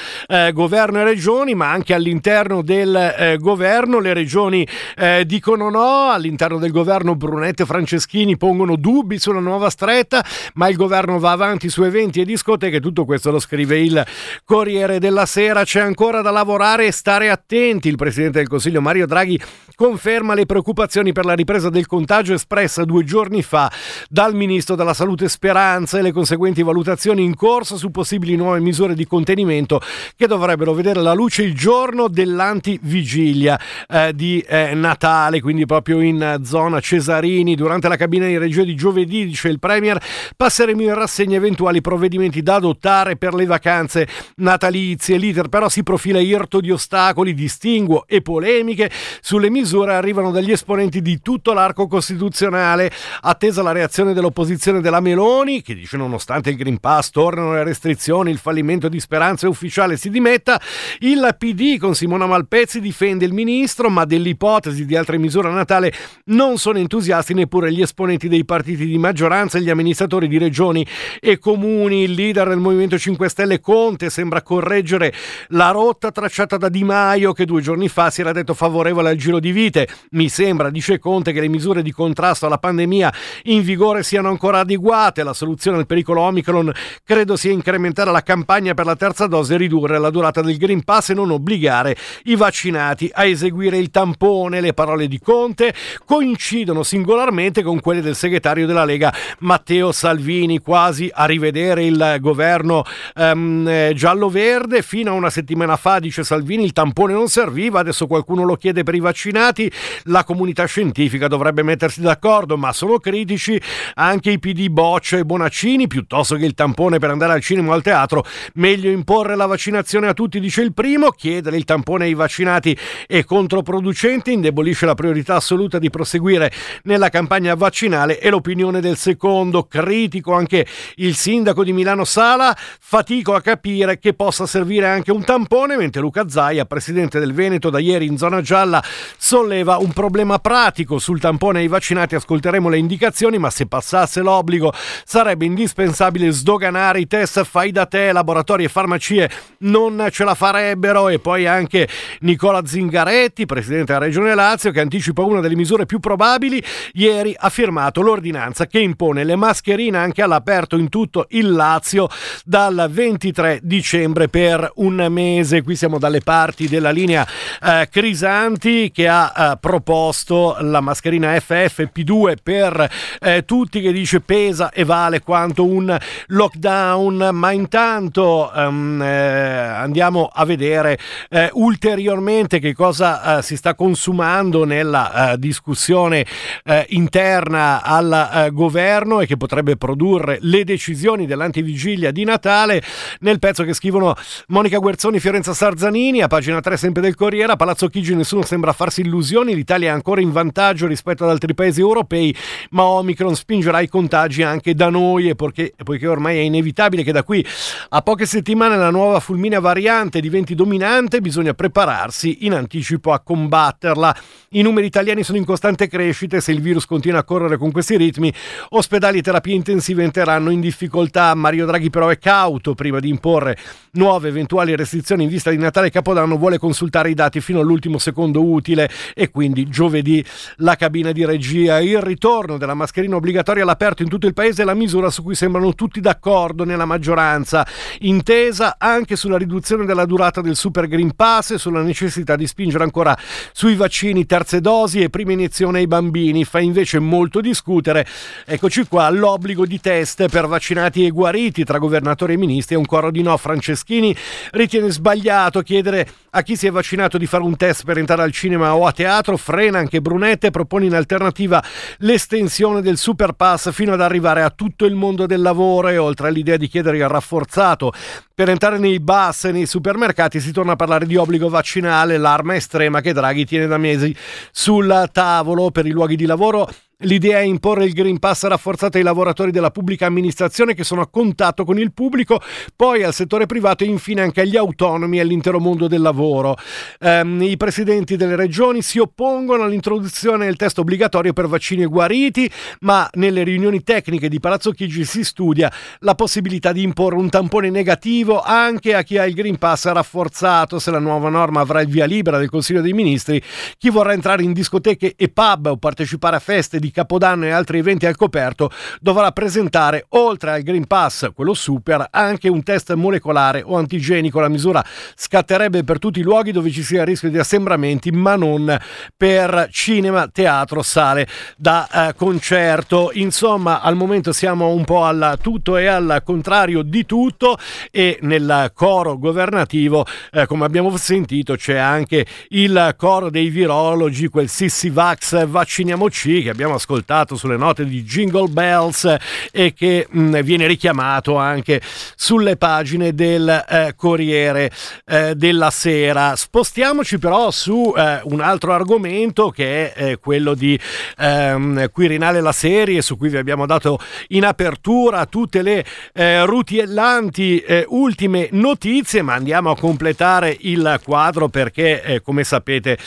governo 0.53 1.01
e 1.01 1.05
regioni, 1.05 1.55
ma 1.55 1.71
anche 1.71 1.95
all'interno 1.95 2.63
del 2.63 3.37
governo. 3.39 4.01
Le 4.01 4.15
regioni 4.15 4.67
eh, 4.97 5.25
dicono 5.27 5.71
no, 5.71 6.11
all'interno 6.11 6.59
del 6.59 6.71
governo 6.71 7.15
Brunette 7.15 7.63
e 7.63 7.67
Franceschini 7.67 8.37
pongono 8.37 8.77
dubbi 8.77 9.19
sulla 9.19 9.41
nuova 9.41 9.71
stretta, 9.71 10.25
ma 10.55 10.69
il 10.69 10.77
governo 10.77 11.19
va 11.19 11.33
avanti 11.33 11.69
su 11.69 11.83
eventi 11.83 12.21
e 12.21 12.25
discoteche, 12.25 12.81
tutto 12.81 13.05
questo 13.05 13.31
lo 13.31 13.39
scrive 13.39 13.79
il 13.79 14.05
Corriere 14.45 14.99
della 14.99 15.27
Sera, 15.27 15.65
c'è 15.65 15.81
ancora 15.81 16.23
da 16.23 16.31
lavorare 16.31 16.87
e 16.87 16.93
stare 16.93 17.31
attenti, 17.31 17.89
il 17.89 17.97
Presidente 17.97 18.39
del 18.39 18.49
Consiglio 18.49 18.81
Mario 18.81 19.07
Draghi 19.07 19.41
conferma 19.75 20.35
le 20.35 20.47
preoccupazioni 20.47 21.13
per 21.13 21.25
la 21.25 21.35
ripresa 21.35 21.71
del 21.71 21.87
contagio 21.87 22.35
espressa 22.35 22.85
due 22.85 23.05
giorni 23.05 23.43
fa 23.43 23.71
dal 24.09 24.35
Ministro 24.35 24.75
della 24.77 24.95
Salute 24.95 25.29
Speranza 25.29 25.99
e 25.99 26.03
le 26.03 26.13
conseguenti 26.53 26.63
valutazioni 26.63 27.25
in 27.25 27.35
corso 27.35 27.77
su 27.77 27.91
possibili 27.91 28.37
nuove 28.37 28.61
misure 28.61 28.95
di 28.95 29.07
contenimento 29.07 29.81
che 30.17 30.27
dovrebbero 30.27 30.73
vedere 30.75 31.01
la 31.01 31.15
luce 31.15 31.43
il 31.43 31.55
giorno 31.55 32.09
dell'antivigilia 32.09 33.59
eh, 33.89 34.13
di 34.15 34.41
eh, 34.41 34.75
Natale, 34.75 35.41
quindi 35.41 35.67
proprio 35.67 36.01
in 36.01 36.41
zona 36.43 36.81
Cesarini. 36.81 37.55
Durante 37.55 37.89
la 37.89 37.97
cabina 37.97 38.27
di 38.27 38.37
regia 38.37 38.63
di 38.63 38.75
giovedì, 38.75 39.25
dice 39.25 39.49
il 39.49 39.59
Premier, 39.59 40.01
passeremo 40.37 40.83
in 40.83 40.95
rassegna 40.95 41.37
eventuali 41.37 41.81
provvedimenti 41.81 42.43
da 42.43 42.57
adottare 42.57 43.17
per 43.17 43.35
le 43.35 43.47
vacanze 43.47 44.07
natalizie. 44.37 45.17
L'iter 45.17 45.49
però 45.49 45.69
si 45.69 45.83
profila 45.83 46.21
irto 46.21 46.61
di 46.61 46.71
ostacoli, 46.71 47.35
distinguo 47.35 48.05
e 48.07 48.21
polemiche 48.21 48.91
sulle 49.21 49.51
misure 49.51 49.95
arrivano 49.95 50.31
dagli 50.31 50.53
esponenti 50.53 51.01
di 51.01 51.21
tutto 51.21 51.53
l'arco 51.53 51.87
costituzionale. 51.87 52.91
Attesa 53.23 53.63
la 53.63 53.73
reazione 53.73 54.13
dell'opposizione 54.13 54.81
della 54.81 55.01
Meloni, 55.01 55.63
che 55.63 55.75
dice 55.75 55.97
nonostante 55.97 56.32
il 56.51 56.57
Green 56.57 56.79
Pass 56.79 57.11
tornano 57.11 57.53
le 57.53 57.65
restrizioni, 57.65 58.31
il 58.31 58.39
fallimento 58.39 58.89
di 58.89 59.01
Speranza 59.01 59.47
è 59.47 59.49
ufficiale, 59.49 59.97
si 59.97 60.11
dimetta. 60.11 60.61
Il 61.01 61.35
PD 61.39 61.79
con 61.79 61.95
Simona 61.95 62.27
Malpezzi 62.27 62.81
difende 62.81 63.25
il 63.25 63.33
ministro, 63.33 63.91
ma 63.91 64.05
dell'ipotesi 64.05 64.87
di 64.87 64.97
altre 64.97 65.19
misure 65.19 65.49
a 65.49 65.53
Natale 65.53 65.93
non 66.27 66.59
sono 66.59 66.79
entusiasti 66.79 67.35
neppure 67.35 67.73
gli 67.73 67.83
esponenti 67.83 68.29
dei 68.29 68.45
partiti 68.45 68.87
di 68.87 68.99
maggioranza 68.99 69.59
e 69.59 69.63
gli 69.63 69.71
amministratori 69.71 70.29
di 70.29 70.39
regioni 70.39 70.87
e 71.21 71.39
comuni. 71.39 72.03
Il 72.03 72.13
leader 72.13 72.49
del 72.49 72.59
Movimento 72.59 72.99
5 72.99 73.29
Stelle 73.29 73.61
Conte 73.61 74.11
sembra 74.11 74.43
correggere 74.43 75.13
la 75.49 75.71
rotta 75.71 76.11
tracciata 76.11 76.57
da 76.57 76.69
Di 76.69 76.85
Maio 76.85 77.33
che 77.33 77.45
due 77.45 77.61
giorni 77.61 77.89
fa 77.89 78.11
si 78.11 78.21
era 78.21 78.33
detto 78.33 78.55
favorevole 78.55 79.11
al 79.11 79.17
giro 79.17 79.41
di 79.41 79.53
vite. 79.53 79.89
Mi 80.11 80.29
sembra, 80.29 80.71
dice 80.71 80.99
Conte, 80.99 81.33
che 81.33 81.41
le 81.41 81.49
misure 81.49 81.83
di 81.83 81.93
contrasto 81.93 82.47
alla 82.47 82.59
pandemia 82.59 83.13
in 83.45 83.63
vigore 83.63 84.03
siano 84.03 84.29
ancora 84.29 84.61
adeguate. 84.61 85.23
La 85.23 85.35
soluzione 85.35 85.79
al 85.79 85.87
pericolo 85.87 86.22
Omicron 86.23 86.73
credo 87.05 87.37
sia 87.37 87.53
incrementare 87.53 88.11
la 88.11 88.23
campagna 88.23 88.75
per 88.75 88.87
la 88.87 88.97
terza 88.97 89.27
dose 89.27 89.55
e 89.55 89.57
ridurre 89.57 89.99
la 89.99 90.11
durata 90.11 90.41
del 90.41 90.57
Green 90.57 90.85
Pass 90.85 91.11
e 91.11 91.15
non 91.15 91.31
obbligare 91.31 91.97
i 92.25 92.37
vaccinati 92.37 93.11
a 93.13 93.25
eseguire 93.25 93.77
il 93.79 93.91
tampone. 93.91 94.61
Le 94.61 94.73
parole 94.73 95.09
di 95.09 95.19
Conte 95.19 95.75
coincidono 96.05 96.83
singolarmente 96.83 97.63
con 97.63 97.81
quelle 97.81 98.01
del 98.01 98.15
segretario 98.15 98.67
della 98.67 98.85
Lega 98.85 99.13
Matteo 99.41 99.91
Salvini, 99.93 100.61
quasi 100.61 101.11
a 101.13 101.25
rivedere 101.25 101.85
il 101.85 102.17
governo 102.21 102.85
um, 103.17 103.93
giallo-verde. 103.93 104.83
Fino 104.83 105.11
a 105.11 105.15
una 105.15 105.31
settimana 105.31 105.77
fa, 105.77 105.99
dice 105.99 106.23
Salvini, 106.23 106.65
il 106.65 106.73
tampone 106.73 107.13
non 107.13 107.29
serviva, 107.29 107.81
adesso 107.81 108.07
qualcuno 108.07 108.45
lo 108.45 108.57
chiede 108.57 108.85
per 108.85 108.95
i 108.95 109.01
vaccinati. 109.01 109.71
La 110.05 110.25
comunità 110.25 110.67
scientifica 110.67 111.27
dovrebbe 111.27 111.63
mettersi 111.63 112.01
d'accordo, 112.01 112.57
ma 112.57 112.73
sono 112.73 112.99
critici 112.99 113.61
anche 113.95 114.31
i 114.31 114.39
PD 114.39 114.69
Boccia 114.69 115.19
e 115.19 115.25
Bonaccini, 115.25 115.87
piuttosto 115.89 116.12
che 116.13 116.45
il 116.45 116.53
tampone 116.53 116.99
per 116.99 117.09
andare 117.09 117.33
al 117.33 117.41
cinema 117.41 117.71
o 117.71 117.73
al 117.73 117.83
teatro. 117.83 118.23
Meglio 118.55 118.91
imporre 118.91 119.35
la 119.35 119.47
vaccinazione 119.47 120.09
a 120.09 120.13
tutti, 120.13 120.41
dice 120.41 120.61
il 120.61 120.75
primo, 120.75 121.09
chiedere 121.09 121.57
il 121.57 121.65
tampone 121.65 122.05
ai 122.05 122.13
vaccinati 122.13 122.77
è 123.07 123.25
controproducente, 123.25 124.31
indebolisce 124.31 124.85
la 124.85 124.95
priorità 124.95 125.37
assoluta 125.37 125.79
di 125.79 125.89
proseguire 125.89 126.53
nella 126.83 127.09
campagna 127.09 127.55
vaccinale 127.55 128.21
e 128.21 128.29
l'opinione 128.29 128.81
del 128.81 128.99
secondo, 128.99 129.65
critico 129.65 130.35
anche 130.35 130.67
il 130.97 131.17
sindaco 131.17 131.65
di 131.65 131.73
Milano 131.73 132.05
Sala, 132.05 132.55
fatico 132.55 133.33
a 133.35 133.41
capire 133.41 133.99
che 133.99 134.13
possa 134.13 134.47
servire 134.47 134.89
anche 134.89 135.13
un 135.13 135.25
tampone, 135.25 135.79
mentre 135.79 136.03
Luca 136.03 136.29
Zaia, 136.29 136.67
presidente 136.67 137.21
del 137.21 137.33
Veneto 137.33 137.71
da 137.71 137.79
ieri 137.79 138.05
in 138.05 138.19
zona 138.19 138.43
gialla, 138.43 138.85
solleva 139.17 139.79
un 139.79 139.93
problema 139.93 140.39
pratico 140.39 140.99
sul 140.99 141.21
tampone 141.21 141.61
ai 141.61 141.69
vaccinati, 141.69 142.17
ascolteremo 142.17 142.69
le 142.69 142.77
indicazioni, 142.77 143.39
ma 143.39 143.49
se 143.49 143.65
passasse 143.67 144.21
l'obbligo 144.21 144.75
sarebbe 145.05 145.47
indispensabile 145.47 146.01
sdoganare 146.31 147.01
i 147.01 147.07
test 147.07 147.45
fai 147.45 147.71
da 147.71 147.87
te, 147.87 148.11
laboratori 148.13 148.65
e 148.65 148.69
farmacie 148.69 149.31
non 149.59 150.09
ce 150.11 150.25
la 150.25 150.35
farebbero 150.35 151.09
e 151.09 151.19
poi 151.19 151.47
anche 151.47 151.89
Nicola 152.21 152.65
Zingaretti, 152.65 153.47
presidente 153.47 153.93
della 153.93 154.07
Regione 154.07 154.35
Lazio, 154.35 154.71
che 154.71 154.81
anticipa 154.81 155.23
una 155.23 155.41
delle 155.41 155.55
misure 155.55 155.87
più 155.87 156.01
probabili, 156.01 156.63
ieri 156.95 157.35
ha 157.39 157.49
firmato 157.51 158.01
l'ordinanza 158.01 158.67
che 158.67 158.81
impone 158.81 159.25
le 159.25 159.37
mascherine 159.37 159.99
anche 159.99 160.23
all'aperto 160.23 160.77
in 160.77 160.89
tutto 160.89 161.27
il 161.31 161.53
Lazio 161.53 162.09
dal 162.45 162.89
23 162.91 163.61
dicembre 163.63 164.29
per 164.29 164.71
un 164.77 165.07
mese. 165.11 165.63
Qui 165.63 165.77
siamo 165.77 165.99
dalle 165.99 166.21
parti 166.21 166.69
della 166.69 166.91
linea 166.91 167.27
eh, 167.63 167.89
Crisanti 167.91 168.91
che 168.91 169.09
ha 169.09 169.33
eh, 169.37 169.59
proposto 169.61 170.57
la 170.61 170.81
mascherina 170.81 171.33
FFP2 171.33 172.35
per 172.43 172.91
eh, 173.21 173.45
tutti 173.45 173.81
che 173.81 173.93
dice 173.93 174.21
pesa 174.21 174.71
e 174.71 174.85
vale 174.85 175.21
quanto 175.21 175.65
un 175.65 175.92
lockdown, 176.29 177.31
ma 177.33 177.51
intanto 177.53 178.51
um, 178.55 179.01
andiamo 179.01 180.31
a 180.33 180.45
vedere 180.45 180.99
eh, 181.29 181.51
ulteriormente 181.53 182.59
che 182.59 182.75
cosa 182.75 183.39
uh, 183.39 183.41
si 183.43 183.57
sta 183.57 183.75
consumando 183.75 184.65
nella 184.65 185.33
uh, 185.33 185.37
discussione 185.37 186.25
uh, 186.65 186.83
interna 186.89 187.83
al 187.83 188.49
governo 188.53 189.21
e 189.21 189.27
che 189.27 189.37
potrebbe 189.37 189.77
produrre 189.77 190.39
le 190.41 190.65
decisioni 190.65 191.27
dell'antivigilia 191.27 192.11
di 192.11 192.25
Natale 192.25 192.83
nel 193.21 193.39
pezzo 193.39 193.65
che 193.65 193.75
scrivono 193.75 194.15
Monica 194.49 194.79
Guerzoni, 194.79 195.21
Fiorenza 195.21 195.55
Sarzanini 195.55 196.23
a 196.23 196.29
pagina 196.29 196.61
3 196.61 196.77
sempre 196.77 197.03
del 197.03 197.15
Corriere 197.15 197.53
a 197.53 197.57
Palazzo 197.57 197.89
Chigi 197.89 198.15
nessuno 198.15 198.43
sembra 198.43 198.73
farsi 198.73 199.01
illusioni 199.03 199.55
l'Italia 199.55 199.91
è 199.91 199.93
ancora 199.93 200.21
in 200.21 200.31
vantaggio 200.31 200.87
rispetto 200.87 201.25
ad 201.25 201.31
altri 201.31 201.55
paesi 201.55 201.81
europei 201.81 202.35
ma 202.71 202.85
Omicron 202.85 203.35
spingerà 203.35 203.81
i 203.81 203.89
contagi 203.89 204.43
anche 204.43 204.75
da 204.75 204.89
noi 204.89 205.29
e 205.29 205.35
perché, 205.35 205.73
poiché 205.83 206.07
ormai 206.07 206.39
è 206.39 206.41
inevitabile 206.41 207.03
che 207.03 207.13
da 207.13 207.23
qui 207.23 207.45
a 207.91 208.03
poche 208.03 208.27
settimane 208.27 208.77
la 208.77 208.91
nuova 208.91 209.21
fulminea 209.21 209.61
variante 209.61 210.21
diventi 210.21 210.55
dominante 210.55 211.21
bisogna 211.21 211.55
prepararsi 211.55 212.45
in 212.47 212.55
anticipo 212.55 213.13
a 213.13 213.21
combatterla. 213.21 214.17
I 214.51 214.63
numeri 214.63 214.87
italiani 214.87 215.23
sono 215.23 215.39
in 215.39 215.45
costante 215.45 215.89
crescita 215.89 216.37
e 216.37 216.41
se 216.41 216.53
il 216.53 216.61
virus 216.61 216.85
continua 216.87 217.21
a 217.21 217.25
correre 217.25 217.57
con 217.57 217.71
questi 217.71 217.97
ritmi, 217.97 218.33
ospedali 218.71 219.19
e 219.19 219.23
terapie 219.23 219.55
intensive 219.55 220.03
entreranno 220.03 220.51
in 220.51 220.61
difficoltà. 220.61 221.35
Mario 221.35 221.67
Draghi 221.67 221.91
però 221.91 222.09
è 222.09 222.19
cauto 222.19 222.75
prima 222.75 223.01
di 223.01 223.09
imporre 223.09 223.57
nuove 223.93 224.29
eventuali 224.29 224.77
restrizioni 224.77 225.25
in 225.25 225.29
vista 225.29 225.51
di 225.51 225.59
Natale 225.59 225.89
e 225.89 225.91
Capodanno, 225.91 226.37
vuole 226.37 226.59
consultare 226.59 227.11
i 227.11 227.15
dati 227.15 227.41
fino 227.41 227.61
all'ultimo 227.61 227.99
secondo 227.99 228.45
utile 228.45 228.91
e 229.15 229.31
quindi 229.31 229.69
giovedì 229.69 230.25
la 230.57 230.77
cabina 230.77 231.13
di 231.13 231.25
regia. 231.25 231.81
Il 231.81 232.01
ritorno 232.01 232.59
della 232.59 232.75
mascherina 232.75 233.17
obbligatoria 233.17 233.63
all'aperto 233.63 234.03
in 234.03 234.09
tutto 234.09 234.27
il 234.27 234.35
paese 234.35 234.63
è 234.63 234.65
la 234.65 234.75
misura 234.75 235.11
su 235.11 235.23
cui 235.23 235.35
sembrano 235.35 235.72
tutti 235.75 236.01
d'accordo 236.01 236.65
nella 236.65 236.85
maggioranza, 236.85 237.67
intesa 238.01 238.77
anche 238.79 239.17
sulla 239.17 239.39
riduzione 239.39 239.85
della 239.85 240.05
durata 240.05 240.41
del 240.41 240.57
Super 240.57 240.87
Green 240.87 241.15
Pass 241.15 241.53
e 241.53 241.59
sulla 241.59 241.83
necessità 241.83 242.37
di 242.37 242.47
spingere 242.47 242.85
ancora 242.85 243.17
sui 243.53 243.75
vaccini 243.75 244.27
terze 244.27 244.61
dosi 244.61 245.01
e 245.01 245.11
prima 245.11 245.33
iniezione 245.33 245.79
ai 245.79 245.87
bambini. 245.87 246.45
Fa 246.45 246.61
invece 246.61 246.99
molto 246.99 247.41
discutere, 247.41 248.07
eccoci 248.45 248.87
qua, 248.87 249.09
l'obbligo 249.11 249.65
di 249.67 249.81
test 249.81 250.29
per 250.29 250.47
vaccinati 250.47 251.07
e 251.07 251.11
guariti 251.11 251.65
tra 251.65 251.79
governatori 251.79 252.35
e 252.35 252.37
ministri. 252.37 252.75
È 252.75 252.79
un 252.79 252.87
coro 252.87 253.11
di 253.11 253.23
no. 253.23 253.37
Franceschini 253.37 254.15
ritiene 254.53 254.91
sbagliato 254.91 255.63
chiedere 255.63 256.07
a 256.31 256.43
chi 256.43 256.57
si 256.57 256.67
è 256.67 256.71
vaccinato 256.71 257.19
di 257.19 257.27
fare 257.27 257.43
un 257.43 257.57
test 257.57 257.85
per 257.85 257.99
entrare 257.99 258.23
al 258.23 258.33
cinema 258.33 258.75
o 258.75 258.87
a 258.87 258.93
teatro. 258.93 259.37
Frena 259.37 259.79
anche 259.79 260.01
Brunette, 260.01 260.51
propone 260.51 260.87
in 260.87 260.95
alternativa 260.95 261.63
l'estensione 261.99 262.83
del 262.83 262.97
Super 262.97 263.33
Pass 263.33 263.71
fino 263.73 263.93
ad 263.93 264.01
arrivare 264.01 264.43
a 264.43 264.51
tutto 264.51 264.85
il 264.85 264.95
mondo 264.95 265.27
del 265.27 265.41
lavoro 265.41 265.61
lavoro 265.63 265.89
e 265.89 265.99
oltre 265.99 266.29
all'idea 266.29 266.57
di 266.57 266.67
chiedere 266.67 266.97
il 266.97 267.09
rafforzato. 267.09 267.93
Per 268.35 268.49
entrare 268.49 268.79
nei 268.79 268.99
bus 268.99 269.45
e 269.45 269.53
nei 269.53 269.67
supermercati 269.67 270.41
si 270.41 270.53
torna 270.53 270.73
a 270.73 270.77
parlare 270.77 271.07
di 271.07 271.17
obbligo 271.17 271.49
vaccinale, 271.49 272.19
l'arma 272.19 272.57
estrema 272.57 273.01
che 273.01 273.13
Draghi 273.13 273.45
tiene 273.45 273.67
da 273.67 273.79
mesi 273.79 274.15
sul 274.51 275.09
tavolo 275.13 275.71
per 275.71 275.87
i 275.87 275.91
luoghi 275.91 276.17
di 276.17 276.27
lavoro 276.27 276.69
L'idea 277.03 277.39
è 277.39 277.43
imporre 277.43 277.85
il 277.85 277.95
Green 277.95 278.21
Pass 278.21 278.47
rafforzato 278.47 278.97
ai 278.97 279.03
lavoratori 279.03 279.51
della 279.51 279.73
pubblica 279.73 280.07
amministrazione 280.07 280.73
che 280.75 280.85
sono 280.85 281.01
a 281.01 281.09
contatto 281.09 281.65
con 281.65 281.79
il 281.79 281.93
pubblico, 281.93 282.41
poi 282.77 283.03
al 283.03 283.13
settore 283.13 283.47
privato 283.47 283.83
e 283.83 283.89
infine 283.89 284.21
anche 284.21 284.43
agli 284.43 284.57
autonomi 284.57 285.19
e 285.19 285.21
all'intero 285.21 285.59
mondo 285.59 285.89
del 285.89 286.01
lavoro. 286.01 286.57
Um, 287.01 287.43
I 287.43 287.57
presidenti 287.57 288.17
delle 288.17 288.37
regioni 288.37 288.83
si 288.83 289.01
oppongono 289.01 289.65
all'introduzione 289.65 290.45
del 290.45 290.55
test 290.55 290.79
obbligatorio 290.79 291.33
per 291.33 291.49
vaccini 291.49 291.83
e 291.83 291.87
guariti, 291.87 292.49
ma 292.81 293.09
nelle 293.15 293.43
riunioni 293.43 293.83
tecniche 293.83 294.29
di 294.29 294.39
Palazzo 294.39 294.71
Chigi 294.71 295.05
si 295.05 295.25
studia 295.25 295.73
la 296.01 296.15
possibilità 296.15 296.71
di 296.71 296.85
imporre 296.85 297.17
un 297.17 297.31
tampone 297.31 297.69
negativo 297.71 298.41
anche 298.41 298.95
a 298.95 299.03
chi 299.03 299.19
ha 299.19 299.27
il 299.27 299.35
Green 299.35 299.59
Pass 299.59 299.91
rafforzato. 299.91 300.79
Se 300.79 300.93
la 300.93 301.01
nuova 301.01 301.31
norma 301.31 301.61
avrà 301.61 301.81
il 301.81 301.89
via 301.89 302.05
libera 302.05 302.39
del 302.39 302.49
Consiglio 302.49 302.81
dei 302.81 302.93
Ministri, 302.93 303.43
chi 303.77 303.91
vorrà 303.91 304.13
entrare 304.13 304.45
in 304.45 304.53
discoteche 304.53 305.15
e 305.17 305.29
pub 305.29 305.67
o 305.67 305.77
partecipare 305.79 306.37
a 306.37 306.41
feste 306.41 306.79
di 306.79 306.91
Capodanno 306.93 307.47
e 307.47 307.51
altri 307.51 307.79
eventi 307.79 308.07
al 308.07 308.17
coperto 308.17 308.71
dovrà 309.01 309.33
presentare, 309.33 310.07
oltre 310.11 310.53
al 310.53 310.63
Green 310.63 310.87
Pass, 310.87 311.31
quello 311.35 311.55
super, 311.55 312.07
anche 312.11 312.49
un 312.49 312.63
test 312.63 312.93
molecolare 312.95 313.63
o 313.65 313.77
antigenico. 313.77 314.39
La 314.39 314.49
misura 314.49 314.85
scatterebbe 315.17 315.83
per 315.83 315.99
tutti 315.99 316.21
i 316.21 316.23
luoghi 316.23 316.53
dove 316.53 316.71
ci 316.71 316.83
sia 316.83 317.05
rischio 317.05 317.31
di 317.31 317.39
assembramenti, 317.39 318.13
ma 318.13 318.37
non 318.37 318.79
per 319.17 319.69
cinema, 319.71 320.29
teatro, 320.29 320.83
sale 320.83 321.27
da 321.57 321.89
eh, 322.09 322.15
concerto. 322.15 323.11
Insomma, 323.15 323.81
al 323.81 323.97
momento 323.97 324.33
siamo 324.33 324.69
un 324.69 324.85
po' 324.85 325.05
al 325.05 325.39
tutto 325.41 325.77
e 325.77 325.87
al 325.87 326.23
contrario 326.25 326.83
di 326.83 327.05
tutto 327.07 327.57
e 327.91 328.19
nel 328.23 328.71
coro 328.75 329.19
governativo, 329.19 330.05
eh, 330.31 330.47
come 330.47 330.65
abbiamo 330.65 330.97
sentito, 330.97 331.57
c'è 331.57 331.77
anche 331.77 332.27
il 332.51 332.95
coro 332.97 333.31
dei 333.31 333.49
virologi, 333.49 334.29
quel 334.29 334.49
Sissi 334.49 334.91
Vax 334.91 335.47
vacciniamoci 335.47 336.43
che 336.43 336.51
abbiamo 336.51 336.79
ascoltato 336.83 337.37
sulle 337.37 337.57
note 337.57 337.85
di 337.85 338.03
Jingle 338.03 338.49
Bells 338.49 339.17
e 339.53 339.73
che 339.73 340.07
mh, 340.11 340.21
mm, 340.21 340.35
viene 340.41 340.67
richiamato 340.67 341.37
anche 341.37 341.81
sulle 342.17 342.57
pagine 342.57 343.15
del 343.15 343.49
eh, 343.49 343.95
Corriere 343.97 344.71
eh, 345.07 345.35
della 345.37 345.71
Sera. 345.71 346.35
Spostiamoci 346.35 347.19
però 347.19 347.51
su 347.53 347.95
eh, 347.97 348.21
un 348.25 348.41
altro 348.41 348.73
argomento 348.73 349.51
che 349.51 349.93
è 349.93 350.11
eh, 350.11 350.17
quello 350.19 350.55
di 350.55 350.79
ehm, 351.19 351.91
Quirinale 351.93 352.41
la 352.41 352.53
serie 352.53 353.01
su 353.01 353.17
cui 353.17 353.29
vi 353.29 353.37
abbiamo 353.37 353.65
dato 353.67 353.99
in 354.29 354.45
apertura 354.45 355.27
tutte 355.27 355.63
le 355.63 355.85
eh, 356.13 356.45
rutiellanti 356.45 357.61
eh, 357.61 357.85
ultime 357.89 358.49
notizie, 358.53 359.23
ma 359.23 359.35
andiamo 359.35 359.71
a 359.71 359.77
completare 359.77 360.57
il 360.61 361.01
quadro 361.05 361.49
perché 361.49 362.21
come 362.25 362.45
sapete 362.45 362.99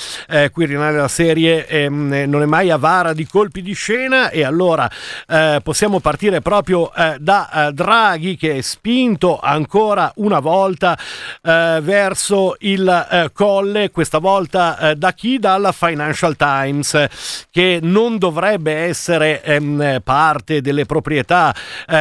Quirinale 0.51 0.97
la 0.97 1.07
serie 1.07 1.67
ehm, 1.67 2.23
non 2.27 2.41
è 2.41 2.45
mai 2.45 2.69
avara 2.69 3.13
di 3.13 3.25
colpi 3.55 3.61
di 3.61 3.73
scena 3.73 4.29
e 4.29 4.43
allora 4.43 4.89
eh, 5.27 5.59
possiamo 5.63 5.99
partire 5.99 6.41
proprio 6.41 6.93
eh, 6.93 7.15
da 7.19 7.67
eh, 7.67 7.71
Draghi 7.71 8.35
che 8.35 8.57
è 8.57 8.61
spinto 8.61 9.39
ancora 9.39 10.11
una 10.15 10.39
volta 10.39 10.97
eh, 11.41 11.79
verso 11.81 12.55
il 12.59 13.07
eh, 13.09 13.29
colle, 13.33 13.91
questa 13.91 14.17
volta 14.17 14.77
eh, 14.77 14.95
da 14.95 15.13
chi? 15.13 15.39
Dalla 15.39 15.71
Financial 15.71 16.35
Times 16.35 17.45
che 17.49 17.79
non 17.81 18.17
dovrebbe 18.17 18.73
essere 18.73 19.41
ehm, 19.41 20.01
parte 20.03 20.61
delle 20.61 20.85
proprietà 20.85 21.53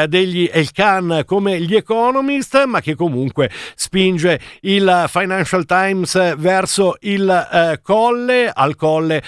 degli 0.08 0.48
Elkan 0.50 1.22
come 1.26 1.60
gli 1.60 1.74
Economist 1.74 2.64
ma 2.64 2.80
che 2.80 2.94
comunque 2.94 3.50
spinge 3.74 4.40
il 4.62 5.04
Financial 5.08 5.64
Times 5.66 6.36
verso 6.36 6.96
il 7.00 7.78
colle, 7.82 8.50
al 8.52 8.76
colle 8.76 9.22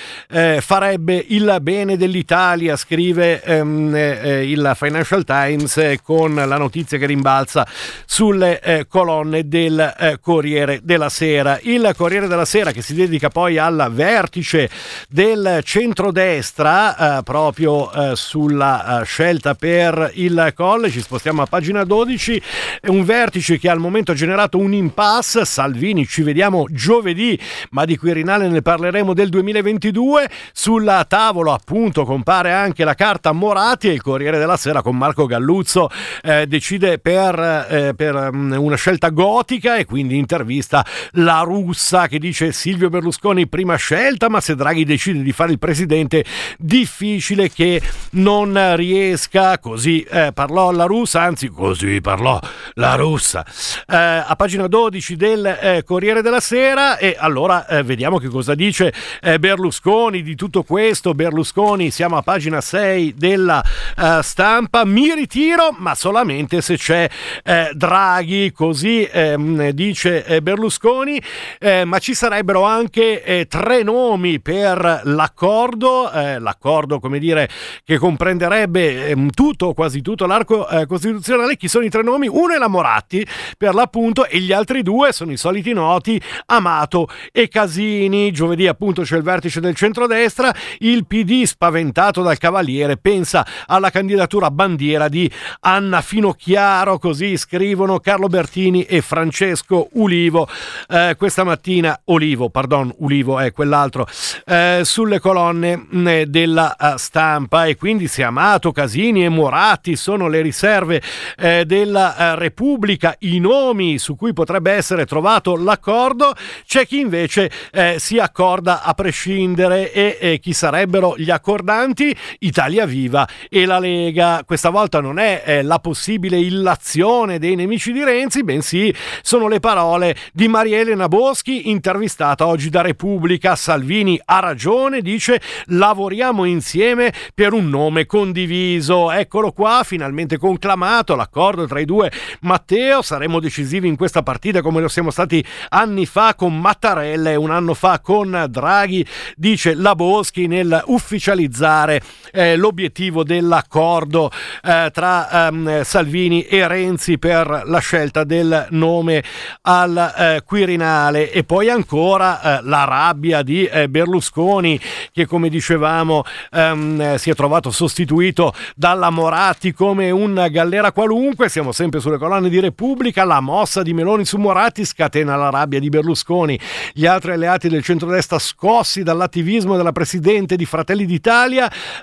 farebbe 0.60 1.24
il 1.28 1.56
bene 1.60 1.96
dell'Italia 1.96 2.15
Italia, 2.16 2.76
scrive 2.76 3.42
ehm, 3.42 3.94
eh, 3.94 4.50
il 4.50 4.72
Financial 4.74 5.24
Times 5.24 5.76
eh, 5.76 6.00
con 6.02 6.34
la 6.34 6.56
notizia 6.56 6.98
che 6.98 7.06
rimbalza 7.06 7.66
sulle 8.04 8.60
eh, 8.60 8.86
colonne 8.88 9.46
del 9.48 9.94
eh, 9.98 10.18
Corriere 10.20 10.80
della 10.82 11.08
Sera. 11.08 11.58
Il 11.62 11.92
Corriere 11.96 12.26
della 12.26 12.44
Sera 12.44 12.72
che 12.72 12.82
si 12.82 12.94
dedica 12.94 13.28
poi 13.28 13.58
al 13.58 13.90
vertice 13.92 14.70
del 15.08 15.60
centrodestra, 15.62 17.18
eh, 17.18 17.22
proprio 17.22 17.92
eh, 17.92 18.16
sulla 18.16 19.02
scelta 19.04 19.54
per 19.54 20.12
il 20.14 20.52
Colle, 20.54 20.90
ci 20.90 21.00
spostiamo 21.00 21.42
a 21.42 21.46
pagina 21.46 21.84
12, 21.84 22.42
è 22.80 22.88
un 22.88 23.04
vertice 23.04 23.58
che 23.58 23.68
al 23.68 23.78
momento 23.78 24.12
ha 24.12 24.14
generato 24.14 24.58
un 24.58 24.72
impasse, 24.72 25.44
Salvini 25.44 26.06
ci 26.06 26.22
vediamo 26.22 26.66
giovedì, 26.70 27.38
ma 27.70 27.84
di 27.84 27.96
Quirinale 27.96 28.48
ne 28.48 28.62
parleremo 28.62 29.12
del 29.12 29.28
2022, 29.28 30.30
sulla 30.52 31.04
tavola 31.06 31.52
appunto 31.52 32.04
compare 32.06 32.52
anche 32.52 32.84
la 32.84 32.94
carta 32.94 33.32
Morati 33.32 33.88
e 33.88 33.92
il 33.92 34.00
Corriere 34.00 34.38
della 34.38 34.56
Sera 34.56 34.80
con 34.80 34.96
Marco 34.96 35.26
Galluzzo 35.26 35.90
eh, 36.22 36.46
decide 36.46 36.98
per, 36.98 37.38
eh, 37.68 37.92
per 37.94 38.14
um, 38.14 38.54
una 38.58 38.76
scelta 38.76 39.10
gotica 39.10 39.76
e 39.76 39.84
quindi 39.84 40.16
intervista 40.16 40.86
la 41.12 41.40
russa 41.40 42.06
che 42.06 42.18
dice 42.18 42.52
Silvio 42.52 42.88
Berlusconi 42.88 43.48
prima 43.48 43.76
scelta 43.76 44.28
ma 44.28 44.40
se 44.40 44.54
Draghi 44.54 44.84
decide 44.84 45.22
di 45.22 45.32
fare 45.32 45.52
il 45.52 45.58
presidente 45.58 46.24
difficile 46.58 47.50
che 47.50 47.82
non 48.12 48.76
riesca. 48.76 49.58
Così 49.58 50.02
eh, 50.02 50.30
parlò 50.32 50.70
la 50.70 50.84
russa 50.84 51.22
anzi 51.22 51.48
così 51.48 52.00
parlò 52.00 52.40
la 52.74 52.94
russa. 52.94 53.44
Eh, 53.86 53.96
a 53.96 54.34
pagina 54.36 54.68
12 54.68 55.16
del 55.16 55.44
eh, 55.46 55.82
Corriere 55.84 56.22
della 56.22 56.40
Sera 56.40 56.98
e 56.98 57.16
allora 57.18 57.66
eh, 57.66 57.82
vediamo 57.82 58.18
che 58.18 58.28
cosa 58.28 58.54
dice 58.54 58.92
Berlusconi 59.20 60.22
di 60.22 60.36
tutto 60.36 60.62
questo. 60.62 61.12
Berlusconi 61.12 61.90
siamo 61.96 62.18
a 62.18 62.22
pagina 62.22 62.60
6 62.60 63.14
della 63.16 63.64
uh, 63.96 64.20
stampa. 64.20 64.84
Mi 64.84 65.14
ritiro, 65.14 65.74
ma 65.78 65.94
solamente 65.94 66.60
se 66.60 66.76
c'è 66.76 67.08
eh, 67.42 67.70
Draghi, 67.72 68.52
così 68.52 69.08
ehm, 69.10 69.70
dice 69.70 70.22
eh, 70.26 70.42
Berlusconi, 70.42 71.18
eh, 71.58 71.86
ma 71.86 71.98
ci 71.98 72.12
sarebbero 72.12 72.64
anche 72.64 73.24
eh, 73.24 73.46
tre 73.46 73.82
nomi 73.82 74.40
per 74.40 75.00
l'accordo, 75.04 76.12
eh, 76.12 76.38
l'accordo 76.38 77.00
come 77.00 77.18
dire 77.18 77.48
che 77.82 77.96
comprenderebbe 77.96 79.08
ehm, 79.08 79.30
tutto, 79.30 79.72
quasi 79.72 80.02
tutto 80.02 80.26
l'arco 80.26 80.68
costituzionale. 80.86 81.56
Chi 81.56 81.66
sono 81.66 81.86
i 81.86 81.88
tre 81.88 82.02
nomi? 82.02 82.28
Uno 82.28 82.52
è 82.52 82.58
la 82.58 82.68
Moratti, 82.68 83.26
per 83.56 83.72
l'appunto, 83.72 84.26
e 84.26 84.38
gli 84.40 84.52
altri 84.52 84.82
due 84.82 85.12
sono 85.12 85.32
i 85.32 85.38
soliti 85.38 85.72
noti, 85.72 86.20
Amato 86.44 87.08
e 87.32 87.48
Casini. 87.48 88.32
Giovedì 88.32 88.66
appunto 88.66 89.00
c'è 89.00 89.16
il 89.16 89.22
vertice 89.22 89.60
del 89.60 89.74
centrodestra, 89.74 90.54
il 90.80 91.06
PD 91.06 91.44
spaventato 91.44 91.84
guidato 92.06 92.22
dal 92.22 92.38
Cavaliere 92.38 92.96
pensa 92.96 93.46
alla 93.66 93.90
candidatura 93.90 94.50
bandiera 94.50 95.08
di 95.08 95.30
Anna 95.60 96.00
Finocchiaro, 96.00 96.98
così 96.98 97.36
scrivono 97.36 98.00
Carlo 98.00 98.28
Bertini 98.28 98.84
e 98.84 99.00
Francesco 99.00 99.88
Ulivo. 99.92 100.48
Eh, 100.88 101.14
questa 101.16 101.44
mattina, 101.44 101.98
Olivo, 102.04 102.50
pardon, 102.50 102.92
Ulivo 102.98 103.38
è 103.38 103.52
quell'altro, 103.52 104.06
eh, 104.46 104.80
sulle 104.84 105.20
colonne 105.20 105.76
mm, 105.76 106.22
della 106.22 106.76
uh, 106.78 106.96
stampa 106.96 107.66
e 107.66 107.76
quindi 107.76 108.08
se 108.08 108.22
Amato, 108.22 108.72
Casini 108.72 109.24
e 109.24 109.28
Moratti 109.28 109.96
sono 109.96 110.28
le 110.28 110.40
riserve 110.42 111.02
eh, 111.38 111.64
della 111.64 112.14
uh, 112.34 112.38
Repubblica, 112.38 113.14
i 113.20 113.38
nomi 113.38 113.98
su 113.98 114.16
cui 114.16 114.32
potrebbe 114.32 114.72
essere 114.72 115.06
trovato 115.06 115.56
l'accordo, 115.56 116.34
c'è 116.66 116.86
chi 116.86 117.00
invece 117.00 117.50
eh, 117.72 117.96
si 117.98 118.18
accorda 118.18 118.82
a 118.82 118.94
prescindere 118.94 119.92
e 119.92 120.38
chi 120.40 120.52
sarebbero 120.52 121.14
gli 121.16 121.30
accordanti 121.30 121.75
Avanti, 121.76 122.16
Italia 122.38 122.86
Viva 122.86 123.28
e 123.50 123.66
la 123.66 123.78
Lega. 123.78 124.42
Questa 124.46 124.70
volta 124.70 125.02
non 125.02 125.18
è 125.18 125.42
eh, 125.44 125.62
la 125.62 125.78
possibile 125.78 126.38
illazione 126.38 127.38
dei 127.38 127.54
nemici 127.54 127.92
di 127.92 128.02
Renzi, 128.02 128.42
bensì 128.42 128.94
sono 129.20 129.46
le 129.46 129.60
parole 129.60 130.16
di 130.32 130.48
Maria 130.48 130.78
Elena 130.78 131.06
Boschi, 131.06 131.68
intervistata 131.68 132.46
oggi 132.46 132.70
da 132.70 132.80
Repubblica. 132.80 133.56
Salvini 133.56 134.18
ha 134.24 134.38
ragione, 134.38 135.02
dice 135.02 135.38
lavoriamo 135.66 136.46
insieme 136.46 137.12
per 137.34 137.52
un 137.52 137.68
nome 137.68 138.06
condiviso. 138.06 139.10
Eccolo 139.10 139.52
qua, 139.52 139.82
finalmente 139.84 140.38
conclamato 140.38 141.14
l'accordo 141.14 141.66
tra 141.66 141.78
i 141.78 141.84
due. 141.84 142.10
Matteo, 142.40 143.02
saremo 143.02 143.38
decisivi 143.38 143.86
in 143.86 143.96
questa 143.96 144.22
partita 144.22 144.62
come 144.62 144.80
lo 144.80 144.88
siamo 144.88 145.10
stati 145.10 145.44
anni 145.68 146.06
fa 146.06 146.34
con 146.34 146.58
Mattarella 146.58 147.30
e 147.30 147.36
un 147.36 147.50
anno 147.50 147.74
fa 147.74 148.00
con 148.00 148.46
Draghi, 148.48 149.06
dice 149.36 149.74
la 149.74 149.94
Boschi 149.94 150.46
nel 150.46 150.82
ufficializzare 150.86 151.64
realizzare 151.66 152.00
eh, 152.32 152.56
l'obiettivo 152.56 153.24
dell'accordo 153.24 154.30
eh, 154.62 154.90
tra 154.92 155.48
ehm, 155.48 155.82
Salvini 155.82 156.42
e 156.42 156.66
Renzi 156.68 157.18
per 157.18 157.62
la 157.64 157.78
scelta 157.78 158.24
del 158.24 158.66
nome 158.70 159.22
al 159.62 160.14
eh, 160.16 160.42
Quirinale. 160.44 161.32
E 161.32 161.44
poi 161.44 161.68
ancora 161.70 162.58
eh, 162.58 162.62
la 162.62 162.84
rabbia 162.84 163.42
di 163.42 163.64
eh, 163.64 163.88
Berlusconi 163.88 164.80
che 165.12 165.26
come 165.26 165.48
dicevamo 165.48 166.22
ehm, 166.52 167.16
si 167.16 167.30
è 167.30 167.34
trovato 167.34 167.70
sostituito 167.70 168.54
dalla 168.74 169.10
Moratti 169.10 169.72
come 169.72 170.10
un 170.10 170.46
gallera 170.50 170.92
qualunque, 170.92 171.48
siamo 171.48 171.72
sempre 171.72 172.00
sulle 172.00 172.18
colonne 172.18 172.48
di 172.48 172.60
Repubblica, 172.60 173.24
la 173.24 173.40
mossa 173.40 173.82
di 173.82 173.92
Meloni 173.92 174.24
su 174.24 174.36
Moratti 174.36 174.84
scatena 174.84 175.36
la 175.36 175.50
rabbia 175.50 175.80
di 175.80 175.88
Berlusconi, 175.88 176.58
gli 176.92 177.06
altri 177.06 177.32
alleati 177.32 177.68
del 177.68 177.82
centrodestra 177.82 178.38
scossi 178.38 179.02
dall'attivismo 179.02 179.76
della 179.76 179.92
Presidente 179.92 180.56
di 180.56 180.64
Fratelli 180.64 181.06
d'Italia 181.06 181.55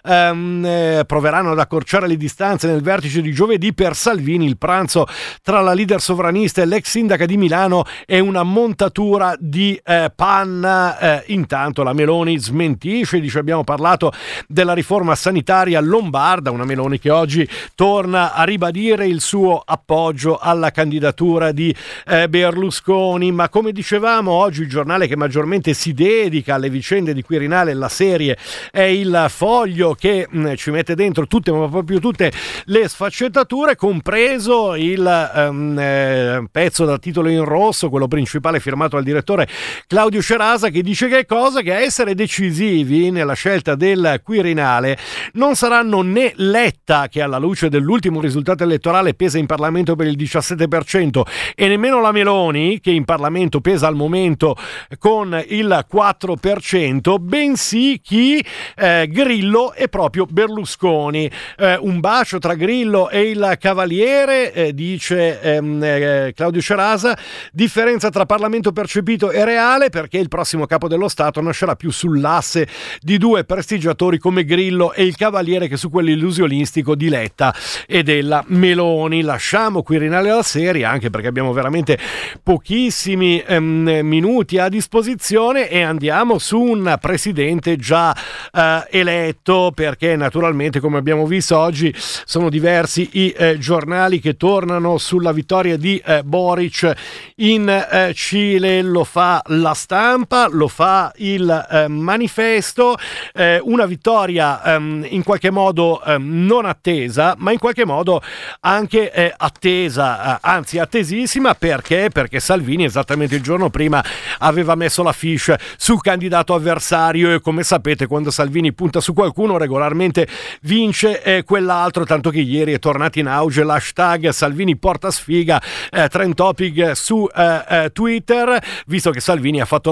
ehm, 0.04 0.66
eh, 0.66 1.04
proveranno 1.06 1.52
ad 1.52 1.60
accorciare 1.60 2.08
le 2.08 2.18
distanze 2.18 2.68
nel 2.68 2.82
vertice 2.82 3.22
di 3.22 3.32
giovedì 3.32 3.74
per 3.74 3.96
Salvini, 3.96 4.46
il 4.46 4.58
pranzo 4.58 5.06
tra 5.42 5.62
la 5.62 5.74
leader 5.74 6.02
sovranista 6.02 6.62
e 6.62 6.66
l'ex 6.66 6.90
sindaca 6.90 7.26
di 7.26 7.38
Milano 7.38 7.86
è 8.06 8.20
una 8.20 8.44
montatura 8.44 9.36
di 9.40 9.80
eh, 9.84 10.12
panna, 10.16 10.98
eh, 11.00 11.24
intanto 11.28 11.84
la 11.84 11.94
Meloni 11.94 12.38
smentisce, 12.38 13.20
dice 13.20 13.40
abbiamo 13.40 13.64
parlato 13.64 14.12
della 14.48 14.74
riforma 14.74 15.16
sanitaria 15.16 15.80
lombarda, 15.80 16.52
una 16.52 16.66
Meloni 16.66 17.00
che 17.00 17.10
oggi 17.10 17.48
torna 17.76 18.34
a 18.34 18.44
ribadire 18.44 19.08
il 19.08 19.22
suo 19.22 19.62
appoggio 19.64 20.38
alla 20.38 20.72
candidatura 20.72 21.52
di 21.52 21.76
eh, 22.06 22.30
Berlusconi, 22.30 23.32
ma 23.32 23.50
come 23.50 23.72
dicevamo 23.72 24.32
oggi 24.32 24.62
il 24.62 24.70
giornale 24.70 25.08
che 25.08 25.16
maggiormente 25.16 25.74
si 25.74 25.94
dedica 25.94 26.56
alle 26.56 26.70
vicende 26.70 27.14
di 27.14 27.24
Quirinale, 27.24 27.74
la 27.74 27.90
serie 27.90 28.38
è 28.72 28.82
il 28.82 29.26
foglio 29.44 29.94
che 29.94 30.26
mh, 30.30 30.40
mm, 30.40 30.54
ci 30.54 30.72
mette 30.72 30.96
dentro 30.96 31.28
tutte, 31.28 31.52
ma 31.52 31.68
proprio 31.68 32.00
tutte 32.00 32.32
le 32.68 32.88
sfaccettature, 32.88 33.76
compreso 33.76 34.74
il 34.74 35.32
um, 35.36 35.78
eh, 35.78 36.46
pezzo 36.50 36.86
dal 36.86 37.00
titolo 37.00 37.28
in 37.28 37.44
rosso, 37.44 37.90
quello 37.90 38.08
principale 38.08 38.62
firmato 38.62 38.96
dal 38.96 39.04
direttore 39.04 39.50
Claudio 39.86 40.22
Cerasa, 40.22 40.70
che 40.70 40.82
dice 40.82 41.10
che 41.10 41.26
cosa? 41.26 41.60
Che 41.60 41.74
a 41.74 41.82
essere 41.82 42.16
decisivi 42.16 43.12
nella 43.12 43.34
scelta 43.34 43.76
del 43.76 44.22
Quirinale 44.24 44.98
non 45.34 45.56
saranno 45.56 46.02
né 46.02 46.32
Letta, 46.38 47.10
che 47.10 47.22
alla 47.22 47.38
luce 47.38 47.68
dell'ultimo 47.68 48.22
risultato 48.22 48.64
elettorale 48.64 49.14
pesa 49.14 49.40
in 49.40 49.46
Parlamento 49.46 49.98
per 49.98 50.08
il 50.08 50.16
17%, 50.16 51.22
e 51.54 51.68
nemmeno 51.68 52.00
la 52.00 52.14
Meloni, 52.14 52.80
che 52.80 52.92
in 52.92 53.04
Parlamento 53.04 53.60
pesa 53.60 53.88
al 53.88 53.96
momento 53.96 54.56
con 55.00 55.38
il 55.50 55.86
4%, 55.94 57.20
bensì 57.20 58.00
chi 58.02 58.42
eh, 58.78 59.10
Grillo 59.24 59.74
e 59.74 59.88
proprio 59.88 60.26
Berlusconi. 60.26 61.32
Eh, 61.58 61.78
un 61.80 62.02
bacio 62.02 62.40
tra 62.40 62.56
Grillo 62.56 63.10
e 63.10 63.30
il 63.30 63.56
Cavaliere, 63.58 64.52
eh, 64.52 64.74
dice 64.74 65.40
ehm, 65.40 65.82
eh, 65.82 66.34
Claudio 66.36 66.60
Cerasa, 66.60 67.18
differenza 67.54 68.10
tra 68.10 68.26
Parlamento 68.26 68.74
percepito 68.74 69.32
e 69.32 69.46
reale 69.46 69.90
perché 69.90 70.18
il 70.18 70.28
prossimo 70.28 70.66
capo 70.66 70.90
dello 70.90 71.08
Stato 71.08 71.40
nascerà 71.40 71.76
più 71.76 71.90
sull'asse 71.90 72.68
di 73.00 73.18
due 73.18 73.46
prestigiatori 73.46 74.18
come 74.18 74.44
Grillo 74.44 74.92
e 74.92 75.04
il 75.04 75.16
Cavaliere 75.16 75.70
che 75.70 75.78
su 75.78 75.90
quello 75.90 76.10
illusionistico 76.10 76.94
di 76.94 77.08
Letta 77.08 77.56
e 77.88 78.04
della 78.04 78.44
Meloni. 78.48 79.22
Lasciamo 79.22 79.84
Quirinale 79.84 80.32
alla 80.32 80.44
serie 80.44 80.84
anche 80.84 81.10
perché 81.10 81.28
abbiamo 81.28 81.54
veramente 81.54 81.98
pochissimi 82.44 83.42
ehm, 83.46 84.02
minuti 84.04 84.58
a 84.58 84.68
disposizione 84.68 85.70
e 85.70 85.82
andiamo 85.82 86.40
su 86.40 86.60
un 86.60 86.98
presidente 87.00 87.78
già 87.78 88.14
eh, 88.52 88.86
eletto 89.14 89.72
perché 89.74 90.16
naturalmente 90.16 90.80
come 90.80 90.98
abbiamo 90.98 91.26
visto 91.26 91.58
oggi 91.58 91.94
sono 91.96 92.50
diversi 92.50 93.10
i 93.14 93.30
eh, 93.30 93.58
giornali 93.60 94.20
che 94.20 94.36
tornano 94.36 94.98
sulla 94.98 95.32
vittoria 95.32 95.78
di 95.78 96.02
eh, 96.04 96.24
Boric 96.24 96.92
in 97.38 97.70
eh, 97.70 98.14
Cile, 98.14 98.82
lo 98.82 99.04
fa 99.04 99.42
la 99.48 99.74
stampa, 99.74 100.48
lo 100.50 100.68
fa 100.68 101.12
il 101.18 101.68
eh, 101.70 101.88
manifesto, 101.88 102.98
eh, 103.34 103.60
una 103.62 103.86
vittoria 103.86 104.64
ehm, 104.64 105.06
in 105.10 105.24
qualche 105.24 105.52
modo 105.52 106.04
ehm, 106.04 106.46
non 106.46 106.66
attesa 106.66 107.36
ma 107.38 107.52
in 107.52 107.60
qualche 107.60 107.86
modo 107.86 108.22
anche 108.62 109.34
attesa, 109.36 110.40
anzi 110.42 110.80
attesissima. 110.80 111.54
Perché? 111.56 112.10
Perché 112.12 112.40
Salvini 112.40 112.86
esattamente 112.86 113.36
il 113.36 113.42
giorno 113.42 113.70
prima 113.70 114.04
aveva 114.40 114.76
messo 114.76 115.04
la 115.04 115.12
fiche 115.12 115.60
sul 115.78 116.02
candidato 116.02 116.54
avversario 116.54 117.34
e 117.34 117.42
come 117.42 117.64
sapete 117.64 118.08
quando 118.08 118.32
Salvini 118.32 118.74
punta 118.74 119.02
su 119.04 119.14
qualcuno 119.14 119.58
regolarmente 119.58 120.28
vince 120.62 121.22
eh, 121.22 121.44
quell'altro, 121.44 122.06
tanto 122.06 122.32
che 122.32 122.40
ieri 122.40 122.72
è 122.74 122.80
tornato 122.80 123.20
in 123.20 123.28
auge 123.28 123.64
l'hashtag 123.64 124.30
Salvini 124.30 124.78
porta 124.78 125.12
sfiga, 125.12 125.62
eh, 125.92 126.08
trend 126.08 126.34
topic 126.34 126.96
su 126.96 127.28
eh, 127.36 127.64
eh 127.68 127.92
Twitter, 127.92 128.60
visto 128.88 129.12
che 129.12 129.20
Salvini 129.20 129.62
ha 129.62 129.66
fatto 129.66 129.92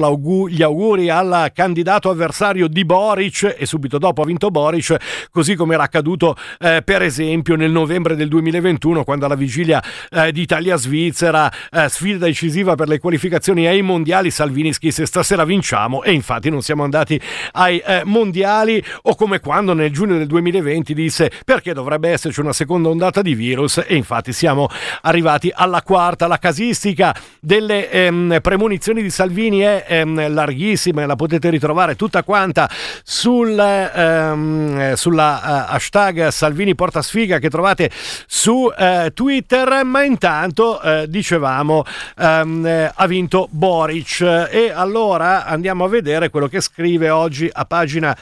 gli 0.49 0.63
auguri 0.63 1.09
al 1.09 1.51
candidato 1.53 2.09
avversario 2.09 2.67
di 2.67 2.85
Boric 2.85 3.55
e 3.57 3.65
subito 3.65 3.97
dopo 3.97 4.21
ha 4.21 4.25
vinto 4.25 4.49
Boric, 4.49 5.27
così 5.29 5.55
come 5.55 5.73
era 5.73 5.83
accaduto 5.83 6.35
eh, 6.59 6.81
per 6.83 7.01
esempio 7.01 7.55
nel 7.55 7.71
novembre 7.71 8.15
del 8.15 8.29
2021 8.29 9.03
quando 9.03 9.25
alla 9.25 9.35
vigilia 9.35 9.83
eh, 10.09 10.31
di 10.31 10.41
Italia-Svizzera, 10.41 11.51
sfida 11.87 12.25
decisiva 12.25 12.75
per 12.75 12.87
le 12.87 12.99
qualificazioni 12.99 13.67
ai 13.67 13.81
mondiali, 13.81 14.31
Salvini 14.31 14.71
scrisse 14.71 15.05
stasera 15.05 15.43
vinciamo 15.43 16.01
e 16.03 16.13
infatti 16.13 16.49
non 16.49 16.61
siamo 16.61 16.83
andati 16.83 17.19
ai 17.51 17.81
mondiali 18.05 18.81
o 19.03 19.15
come 19.15 19.39
quando 19.39 19.73
nel 19.73 19.91
giugno 19.91 20.17
del 20.17 20.27
2020 20.27 20.93
disse 20.93 21.31
perché 21.45 21.73
dovrebbe 21.73 22.09
esserci 22.09 22.39
una 22.39 22.53
seconda 22.53 22.89
ondata 22.89 23.21
di 23.21 23.33
virus? 23.33 23.83
E 23.85 23.95
infatti 23.95 24.33
siamo 24.33 24.67
arrivati 25.01 25.51
alla 25.53 25.81
quarta. 25.81 26.27
La 26.27 26.37
casistica 26.37 27.15
delle 27.39 27.89
ehm, 27.89 28.39
premonizioni 28.41 29.01
di 29.01 29.09
Salvini 29.09 29.59
è 29.59 29.85
ehm, 29.87 30.33
larghissima 30.33 31.01
e 31.01 31.05
la 31.05 31.15
potete 31.15 31.49
ritrovare 31.49 31.95
tutta 31.95 32.23
quanta 32.23 32.69
sul, 33.03 33.57
ehm, 33.59 34.93
sulla 34.93 35.67
uh, 35.69 35.73
hashtag 35.73 36.27
Salvini 36.27 36.75
porta 36.75 37.01
sfiga 37.01 37.39
che 37.39 37.49
trovate 37.49 37.89
su 38.27 38.53
uh, 38.53 39.11
Twitter, 39.13 39.83
ma 39.83 40.03
intanto 40.03 40.79
uh, 40.81 41.05
dicevamo 41.05 41.83
ehm, 42.17 42.91
ha 42.93 43.07
vinto 43.07 43.47
Boric. 43.51 44.21
E 44.21 44.71
allora 44.73 45.45
andiamo 45.45 45.85
a 45.85 45.87
vedere 45.87 46.29
quello 46.29 46.47
che 46.47 46.61
scrive 46.61 47.09
oggi 47.09 47.49
a 47.51 47.65
pagina 47.65 48.15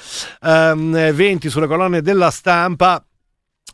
20 0.76 1.50
sulle 1.50 1.68
colonne 1.68 2.02
della 2.02 2.32
stampa. 2.32 3.04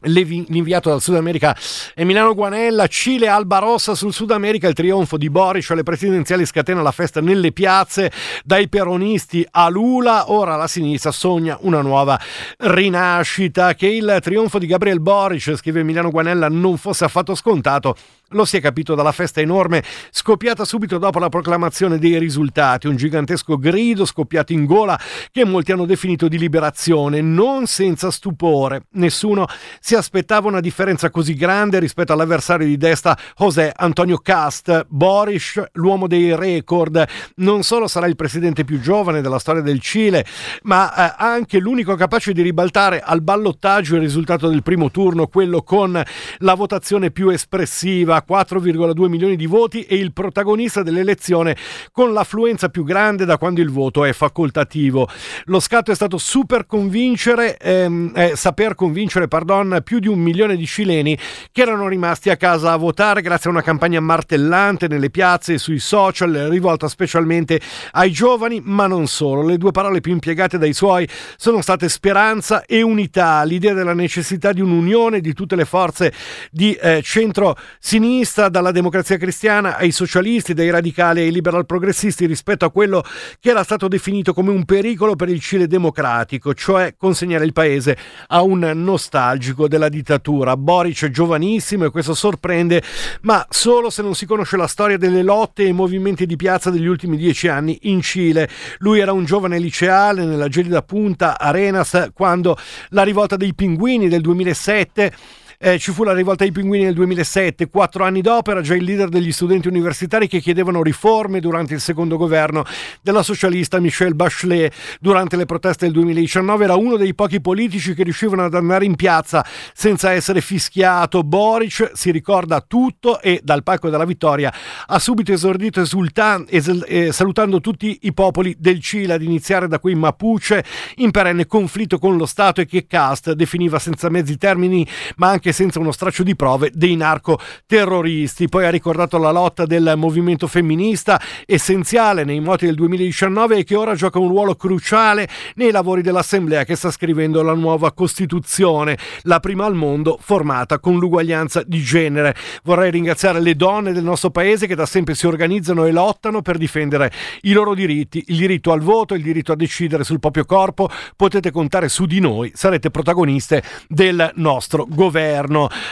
L'inviato 0.02 0.90
dal 0.90 1.02
Sud 1.02 1.16
America 1.16 1.56
Emiliano 1.96 2.36
Guanella, 2.36 2.86
Cile 2.86 3.30
Alba 3.30 3.60
Rossa 3.60 3.96
sul 3.96 4.14
Sud 4.14 4.32
America, 4.32 4.68
il 4.68 4.74
trionfo 4.74 5.18
di 5.18 5.30
Boris 5.30 5.72
alle 5.72 5.84
presidenziali 5.84 6.46
scatena 6.46 6.82
la 6.82 6.92
festa 6.92 7.22
nelle 7.22 7.54
piazze, 7.54 8.12
dai 8.44 8.68
peronisti 8.68 9.48
a 9.50 9.70
Lula, 9.70 10.32
ora 10.32 10.58
la 10.58 10.68
sinistra 10.68 11.12
sogna 11.12 11.58
una 11.62 11.82
nuova 11.82 12.20
rinascita, 12.58 13.74
che 13.74 13.88
il 13.88 14.20
trionfo 14.22 14.60
di 14.60 14.68
Gabriel 14.68 15.00
Boric, 15.00 15.56
scrive 15.56 15.80
Emiliano 15.80 16.12
Guanella, 16.12 16.50
non 16.50 16.78
fosse 16.78 17.06
affatto 17.06 17.34
scontato 17.34 17.96
lo 18.36 18.46
si 18.46 18.58
è 18.58 18.62
capito 18.62 18.96
dalla 18.96 19.14
festa 19.14 19.40
enorme 19.40 19.82
scoppiata 20.12 20.66
subito 20.66 20.98
dopo 20.98 21.20
la 21.20 21.30
proclamazione 21.30 21.98
dei 21.98 22.20
risultati, 22.20 22.88
un 22.88 22.98
gigantesco 22.98 23.58
grido 23.58 24.06
scoppiato 24.06 24.52
in 24.52 24.66
gola 24.66 25.00
che 25.32 25.46
molti 25.46 25.72
hanno 25.72 25.86
definito 25.86 26.28
di 26.28 26.38
liberazione, 26.38 27.22
non 27.22 27.66
senza 27.66 28.12
stupore. 28.12 28.88
Nessuno 28.92 29.46
si 29.80 29.96
aspettava 29.96 30.50
una 30.50 30.60
differenza 30.60 31.10
così 31.10 31.34
grande 31.34 31.80
rispetto 31.80 32.12
all'avversario 32.12 32.68
di 32.68 32.78
destra 32.78 33.18
José 33.38 33.72
Antonio 33.74 34.18
Cast. 34.18 34.86
Boris, 34.90 35.62
l'uomo 35.74 36.08
dei 36.08 36.36
record, 36.36 37.06
non 37.36 37.64
solo 37.64 37.88
sarà 37.88 38.08
il 38.08 38.16
presidente 38.18 38.66
più 38.66 38.82
giovane 38.82 39.22
della 39.22 39.40
storia 39.40 39.62
del 39.62 39.80
Cile, 39.80 40.26
ma 40.64 40.94
eh, 40.94 41.16
anche 41.18 41.60
l'unico 41.60 41.96
capace 41.96 42.34
di 42.34 42.42
ribaltare 42.42 43.00
al 43.00 43.22
ballottaggio 43.22 43.96
il 43.96 44.02
risultato 44.02 44.50
del 44.50 44.62
primo 44.62 44.92
turno, 44.92 45.28
quello 45.28 45.64
con 45.64 46.04
la 46.40 46.54
votazione 46.54 47.12
più 47.12 47.30
espressiva 47.30 48.24
4,2 48.28 49.08
milioni 49.08 49.36
di 49.36 49.46
voti 49.46 49.84
e 49.84 49.96
il 49.96 50.14
protagonista 50.14 50.84
dell'elezione 50.84 51.56
con 51.92 52.14
l'affluenza 52.14 52.70
più 52.70 52.84
grande 52.84 53.26
da 53.26 53.38
quando 53.38 53.62
il 53.62 53.70
voto 53.70 54.06
è 54.06 54.14
facoltativo. 54.14 55.08
Lo 55.46 55.60
scatto 55.60 55.92
è 55.92 55.96
stato 55.96 56.18
super 56.18 56.66
convincere, 56.66 57.58
ehm, 57.58 58.12
eh, 58.16 58.36
saper 58.36 58.76
convincere 58.76 59.28
pardon, 59.28 59.82
più 59.84 60.00
di 60.00 60.08
un 60.08 60.20
milione 60.20 60.56
di 60.56 60.66
cileni 60.66 61.18
che 61.52 61.62
erano 61.62 61.88
rimasti 61.88 62.30
a 62.30 62.38
casa 62.38 62.72
a 62.72 62.78
votare 62.78 63.22
grazie 63.22 63.50
a 63.50 63.54
una 63.54 63.62
campagna 63.62 64.00
martellante 64.00 64.88
nelle 64.88 65.10
piazze 65.10 65.54
e 65.54 65.58
sui 65.58 65.80
social 65.80 66.32
rivolta 66.50 66.88
specialmente 66.88 67.60
ai 67.92 68.12
giovani, 68.12 68.62
ma 68.64 68.88
non 68.88 69.08
solo. 69.08 69.44
Le 69.44 69.58
due 69.58 69.72
parole 69.72 70.02
più 70.02 70.14
impiegate 70.14 70.58
dai 70.58 70.74
suoi 70.74 71.08
sono 71.38 71.62
state 71.62 71.90
speranza 71.90 72.66
e 72.66 72.82
unità, 72.82 73.44
l'idea 73.44 73.74
della 73.74 73.94
necessità 73.94 74.52
di 74.52 74.62
un'unione 74.62 75.20
di 75.20 75.34
tutte 75.34 75.56
le 75.56 75.66
forze 75.66 76.14
di 76.52 76.74
eh, 76.74 77.02
centro-sinistra 77.02 78.05
sinistra, 78.06 78.50
dalla 78.50 78.72
democrazia 78.72 79.18
cristiana 79.18 79.78
ai 79.78 79.92
socialisti, 79.92 80.54
dai 80.54 80.70
radicali 80.70 81.22
ai 81.22 81.32
liberal 81.32 81.66
progressisti 81.66 82.28
rispetto 82.28 82.64
a 82.64 82.70
quello 82.72 83.04
che 83.40 83.50
era 83.50 83.64
stato 83.64 83.88
definito 83.88 84.32
come 84.32 84.52
un 84.52 84.64
pericolo 84.64 85.16
per 85.16 85.30
il 85.30 85.40
Cile 85.40 85.66
democratico, 85.66 86.54
cioè 86.54 86.94
consegnare 86.96 87.46
il 87.46 87.54
paese 87.54 87.98
a 88.28 88.44
un 88.44 88.60
nostalgico 88.76 89.68
della 89.68 89.90
dittatura. 89.90 90.56
Boric 90.56 91.06
è 91.06 91.10
giovanissimo 91.10 91.86
e 91.86 91.90
questo 91.90 92.14
sorprende, 92.14 92.84
ma 93.22 93.44
solo 93.50 93.90
se 93.90 94.04
non 94.04 94.14
si 94.14 94.28
conosce 94.28 94.56
la 94.56 94.68
storia 94.68 94.98
delle 94.98 95.24
lotte 95.24 95.64
e 95.64 95.68
i 95.68 95.74
movimenti 95.74 96.28
di 96.28 96.36
piazza 96.36 96.70
degli 96.70 96.86
ultimi 96.86 97.18
dieci 97.18 97.48
anni 97.48 97.78
in 97.84 98.02
Cile. 98.02 98.48
Lui 98.80 99.00
era 99.00 99.14
un 99.14 99.26
giovane 99.26 99.58
liceale 99.58 100.26
nella 100.26 100.48
gelida 100.48 100.84
punta 100.84 101.40
Arenas 101.40 102.10
quando 102.14 102.56
la 102.90 103.02
rivolta 103.02 103.36
dei 103.36 103.56
pinguini 103.56 104.08
del 104.08 104.22
2007 104.22 105.44
eh, 105.66 105.80
ci 105.80 105.92
fu 105.92 106.04
la 106.04 106.14
rivolta 106.14 106.44
dei 106.44 106.54
pinguini 106.54 106.84
nel 106.84 106.94
2007, 106.94 107.70
quattro 107.70 108.04
anni 108.04 108.22
dopo 108.22 108.52
era 108.52 108.62
già 108.62 108.76
il 108.76 108.84
leader 108.84 109.10
degli 109.10 109.32
studenti 109.32 109.68
universitari 109.68 110.28
che 110.28 110.40
chiedevano 110.40 110.84
riforme 110.84 111.40
durante 111.40 111.74
il 111.74 111.80
secondo 111.80 112.18
governo 112.18 112.64
della 113.02 113.24
socialista 113.24 113.80
Michelle 113.80 114.14
Bachelet. 114.14 114.72
Durante 115.00 115.36
le 115.36 115.46
proteste 115.46 115.86
del 115.86 115.96
2019 115.96 116.66
era 116.66 116.76
uno 116.76 116.98
dei 116.98 117.16
pochi 117.16 117.42
politici 117.42 117.96
che 117.96 118.04
riuscivano 118.04 118.44
ad 118.44 118.54
andare 118.54 118.86
in 118.86 118.94
piazza 118.94 119.44
senza 119.74 120.12
essere 120.12 120.40
fischiato. 120.40 121.24
Boric 121.24 121.94
si 121.96 122.12
ricorda 122.12 122.62
tutto 122.62 123.20
e 123.20 123.40
dal 123.42 123.64
palco 123.64 123.90
della 123.90 124.06
vittoria 124.06 124.54
ha 124.86 125.00
subito 125.00 125.34
esordito 125.34 125.82
esultan- 125.82 126.46
esel- 126.48 126.86
eh, 126.88 127.12
salutando 127.12 127.60
tutti 127.60 127.98
i 128.04 128.14
popoli 128.14 128.56
del 128.60 128.80
Cile, 128.82 129.14
ad 129.14 129.24
iniziare 129.24 129.68
da 129.68 129.80
quei 129.80 129.96
Mapuche 129.96 130.64
in 130.98 131.10
perenne 131.10 131.48
conflitto 131.48 131.98
con 131.98 132.18
lo 132.18 132.28
Stato 132.28 132.62
e 132.62 132.68
che 132.68 132.86
Cast 132.86 133.32
definiva 133.32 133.80
senza 133.80 134.10
mezzi 134.10 134.38
termini 134.38 134.88
ma 135.16 135.30
anche 135.30 135.54
senza 135.56 135.80
uno 135.80 135.94
straccio 135.94 136.22
di 136.22 136.36
prove 136.36 136.70
dei 136.74 136.98
narcoterroristi. 136.98 138.50
Poi 138.50 138.66
ha 138.66 138.70
ricordato 138.70 139.18
la 139.18 139.32
lotta 139.32 139.66
del 139.66 139.94
movimento 139.96 140.48
femminista, 140.48 141.20
essenziale 141.46 142.26
nei 142.26 142.42
moti 142.42 142.66
del 142.66 142.76
2019 142.76 143.58
e 143.58 143.64
che 143.64 143.76
ora 143.76 143.96
gioca 143.96 144.20
un 144.20 144.28
ruolo 144.28 144.56
cruciale 144.56 145.28
nei 145.56 145.72
lavori 145.72 146.02
dell'Assemblea 146.02 146.66
che 146.66 146.76
sta 146.76 146.92
scrivendo 146.92 147.42
la 147.42 147.54
nuova 147.54 147.94
Costituzione, 147.94 148.98
la 149.22 149.40
prima 149.40 149.66
al 149.66 149.76
mondo 149.76 150.20
formata 150.22 150.80
con 150.80 151.00
l'uguaglianza 151.00 151.64
di 151.66 151.82
genere. 151.82 152.36
Vorrei 152.64 152.92
ringraziare 152.92 153.40
le 153.40 153.56
donne 153.56 153.94
del 153.94 154.04
nostro 154.04 154.32
paese 154.32 154.68
che 154.68 154.76
da 154.76 154.86
sempre 154.86 155.16
si 155.16 155.26
organizzano 155.26 155.86
e 155.86 155.94
lottano 155.94 156.42
per 156.42 156.58
difendere 156.58 157.12
i 157.44 157.54
loro 157.54 157.74
diritti, 157.74 158.26
il 158.28 158.38
diritto 158.38 158.74
al 158.74 158.82
voto, 158.82 159.14
il 159.14 159.24
diritto 159.24 159.54
a 159.54 159.56
decidere 159.56 160.04
sul 160.04 160.20
proprio 160.20 160.44
corpo. 160.44 160.90
Potete 161.16 161.50
contare 161.52 161.88
su 161.88 162.06
di 162.06 162.20
noi, 162.20 162.52
sarete 162.54 162.92
protagoniste 162.92 163.64
del 163.88 164.32
nostro 164.36 164.86
governo. 164.90 165.35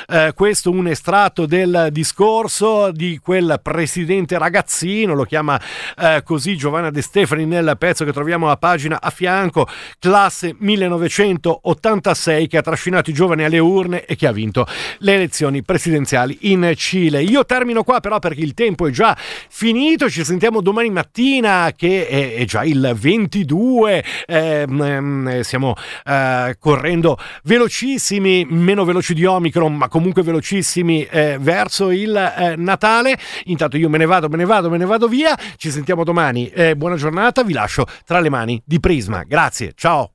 Eh, 0.08 0.32
questo 0.36 0.72
un 0.72 0.88
estratto 0.88 1.46
del 1.46 1.90
discorso 1.92 2.92
di 2.92 3.20
quel 3.22 3.60
presidente 3.62 4.38
ragazzino, 4.38 5.14
lo 5.14 5.24
chiama 5.24 5.60
eh, 5.98 6.22
così 6.24 6.56
Giovanna 6.56 6.90
De 6.90 7.02
Stefani 7.02 7.46
nel 7.46 7.76
pezzo 7.78 8.06
che 8.06 8.14
troviamo 8.14 8.50
a 8.50 8.58
pagina 8.58 9.02
a 9.02 9.10
fianco, 9.10 9.68
classe 10.00 10.56
1986 10.58 12.48
che 12.48 12.58
ha 12.58 12.62
trascinato 12.62 13.10
i 13.10 13.14
giovani 13.14 13.44
alle 13.44 13.60
urne 13.60 14.06
e 14.06 14.16
che 14.16 14.28
ha 14.28 14.32
vinto 14.32 14.66
le 15.00 15.16
elezioni 15.16 15.64
presidenziali 15.64 16.38
in 16.42 16.74
Cile. 16.76 17.22
Io 17.22 17.46
termino 17.46 17.84
qua 17.84 18.00
però 18.00 18.20
perché 18.20 18.42
il 18.42 18.54
tempo 18.54 18.88
è 18.88 18.92
già 18.92 19.18
finito, 19.50 20.10
ci 20.10 20.24
sentiamo 20.24 20.62
domani 20.62 20.90
mattina 20.90 21.72
che 21.76 22.08
è, 22.08 22.36
è 22.36 22.46
già 22.46 22.64
il 22.64 22.94
22, 22.96 24.04
eh, 24.26 25.40
stiamo 25.42 25.76
eh, 26.06 26.56
correndo 26.60 27.18
velocissimi, 27.44 28.46
meno 28.50 28.86
veloci 28.86 29.14
di 29.14 29.26
Omicron, 29.36 29.76
ma 29.76 29.88
comunque 29.88 30.24
velocissimi 30.24 31.04
eh, 31.06 31.38
verso 31.40 31.92
il 31.92 32.16
eh, 32.16 32.56
Natale. 32.56 33.18
Intanto 33.46 33.78
io 33.78 33.90
me 33.90 33.98
ne 33.98 34.06
vado, 34.06 34.30
me 34.30 34.38
ne 34.38 34.46
vado, 34.46 34.70
me 34.70 34.78
ne 34.78 34.86
vado 34.86 35.08
via. 35.08 35.38
Ci 35.58 35.72
sentiamo 35.72 36.04
domani. 36.04 36.50
Eh, 36.50 36.76
buona 36.76 36.96
giornata, 36.96 37.44
vi 37.44 37.54
lascio 37.54 37.86
tra 38.06 38.20
le 38.20 38.30
mani 38.30 38.62
di 38.66 38.80
Prisma. 38.80 39.24
Grazie, 39.24 39.74
ciao. 39.76 40.12